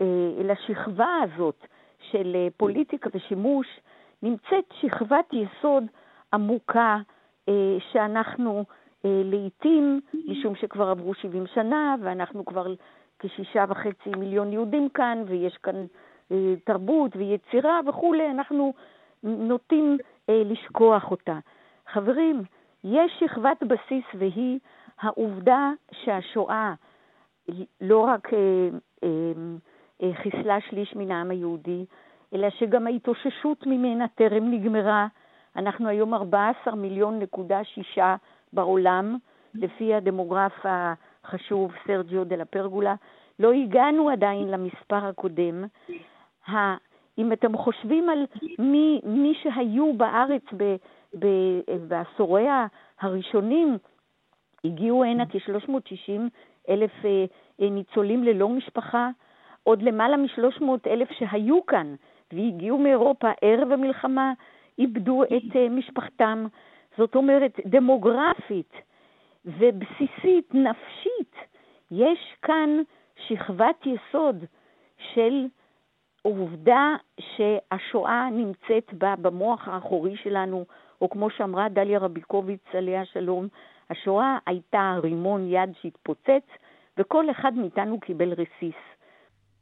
אה, 0.00 0.42
לשכבה 0.44 1.16
הזאת 1.22 1.66
של 2.10 2.32
אה, 2.34 2.48
פוליטיקה 2.56 3.10
ושימוש, 3.14 3.66
נמצאת 4.22 4.64
שכבת 4.80 5.32
יסוד 5.32 5.84
עמוקה 6.32 6.98
אה, 7.48 7.76
שאנחנו 7.92 8.64
אה, 9.04 9.22
לעיתים, 9.24 10.00
משום 10.28 10.54
שכבר 10.54 10.88
עברו 10.90 11.14
70 11.14 11.46
שנה 11.54 11.94
ואנחנו 12.02 12.44
כבר 12.44 12.74
כשישה 13.18 13.64
וחצי 13.68 14.10
מיליון 14.18 14.52
יהודים 14.52 14.88
כאן 14.88 15.24
ויש 15.26 15.56
כאן 15.56 15.86
אה, 16.32 16.54
תרבות 16.64 17.16
ויצירה 17.16 17.80
וכולי, 17.86 18.30
אנחנו 18.30 18.72
נוטים 19.22 19.98
אה, 20.28 20.42
לשכוח 20.44 21.10
אותה. 21.10 21.38
חברים, 21.92 22.42
יש 22.84 23.12
שכבת 23.20 23.62
בסיס 23.62 24.04
והיא 24.14 24.58
העובדה 25.00 25.70
שהשואה 25.92 26.74
לא 27.80 27.98
רק 27.98 28.34
אה, 28.34 28.38
אה, 29.04 29.08
אה, 30.02 30.10
חיסלה 30.14 30.60
שליש 30.60 30.96
מן 30.96 31.10
העם 31.10 31.30
היהודי, 31.30 31.84
אלא 32.34 32.50
שגם 32.50 32.86
ההתאוששות 32.86 33.66
ממנה 33.66 34.08
טרם 34.08 34.50
נגמרה. 34.50 35.06
אנחנו 35.56 35.88
היום 35.88 36.14
14 36.14 36.74
מיליון 36.74 37.18
נקודה 37.18 37.64
שישה 37.64 38.16
בעולם, 38.52 39.16
לפי 39.54 39.94
הדמוגרף 39.94 40.52
החשוב 40.64 41.72
סרג'יו 41.86 42.24
דה 42.24 42.36
לה 42.36 42.44
פרגולה. 42.44 42.94
לא 43.38 43.52
הגענו 43.52 44.08
עדיין 44.08 44.48
למספר 44.48 45.06
הקודם. 45.06 45.64
אם 47.18 47.32
אתם 47.32 47.56
חושבים 47.56 48.08
על 48.10 48.26
מי, 48.58 49.00
מי 49.04 49.34
שהיו 49.42 49.92
בארץ 49.96 50.42
ב, 50.56 50.76
בעשורי 51.88 52.46
הראשונים 53.00 53.78
הגיעו 54.64 55.04
הנה 55.04 55.26
כ-360 55.26 56.20
אלף 56.68 56.90
אה, 57.04 57.24
אה, 57.60 57.70
ניצולים 57.70 58.24
ללא 58.24 58.48
משפחה, 58.48 59.10
עוד 59.62 59.82
למעלה 59.82 60.16
מ-300 60.16 60.64
אלף 60.86 61.10
שהיו 61.10 61.66
כאן 61.66 61.94
והגיעו 62.32 62.78
מאירופה 62.78 63.30
ערב 63.42 63.72
המלחמה, 63.72 64.32
איבדו 64.78 65.22
את 65.24 65.56
אה, 65.56 65.68
משפחתם. 65.68 66.46
זאת 66.98 67.14
אומרת, 67.14 67.60
דמוגרפית 67.66 68.72
ובסיסית, 69.44 70.54
נפשית, 70.54 71.34
יש 71.90 72.34
כאן 72.42 72.70
שכבת 73.26 73.86
יסוד 73.86 74.44
של 75.14 75.46
עובדה 76.22 76.96
שהשואה 77.20 78.28
נמצאת 78.30 78.94
בה 78.94 79.14
במוח 79.16 79.68
האחורי 79.68 80.16
שלנו, 80.16 80.64
או 81.02 81.10
כמו 81.10 81.30
שאמרה 81.30 81.68
דליה 81.68 81.98
רביקוביץ, 81.98 82.60
עליה 82.72 83.04
שלום, 83.04 83.48
השואה 83.90 84.38
הייתה 84.46 84.98
רימון 85.02 85.48
יד 85.50 85.70
שהתפוצץ, 85.80 86.46
וכל 86.98 87.30
אחד 87.30 87.52
מאיתנו 87.54 88.00
קיבל 88.00 88.32
רסיס. 88.32 88.80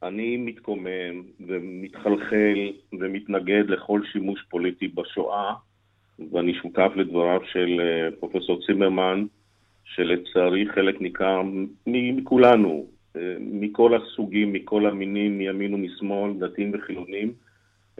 אני 0.03 0.37
מתקומם 0.37 1.23
ומתחלחל 1.47 2.71
ומתנגד 2.99 3.63
לכל 3.67 4.01
שימוש 4.11 4.45
פוליטי 4.49 4.87
בשואה, 4.87 5.53
ואני 6.31 6.53
שותף 6.53 6.91
לדבריו 6.95 7.39
של 7.45 7.81
אה, 7.81 8.09
פרופסור 8.19 8.59
צימרמן, 8.65 9.25
שלצערי 9.83 10.65
חלק 10.75 11.01
ניכר 11.01 11.41
מכולנו, 11.87 12.85
אה, 13.15 13.35
מכל 13.39 13.95
הסוגים, 13.95 14.53
מכל 14.53 14.85
המינים, 14.85 15.37
מימין 15.37 15.73
ומשמאל, 15.73 16.33
דתיים 16.33 16.71
וחילונים, 16.73 17.33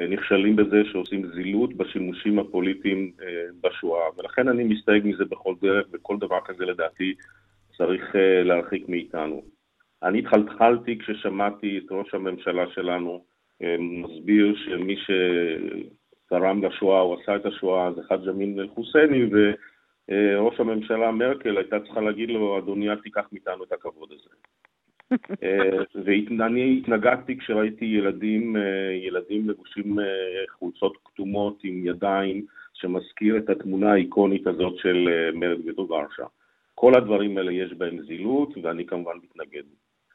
נכשלים 0.10 0.56
בזה 0.56 0.82
שעושים 0.92 1.32
זילות 1.34 1.74
בשימושים 1.74 2.40
הפוליטיים 2.40 3.12
אה, 3.22 3.46
בשואה. 3.62 4.04
ולכן 4.18 4.48
אני 4.48 4.64
מסתייג 4.64 5.08
מזה 5.08 5.26
בכל 5.26 5.54
דרך, 5.62 5.88
וכל 5.94 6.18
דבר 6.20 6.40
כזה 6.46 6.66
לדעתי 6.66 7.14
צריך 7.78 8.16
אה, 8.16 8.44
להרחיק 8.44 8.90
מאיתנו. 8.90 9.44
אני 10.04 10.20
התחלחלתי 10.20 10.98
כששמעתי 11.00 11.78
את 11.78 11.92
ראש 11.92 12.14
הממשלה 12.14 12.64
שלנו 12.74 13.24
מסביר 13.80 14.56
שמי 14.56 14.96
שתרם 14.98 16.64
לשואה 16.64 17.02
או 17.02 17.18
עשה 17.22 17.36
את 17.36 17.46
השואה 17.46 17.94
זה 17.94 18.02
חאג' 18.04 18.30
אמין 18.30 18.60
אל-חוסייני, 18.60 19.30
וראש 19.32 20.60
הממשלה 20.60 21.12
מרקל 21.12 21.58
הייתה 21.58 21.80
צריכה 21.80 22.02
להגיד 22.02 22.30
לו, 22.30 22.60
אדוני, 22.60 22.90
אל 22.90 22.96
תיקח 22.96 23.26
מאיתנו 23.32 23.64
את 23.64 23.72
הכבוד 23.72 24.12
הזה. 24.12 24.30
אה, 25.44 25.84
ואני 26.06 26.78
התנגדתי 26.78 27.38
כשראיתי 27.38 27.86
ילדים, 27.86 28.56
אה, 28.56 28.92
ילדים 28.92 29.50
לבושים 29.50 30.00
אה, 30.00 30.06
חולצות 30.60 30.98
כתומות 31.06 31.60
עם 31.64 31.86
ידיים, 31.86 32.46
שמזכיר 32.74 33.38
את 33.38 33.50
התמונה 33.50 33.92
האיקונית 33.92 34.48
הזאת 34.48 34.78
של 34.78 35.10
מרד 35.34 35.62
גטו 35.66 35.88
ורשה. 35.90 36.24
כל 36.76 36.96
הדברים 36.96 37.38
האלה 37.38 37.52
יש 37.52 37.74
בהם 37.74 38.02
זילות, 38.02 38.54
ואני 38.64 38.86
כמובן 38.86 39.14
מתנגד. 39.24 39.64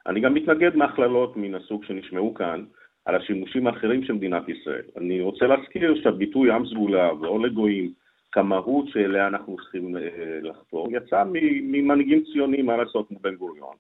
אני 0.07 0.21
גם 0.21 0.35
מתנגד 0.35 0.77
מהכללות 0.77 1.37
מן 1.37 1.55
הסוג 1.55 1.85
שנשמעו 1.85 2.35
כאן, 2.35 2.65
על 3.05 3.15
השימושים 3.15 3.67
האחרים 3.67 4.05
של 4.05 4.13
מדינת 4.13 4.49
ישראל. 4.49 4.83
אני 4.97 5.21
רוצה 5.21 5.47
להזכיר 5.47 6.03
שהביטוי 6.03 6.51
עם 6.51 6.67
סגולה 6.67 7.15
ואור 7.15 7.41
לגויים, 7.41 7.93
כמהות 8.33 8.89
שאליה 8.89 9.27
אנחנו 9.27 9.57
צריכים 9.57 9.97
לחתור, 10.43 10.89
יצא 10.91 11.25
ממנהיגים 11.63 12.25
ציוניים, 12.33 12.67
מה 12.67 12.77
לעשות, 12.77 13.09
כמו 13.09 13.19
בן 13.19 13.35
גוריון. 13.35 13.77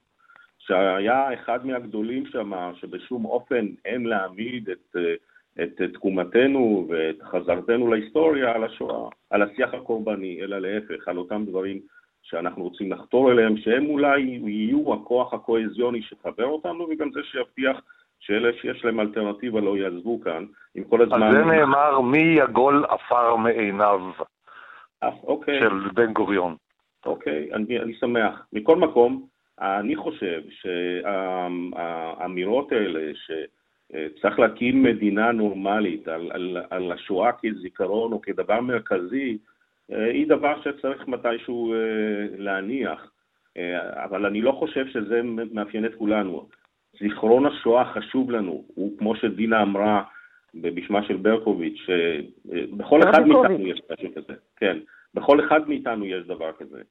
שהיה 0.66 1.34
אחד 1.34 1.66
מהגדולים 1.66 2.26
שם, 2.26 2.52
שבשום 2.74 3.24
אופן 3.24 3.66
אין 3.84 4.06
להעמיד 4.06 4.70
את, 4.70 4.96
את 5.62 5.82
תקומתנו 5.94 6.86
ואת 6.88 7.22
חזרתנו 7.22 7.90
להיסטוריה 7.90 8.52
על 8.52 8.64
השואה, 8.64 9.08
על 9.30 9.42
השיח 9.42 9.74
הקורבני, 9.74 10.40
אלא 10.42 10.58
להפך, 10.58 11.08
על 11.08 11.18
אותם 11.18 11.44
דברים 11.46 11.80
שאנחנו 12.22 12.62
רוצים 12.62 12.92
לחתור 12.92 13.32
אליהם, 13.32 13.56
שהם 13.56 13.86
אולי 13.86 14.20
יהיו 14.46 14.94
הכוח 14.94 15.34
הקואזיוני 15.34 16.02
שחבר 16.02 16.44
אותנו, 16.44 16.88
וגם 16.90 17.10
זה 17.12 17.20
שיבטיח 17.22 17.80
שאלה 18.20 18.48
שיש 18.60 18.84
להם 18.84 19.00
אלטרנטיבה 19.00 19.60
לא 19.60 19.76
יעזבו 19.76 20.20
כאן, 20.20 20.44
עם 20.74 20.84
כל 20.84 21.02
הזמן... 21.02 21.22
על 21.22 21.32
זה 21.32 21.44
נאמר 21.44 22.00
מי 22.00 22.18
יגול 22.18 22.84
עפר 22.88 23.36
מעיניו 23.36 24.00
אה, 25.02 25.10
אוקיי. 25.22 25.60
של 25.60 25.88
בן 25.94 26.12
גוריון. 26.12 26.56
אוקיי, 27.06 27.48
אני, 27.52 27.80
אני 27.80 27.94
שמח. 27.94 28.46
מכל 28.52 28.76
מקום, 28.76 29.26
אני 29.60 29.96
חושב 29.96 30.42
שהאמירות 30.50 32.72
האלה, 32.72 33.12
שצריך 33.14 34.38
להקים 34.38 34.82
מדינה 34.82 35.32
נורמלית 35.32 36.08
על, 36.08 36.30
על, 36.32 36.56
על 36.70 36.92
השואה 36.92 37.30
כזיכרון 37.32 38.12
או 38.12 38.20
כדבר 38.20 38.60
מרכזי, 38.60 39.38
היא 39.88 40.28
דבר 40.28 40.62
שצריך 40.62 41.08
מתישהו 41.08 41.74
להניח. 42.38 43.10
אבל 43.92 44.26
אני 44.26 44.42
לא 44.42 44.52
חושב 44.52 44.86
שזה 44.88 45.20
מאפיין 45.52 45.86
את 45.86 45.94
כולנו. 45.94 46.48
זיכרון 47.00 47.46
השואה 47.46 47.92
חשוב 47.92 48.30
לנו, 48.30 48.64
הוא 48.74 48.98
כמו 48.98 49.16
שדינה 49.16 49.62
אמרה 49.62 50.02
בשמה 50.54 51.02
של 51.02 51.16
ברקוביץ', 51.16 51.86
שבכל 51.86 53.02
אחד 53.02 53.26
מאיתנו 53.26 53.66
יש 53.66 53.80
משהו 53.92 54.14
כזה, 54.14 54.32
כן, 54.56 54.78
בכל 55.14 55.46
אחד 55.46 55.68
מאיתנו 55.68 56.06
יש 56.06 56.26
דבר 56.26 56.52
כזה. 56.58 56.82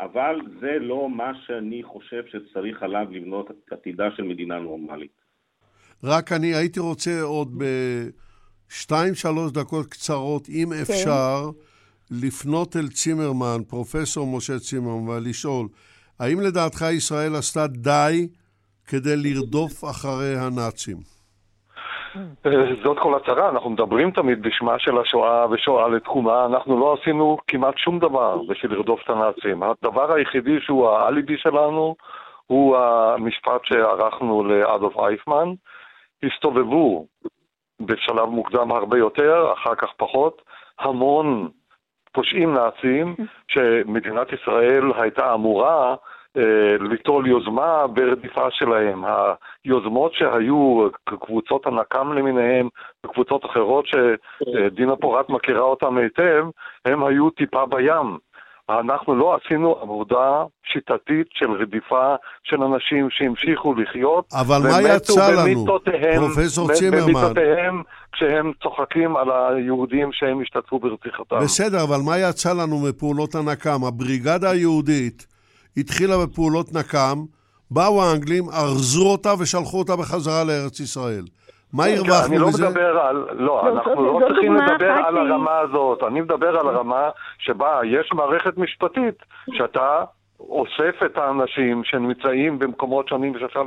אבל 0.00 0.36
זה 0.60 0.78
לא 0.80 1.10
מה 1.10 1.32
שאני 1.46 1.82
חושב 1.82 2.22
שצריך 2.26 2.82
עליו 2.82 3.06
לבנות 3.10 3.50
עתידה 3.70 4.08
של 4.16 4.22
מדינה 4.22 4.58
נורמלית. 4.58 5.20
רק 6.04 6.32
אני 6.32 6.54
הייתי 6.54 6.80
רוצה 6.80 7.22
עוד 7.22 7.62
בשתיים, 8.68 9.14
שלוש 9.14 9.52
דקות 9.52 9.86
קצרות, 9.86 10.48
אם 10.48 10.68
כן. 10.70 10.80
אפשר, 10.80 11.50
לפנות 12.10 12.76
אל 12.76 12.88
צימרמן, 12.88 13.62
פרופסור 13.68 14.26
משה 14.36 14.58
צימרמן, 14.58 15.08
ולשאול, 15.08 15.68
האם 16.18 16.40
לדעתך 16.40 16.84
ישראל 16.92 17.34
עשתה 17.34 17.66
די 17.66 18.28
כדי 18.86 19.16
לרדוף 19.16 19.84
אחרי 19.84 20.38
הנאצים? 20.38 21.19
זאת 22.84 22.98
כל 22.98 23.14
הצרה, 23.14 23.48
אנחנו 23.48 23.70
מדברים 23.70 24.10
תמיד 24.10 24.42
בשמה 24.42 24.78
של 24.78 24.98
השואה 24.98 25.46
ושואה 25.50 25.88
לתקומה, 25.88 26.46
אנחנו 26.46 26.80
לא 26.80 26.96
עשינו 27.00 27.38
כמעט 27.46 27.78
שום 27.78 27.98
דבר 27.98 28.38
בשביל 28.48 28.72
לרדוף 28.72 29.02
את 29.04 29.10
הנאצים. 29.10 29.62
הדבר 29.62 30.14
היחידי 30.14 30.60
שהוא 30.60 30.88
האליבי 30.88 31.36
שלנו 31.38 31.96
הוא 32.46 32.76
המשפט 32.76 33.64
שערכנו 33.64 34.44
לאדולף 34.44 34.96
אייפמן. 34.96 35.48
הסתובבו 36.22 37.06
בשלב 37.80 38.28
מוקדם 38.28 38.72
הרבה 38.72 38.98
יותר, 38.98 39.52
אחר 39.52 39.74
כך 39.74 39.88
פחות, 39.96 40.42
המון 40.78 41.48
פושעים 42.12 42.54
נאצים 42.54 43.14
שמדינת 43.52 44.32
ישראל 44.32 44.92
הייתה 44.96 45.34
אמורה 45.34 45.94
ליטול 46.80 47.26
יוזמה 47.26 47.86
ברדיפה 47.86 48.46
שלהם. 48.50 49.04
היוזמות 49.64 50.12
שהיו, 50.14 50.88
קבוצות 51.04 51.66
הנקם 51.66 52.12
למיניהם, 52.12 52.68
וקבוצות 53.06 53.44
אחרות 53.44 53.84
שדינה 53.86 54.96
פורט 54.96 55.28
מכירה 55.28 55.62
אותם 55.62 55.96
היטב, 55.96 56.44
הם 56.84 57.04
היו 57.04 57.30
טיפה 57.30 57.66
בים. 57.66 58.18
אנחנו 58.80 59.14
לא 59.14 59.36
עשינו 59.36 59.76
עבודה 59.82 60.44
שיטתית 60.72 61.26
של 61.30 61.50
רדיפה 61.50 62.14
של 62.42 62.62
אנשים 62.62 63.08
שהמשיכו 63.10 63.74
לחיות. 63.74 64.24
אבל 64.40 64.58
מה 64.62 64.82
יצא 64.96 65.30
לנו, 65.30 65.66
פרופסור 66.16 66.72
צימרמן? 66.72 67.02
במיטותיהם 67.02 67.82
כשהם 68.12 68.52
צוחקים 68.62 69.16
על 69.16 69.28
היהודים 69.30 70.12
שהם 70.12 70.40
השתתפו 70.40 70.78
ברציחתם. 70.78 71.36
בסדר, 71.40 71.84
אבל 71.88 72.00
מה 72.06 72.18
יצא 72.18 72.52
לנו 72.52 72.78
מפעולות 72.88 73.34
הנקם? 73.34 73.84
הבריגדה 73.88 74.50
היהודית 74.50 75.29
התחילה 75.76 76.14
בפעולות 76.26 76.72
נקם, 76.72 77.18
באו 77.70 78.02
האנגלים, 78.02 78.44
ארזו 78.48 79.06
אותה 79.06 79.34
ושלחו 79.38 79.78
אותה 79.78 79.96
בחזרה 79.96 80.44
לארץ 80.44 80.80
ישראל. 80.80 81.24
מה 81.72 81.84
כן, 81.84 81.96
הרווחנו 81.96 82.48
מזה? 82.48 82.66
אני 82.66 82.66
לא 82.66 82.70
מדבר 82.70 82.98
על... 82.98 83.26
לא, 83.32 83.68
אנחנו 83.68 84.20
לא 84.20 84.26
צריכים 84.28 84.54
לדבר 84.54 84.92
על 84.92 85.16
הרמה 85.16 85.58
הזאת. 85.58 86.02
אני 86.02 86.20
מדבר 86.20 86.58
על 86.58 86.68
הרמה 86.68 87.10
שבה 87.38 87.80
יש 87.84 88.10
מערכת 88.12 88.58
משפטית 88.58 89.14
שאתה 89.52 90.04
אוסף 90.48 91.02
את 91.06 91.18
האנשים 91.18 91.84
שנמצאים 91.84 92.58
במקומות 92.58 93.08
שונים 93.08 93.32
ושאפשר 93.36 93.62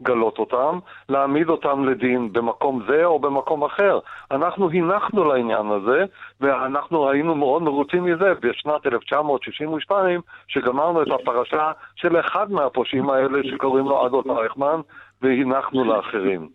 לגלות 0.00 0.38
אותם, 0.38 0.78
להעמיד 1.08 1.48
אותם 1.48 1.84
לדין 1.84 2.32
במקום 2.32 2.82
זה 2.88 3.04
או 3.04 3.18
במקום 3.18 3.64
אחר. 3.64 3.98
אנחנו 4.30 4.70
הנחנו 4.70 5.24
לעניין 5.24 5.66
הזה, 5.70 6.04
ואנחנו 6.40 7.10
היינו 7.10 7.34
מאוד 7.34 7.62
מרוצים 7.62 8.04
מזה 8.04 8.32
בשנת 8.40 8.86
1962, 8.86 10.20
שגמרנו 10.48 11.02
את 11.02 11.08
הפרשה 11.20 11.72
של 11.96 12.20
אחד 12.20 12.52
מהפושעים 12.52 13.10
האלה 13.10 13.38
שקוראים 13.50 13.84
לו 13.84 14.06
אדולף 14.06 14.38
אייכמן, 14.38 14.80
והנחנו 15.22 15.84
לאחרים. 15.84 16.48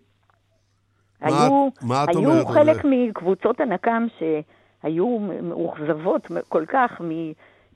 היו, 1.21 1.69
היו 2.07 2.45
חלק 2.45 2.77
מקבוצות 2.83 3.59
הנקם 3.59 4.05
שהיו 4.19 5.19
מאוכזבות 5.43 6.27
כל 6.49 6.65
כך 6.65 7.01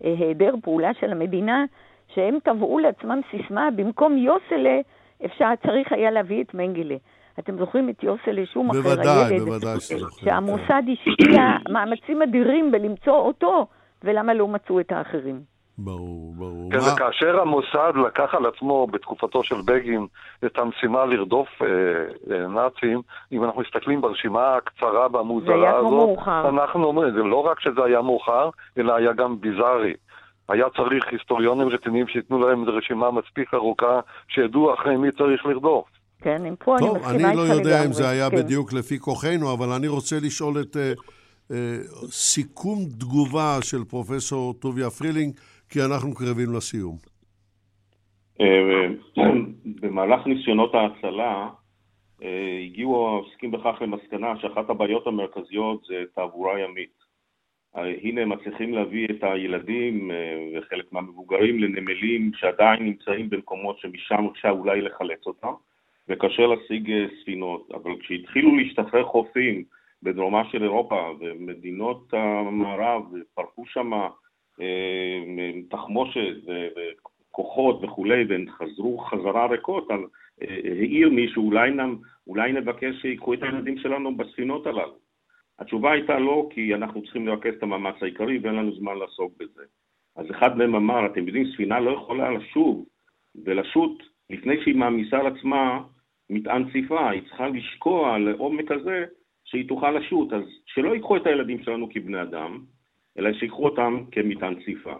מהיעדר 0.03 0.55
פעולה 0.63 0.93
של 0.99 1.11
המדינה, 1.11 1.65
שהם 2.07 2.37
טבעו 2.43 2.79
לעצמם 2.79 3.21
סיסמה, 3.31 3.69
במקום 3.75 4.17
יוסלה, 4.17 4.79
אפשר, 5.25 5.49
צריך 5.67 5.91
היה 5.91 6.11
להביא 6.11 6.43
את 6.43 6.53
מנגלה. 6.53 6.95
אתם 7.39 7.57
זוכרים 7.57 7.89
את 7.89 8.03
יוסלה 8.03 8.45
שומאחר, 8.45 8.79
הילד? 8.79 8.97
בוודאי, 8.97 9.39
בוודאי 9.39 9.79
שזוכרים. 9.79 10.29
שהמוסד 10.29 10.83
השקיע 10.91 11.41
מאמצים 11.69 12.21
אדירים 12.21 12.71
בלמצוא 12.71 13.17
אותו, 13.17 13.67
ולמה 14.03 14.33
לא 14.33 14.47
מצאו 14.47 14.79
את 14.79 14.91
האחרים? 14.91 15.52
ברור, 15.83 16.33
ברור. 16.37 16.71
כן, 16.71 16.77
וכאשר 16.79 17.41
המוסד 17.41 17.93
לקח 18.07 18.35
על 18.35 18.45
עצמו 18.45 18.87
בתקופתו 18.87 19.43
של 19.43 19.55
בגין 19.65 20.07
את 20.45 20.57
המשימה 20.57 21.05
לרדוף 21.05 21.47
אה, 21.61 21.67
אה, 22.35 22.47
נאצים, 22.47 23.01
אם 23.31 23.43
אנחנו 23.43 23.61
מסתכלים 23.61 24.01
ברשימה 24.01 24.55
הקצרה 24.55 25.07
והמוזרה 25.11 25.77
הזאת, 25.77 25.91
מאוחר. 25.91 26.49
אנחנו 26.49 26.83
אומרים, 26.83 27.13
זה 27.13 27.23
לא 27.23 27.45
רק 27.45 27.59
שזה 27.59 27.83
היה 27.83 28.01
מאוחר, 28.01 28.49
אלא 28.77 28.95
היה 28.95 29.13
גם 29.13 29.41
ביזארי. 29.41 29.93
היה 30.49 30.65
צריך 30.77 31.07
היסטוריונים 31.11 31.67
רציניים 31.67 32.07
שייתנו 32.07 32.47
להם 32.47 32.69
רשימה 32.69 33.11
מספיק 33.11 33.53
ארוכה, 33.53 33.99
שידעו 34.27 34.73
אחרי 34.73 34.97
מי 34.97 35.11
צריך 35.11 35.45
לרדוף. 35.45 35.85
כן, 36.21 36.45
אם 36.45 36.55
פה 36.55 36.75
טוב, 36.79 36.95
אני 36.95 37.05
מסכימה 37.05 37.29
אני 37.29 37.37
לא 37.37 37.43
איתך 37.43 37.55
יודע 37.55 37.69
לגמרי. 37.69 37.87
אם 37.87 37.93
זה 37.93 38.09
היה 38.09 38.29
כן. 38.29 38.37
בדיוק 38.37 38.73
לפי 38.73 38.99
כוחנו, 38.99 39.53
אבל 39.53 39.69
אני 39.69 39.87
רוצה 39.87 40.15
לשאול 40.21 40.61
את 40.61 40.77
אה, 40.77 40.93
אה, 41.51 41.77
סיכום 42.11 42.85
תגובה 42.99 43.57
של 43.61 43.83
פרופסור 43.83 44.53
טוביה 44.53 44.89
פרילינג, 44.89 45.33
כי 45.73 45.79
אנחנו 45.81 46.15
קרבים 46.15 46.53
לסיום. 46.55 46.95
אה, 48.41 48.87
במהלך 49.81 50.27
ניסיונות 50.27 50.75
ההצלה 50.75 51.49
אה, 52.23 52.59
הגיעו 52.65 53.07
העוסקים 53.07 53.51
בכך 53.51 53.75
למסקנה 53.81 54.33
שאחת 54.41 54.69
הבעיות 54.69 55.07
המרכזיות 55.07 55.83
זה 55.87 56.03
תעבורה 56.15 56.59
ימית. 56.59 57.03
אה, 57.75 57.93
הנה 58.01 58.21
הם 58.21 58.29
מצליחים 58.29 58.73
להביא 58.73 59.07
את 59.09 59.23
הילדים 59.23 60.11
אה, 60.11 60.15
וחלק 60.55 60.93
מהמבוגרים 60.93 61.59
לנמלים 61.59 62.31
שעדיין 62.35 62.83
נמצאים 62.83 63.29
במקומות 63.29 63.79
שמשם 63.79 64.27
אפשר 64.31 64.49
אולי 64.49 64.81
לחלץ 64.81 65.25
אותם 65.25 65.53
וקשה 66.09 66.43
להשיג 66.47 66.91
אה, 66.91 67.05
ספינות, 67.21 67.71
אבל 67.73 67.91
כשהתחילו 67.99 68.55
להשתחרר 68.55 69.05
חופים 69.05 69.63
בדרומה 70.03 70.43
של 70.51 70.63
אירופה 70.63 71.11
ומדינות 71.19 72.13
המערב 72.13 73.03
פרקו 73.33 73.65
שם 73.65 73.91
תחמושת 75.69 76.35
וכוחות 77.29 77.79
וכולי 77.83 78.23
והם 78.29 78.45
חזרו 78.49 78.97
חזרה 78.97 79.47
ריקות, 79.47 79.91
אז 79.91 79.99
העיר 80.81 81.09
מישהו 81.09 81.45
אולי, 81.47 81.71
אולי 82.27 82.53
נבקש 82.53 82.95
שיקחו 83.01 83.33
את 83.33 83.43
הילדים 83.43 83.77
שלנו 83.77 84.17
בספינות 84.17 84.67
הללו. 84.67 84.95
התשובה 85.59 85.91
הייתה 85.91 86.19
לא, 86.19 86.47
כי 86.49 86.73
אנחנו 86.73 87.03
צריכים 87.03 87.27
לרכז 87.27 87.53
את 87.57 87.63
המאמץ 87.63 87.95
העיקרי 88.01 88.37
ואין 88.37 88.55
לנו 88.55 88.75
זמן 88.75 88.97
לעסוק 88.97 89.33
בזה. 89.39 89.63
אז 90.15 90.31
אחד 90.31 90.57
מהם 90.57 90.75
אמר, 90.75 91.05
אתם 91.05 91.27
יודעים, 91.27 91.51
ספינה 91.53 91.79
לא 91.79 91.91
יכולה 91.91 92.31
לשוב 92.31 92.85
ולשוט 93.45 94.03
לפני 94.29 94.63
שהיא 94.63 94.75
מעמיסה 94.75 95.19
על 95.19 95.27
עצמה 95.27 95.83
מטען 96.29 96.71
ציפה, 96.71 97.09
היא 97.09 97.21
צריכה 97.21 97.47
לשקוע 97.47 98.17
לעומק 98.17 98.71
הזה 98.71 99.05
שהיא 99.45 99.67
תוכל 99.67 99.91
לשוט. 99.91 100.33
אז 100.33 100.43
שלא 100.65 100.93
ייקחו 100.93 101.17
את 101.17 101.27
הילדים 101.27 101.63
שלנו 101.63 101.89
כבני 101.89 102.21
אדם, 102.21 102.59
אלא 103.17 103.33
שיקחו 103.33 103.65
אותם 103.65 104.03
כמטען 104.11 104.53
ציפה. 104.65 104.95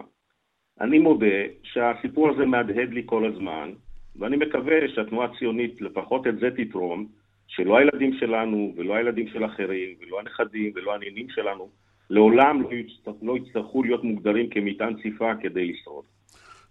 אני 0.80 0.98
מודה 0.98 1.36
שהסיפור 1.62 2.30
הזה 2.30 2.46
מהדהד 2.46 2.88
לי 2.92 3.02
כל 3.06 3.32
הזמן, 3.32 3.72
ואני 4.16 4.36
מקווה 4.36 4.74
שהתנועה 4.94 5.28
הציונית 5.32 5.80
לפחות 5.80 6.26
את 6.26 6.38
זה 6.38 6.48
תתרום, 6.56 7.06
שלא 7.46 7.78
הילדים 7.78 8.16
שלנו 8.20 8.74
ולא 8.76 8.94
הילדים 8.94 9.28
של 9.32 9.44
אחרים 9.44 9.88
ולא 10.00 10.20
הנכדים 10.20 10.72
ולא 10.74 10.94
הנינים 10.94 11.26
שלנו 11.30 11.68
לעולם 12.10 12.62
לא, 12.62 12.68
יצטרכ, 12.72 13.14
לא 13.22 13.36
יצטרכו 13.36 13.82
להיות 13.82 14.04
מוגדרים 14.04 14.50
כמטען 14.50 14.94
ציפה 15.02 15.32
כדי 15.42 15.72
לשרוד. 15.72 16.04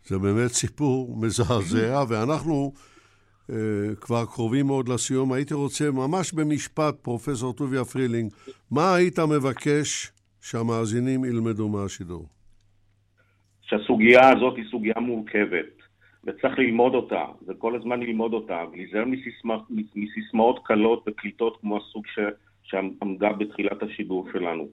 זה 0.05 0.19
באמת 0.19 0.49
סיפור 0.49 1.17
מזעזע, 1.21 2.03
ואנחנו 2.09 2.71
אה, 2.73 3.53
כבר 4.01 4.25
קרובים 4.25 4.65
מאוד 4.65 4.89
לסיום. 4.89 5.33
הייתי 5.33 5.53
רוצה, 5.53 5.91
ממש 5.91 6.33
במשפט, 6.33 6.95
פרופסור 7.01 7.53
טוביה 7.53 7.85
פרילינג, 7.85 8.31
מה 8.71 8.95
היית 8.95 9.19
מבקש 9.19 10.12
שהמאזינים 10.43 11.25
ילמדו 11.25 11.69
מהשידור? 11.69 12.25
שהסוגיה 13.61 14.29
הזאת 14.29 14.57
היא 14.57 14.65
סוגיה 14.71 14.99
מורכבת, 15.01 15.73
וצריך 16.23 16.59
ללמוד 16.59 16.93
אותה, 16.95 17.25
וכל 17.47 17.75
הזמן 17.75 17.99
ללמוד 17.99 18.33
אותה, 18.33 18.63
ולהיזהר 18.71 19.05
מסיסמה, 19.05 19.57
מסיסמאות 19.95 20.59
קלות 20.65 21.03
וקליטות 21.07 21.57
כמו 21.61 21.77
הסוג 21.77 22.07
ש, 22.07 22.19
שעמדה 22.63 23.33
בתחילת 23.33 23.83
השידור 23.83 24.27
שלנו. 24.33 24.67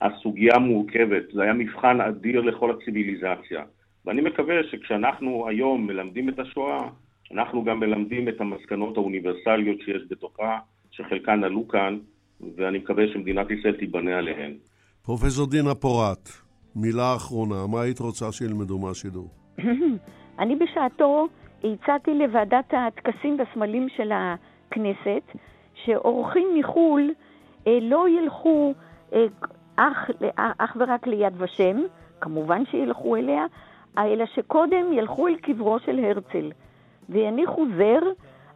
הסוגיה 0.00 0.58
מורכבת, 0.58 1.22
זה 1.32 1.42
היה 1.42 1.52
מבחן 1.52 2.00
אדיר 2.00 2.40
לכל 2.40 2.70
הציוויליזציה. 2.70 3.64
ואני 4.04 4.20
מקווה 4.20 4.54
שכשאנחנו 4.70 5.48
היום 5.48 5.86
מלמדים 5.86 6.28
את 6.28 6.38
השואה, 6.38 6.88
אנחנו 7.32 7.64
גם 7.64 7.80
מלמדים 7.80 8.28
את 8.28 8.40
המסקנות 8.40 8.96
האוניברסליות 8.96 9.80
שיש 9.80 10.02
בתוכה, 10.08 10.58
שחלקן 10.90 11.44
עלו 11.44 11.68
כאן, 11.68 11.98
ואני 12.56 12.78
מקווה 12.78 13.04
שמדינת 13.12 13.50
ישראל 13.50 13.76
תיבנה 13.76 14.18
עליהן. 14.18 14.54
פרופסור 15.06 15.46
דינה 15.46 15.74
פורת, 15.74 16.28
מילה 16.76 17.14
אחרונה, 17.16 17.66
מה 17.66 17.80
היית 17.80 18.00
רוצה 18.00 18.32
שילמדו 18.32 18.78
מהשידור? 18.78 19.28
אני 20.40 20.56
בשעתו 20.56 21.26
הצעתי 21.64 22.14
לוועדת 22.14 22.74
הטקסים 22.74 23.36
והסמלים 23.38 23.88
של 23.96 24.12
הכנסת, 24.12 25.22
שאורחים 25.74 26.48
מחו"ל 26.58 27.10
אה, 27.66 27.78
לא 27.82 28.06
ילכו 28.08 28.74
אה, 29.12 29.26
אך, 29.76 30.10
אך 30.36 30.76
ורק 30.80 31.06
ליד 31.06 31.42
ושם, 31.42 31.76
כמובן 32.20 32.62
שילכו 32.70 33.16
אליה, 33.16 33.46
אלא 33.98 34.24
שקודם 34.34 34.92
ילכו 34.92 35.28
אל 35.28 35.36
קברו 35.36 35.78
של 35.78 36.04
הרצל, 36.04 36.52
ויניחו 37.08 37.66
זר 37.78 38.00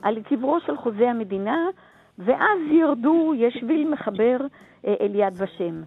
על 0.03 0.23
קברו 0.23 0.61
של 0.67 0.77
חוזה 0.77 1.11
המדינה, 1.11 1.67
ואז 2.19 2.59
ירדו, 2.71 3.33
יש 3.37 3.55
שביל 3.61 3.91
מחבר 3.91 4.37
אה, 4.87 4.95
אל 5.01 5.15
יד 5.15 5.35
ושם. 5.43 5.83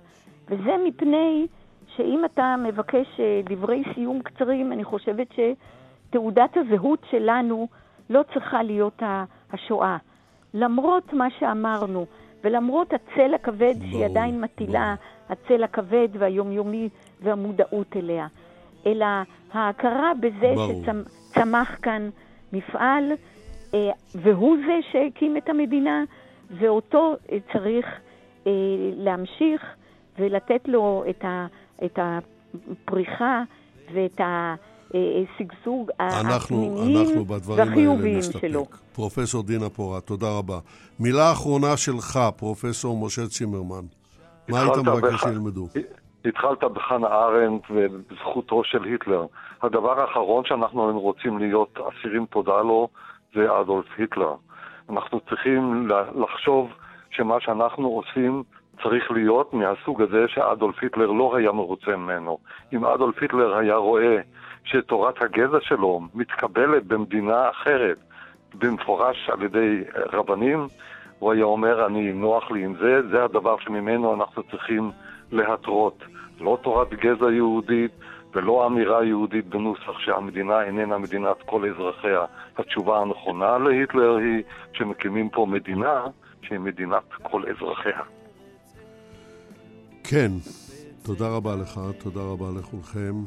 וזה 0.53 0.75
מפני 0.87 1.47
שאם 1.95 2.25
אתה 2.25 2.55
מבקש 2.63 3.19
אה, 3.19 3.41
דברי 3.45 3.83
סיום 3.93 4.21
קצרים, 4.21 4.71
אני 4.71 4.83
חושבת 4.83 5.27
שתעודת 5.33 6.57
הזהות 6.57 6.99
שלנו 7.11 7.67
לא 8.09 8.21
צריכה 8.33 8.63
להיות 8.63 9.01
השואה. 9.51 9.97
למרות 10.53 11.13
מה 11.13 11.27
שאמרנו, 11.39 12.05
ולמרות 12.43 12.93
הצל 12.93 13.33
הכבד 13.33 13.73
ברור, 13.79 13.91
שהיא 13.91 14.05
עדיין 14.05 14.41
מטילה, 14.41 14.95
ברור. 14.95 15.13
הצל 15.29 15.63
הכבד 15.63 16.07
והיומיומי 16.13 16.89
והמודעות 17.21 17.95
אליה, 17.95 18.27
אלא 18.85 19.05
ההכרה 19.53 20.11
בזה 20.19 20.53
שצמח 20.67 21.77
כאן 21.81 22.09
מפעל, 22.53 23.11
אה, 23.73 23.91
והוא 24.15 24.57
זה 24.67 24.79
שהקים 24.91 25.37
את 25.37 25.49
המדינה, 25.49 26.03
ואותו 26.51 27.13
צריך 27.53 27.85
אה, 28.47 28.51
להמשיך 28.95 29.75
ולתת 30.19 30.67
לו 30.67 31.03
את, 31.09 31.25
ה, 31.25 31.47
את 31.85 31.99
הפריחה 32.01 33.43
ואת 33.93 34.21
השגשוג 34.21 35.91
הפנימיים 35.99 37.25
והחיוביים 37.45 38.21
שלו. 38.21 38.65
פרופסור 38.93 39.43
דינה 39.43 39.69
פורת, 39.69 40.03
תודה 40.03 40.27
רבה. 40.37 40.59
מילה 40.99 41.31
אחרונה 41.31 41.77
שלך, 41.77 42.19
פרופסור 42.37 43.05
משה 43.05 43.21
צימרמן. 43.27 43.85
מה 44.49 44.61
היית 44.61 44.77
מבקש 44.77 45.21
שילמדו? 45.21 45.67
התחלת 46.25 46.63
בחנה 46.63 47.07
ארנדט 47.07 47.63
ובזכותו 47.69 48.63
של 48.63 48.83
היטלר. 48.83 49.25
הדבר 49.61 49.99
האחרון 49.99 50.45
שאנחנו 50.45 50.99
רוצים 50.99 51.39
להיות 51.39 51.77
אסירים 51.77 52.25
תודה 52.25 52.61
לו 52.61 52.87
זה 53.35 53.59
אדולף 53.61 53.85
היטלר. 53.97 54.33
אנחנו 54.89 55.19
צריכים 55.29 55.87
לחשוב 56.15 56.69
שמה 57.11 57.35
שאנחנו 57.39 57.87
עושים 57.87 58.43
צריך 58.83 59.11
להיות 59.11 59.53
מהסוג 59.53 60.01
הזה 60.01 60.25
שאדולף 60.27 60.75
היטלר 60.81 61.11
לא 61.11 61.35
היה 61.35 61.51
מרוצה 61.51 61.95
ממנו. 61.95 62.37
אם 62.73 62.85
אדולף 62.85 63.21
היטלר 63.21 63.57
היה 63.57 63.75
רואה 63.75 64.17
שתורת 64.63 65.21
הגזע 65.21 65.57
שלו 65.61 66.01
מתקבלת 66.13 66.85
במדינה 66.85 67.49
אחרת, 67.49 67.97
במפורש 68.55 69.29
על 69.29 69.43
ידי 69.43 69.83
רבנים, 70.13 70.67
הוא 71.19 71.31
היה 71.31 71.43
אומר, 71.43 71.85
אני 71.85 72.13
נוח 72.13 72.51
לי 72.51 72.63
עם 72.63 72.75
זה, 72.75 73.09
זה 73.11 73.23
הדבר 73.23 73.59
שממנו 73.59 74.13
אנחנו 74.13 74.43
צריכים 74.43 74.91
להתרות. 75.31 76.03
לא 76.39 76.57
תורת 76.61 76.93
גזע 76.93 77.31
יהודית 77.31 77.91
ולא 78.33 78.67
אמירה 78.67 79.03
יהודית 79.05 79.45
בנוסח 79.45 79.99
שהמדינה 79.99 80.63
איננה 80.63 80.97
מדינת 80.97 81.41
כל 81.45 81.69
אזרחיה. 81.69 82.25
התשובה 82.57 82.99
הנכונה 82.99 83.57
להיטלר 83.57 84.15
היא 84.15 84.43
שמקימים 84.73 85.29
פה 85.29 85.45
מדינה 85.49 86.03
שהיא 86.41 86.59
מדינת 86.59 87.13
כל 87.23 87.43
אזרחיה. 87.49 87.99
כן, 90.03 90.31
תודה 91.03 91.27
רבה 91.27 91.55
לך, 91.55 91.81
תודה 91.97 92.21
רבה 92.21 92.51
לכולכם. 92.51 93.23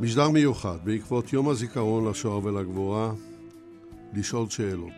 משדר 0.00 0.30
מיוחד 0.30 0.78
בעקבות 0.84 1.32
יום 1.32 1.48
הזיכרון 1.48 2.08
לשואה 2.08 2.44
ולגבורה, 2.44 3.12
לשאול 4.14 4.48
שאלות. 4.48 4.92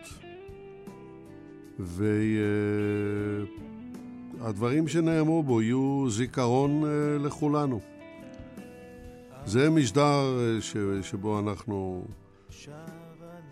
והדברים 4.39 4.87
שנאמרו 4.87 5.43
בו 5.43 5.61
יהיו 5.61 6.05
זיכרון 6.09 6.83
אה, 6.85 7.17
לכולנו. 7.17 7.79
זה 9.45 9.69
משדר 9.69 10.39
אה, 10.39 10.61
שבו 11.01 11.39
אנחנו 11.39 12.05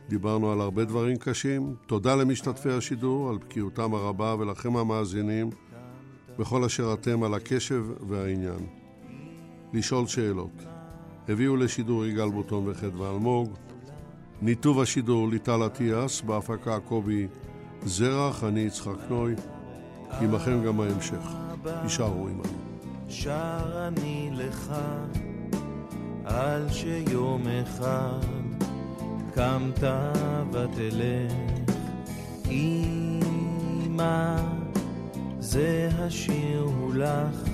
דיברנו 0.10 0.52
על 0.52 0.62
הרבה 0.62 0.86
דברים 0.86 1.18
קשים. 1.18 1.76
תודה 1.86 2.16
למשתתפי 2.16 2.70
השידור 2.70 3.30
על 3.30 3.38
בקיאותם 3.38 3.94
הרבה 3.94 4.36
ולכם 4.40 4.78
המאזינים 4.78 5.50
בכל 6.40 6.64
אשר 6.64 6.94
אתם 6.94 7.24
על 7.24 7.34
הקשב 7.34 7.84
והעניין. 8.08 8.68
לשאול 9.74 10.08
שאלות. 10.08 10.64
הביאו 11.28 11.56
לשידור 11.56 12.06
יגאל 12.06 12.30
בוטון 12.30 12.64
וחדווה 12.68 13.12
אלמוג. 13.12 13.54
ניתוב 14.42 14.80
השידור 14.80 15.30
ליטל 15.30 15.66
אטיאס, 15.66 16.22
בהפקה 16.22 16.80
קובי 16.80 17.28
זרח, 17.84 18.44
אני 18.44 18.60
יצחק 18.60 19.10
נוי. 19.10 19.36
עמכם 20.22 20.64
גם 20.66 20.80
ההמשך. 20.80 21.34
יישארו 21.84 22.28
עמנו. 22.28 22.44
שר 23.10 23.88
אני 23.88 24.30
לך 24.34 24.74
על 26.26 26.70
שיום 26.70 27.48
אחד 27.48 28.37
קמת 29.38 29.84
ותלך, 30.52 31.34
אמא, 32.52 34.36
זה 35.40 35.90
השיר 36.00 36.60
הוא 36.60 36.94
לך, 36.96 37.50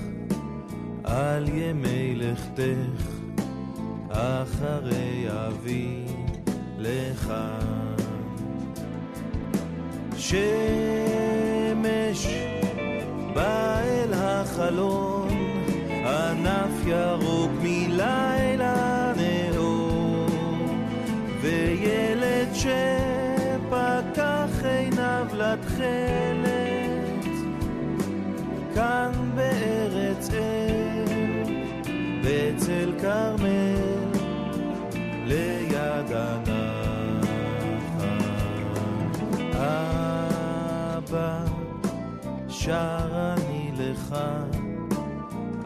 על 1.04 1.48
ימי 1.48 2.14
לכתך, 2.14 3.08
אחרי 4.10 5.26
אבי 5.28 6.04
לך. 6.78 7.32
שמש 10.16 10.46
בא 13.34 13.80
אל 13.80 14.12
החלון, 14.14 15.28
ענף 15.90 16.86
ירוק 16.86 17.50
מלילה 17.62 18.33
וילד 21.44 22.48
שפתח 22.54 23.84
עיניו 24.64 25.26
לתכלת, 25.32 26.46
כאן 28.74 29.12
בארץ 29.34 30.30
אל, 30.30 31.54
בצל 32.24 32.92
כרמל, 33.00 34.10
ליד 35.24 36.12
הנחל. 36.12 36.54
אבא, 41.02 41.44
שר 42.48 43.34
אני 43.36 43.70
לך, 43.78 44.16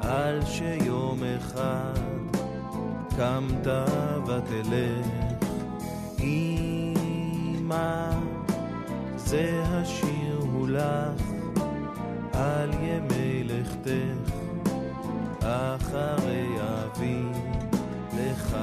על 0.00 0.44
שיום 0.44 1.18
אחד 1.38 1.98
קמת 3.16 3.66
ותלך. 4.26 5.27
אמא, 6.20 8.10
זה 9.16 9.62
השיר 9.64 10.40
הוא 10.52 10.68
לך 10.68 11.22
על 12.32 12.70
ימי 12.74 13.44
לכתך, 13.44 14.32
אחרי 15.40 16.46
אבי 16.60 17.22
לך. 18.16 18.56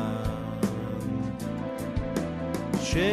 שמש 2.82 3.12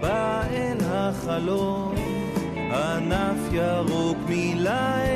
בא 0.00 0.42
אל 0.50 0.78
החלום, 0.84 1.94
ענף 2.56 3.52
ירוק 3.52 4.18
מלאי 4.28 5.07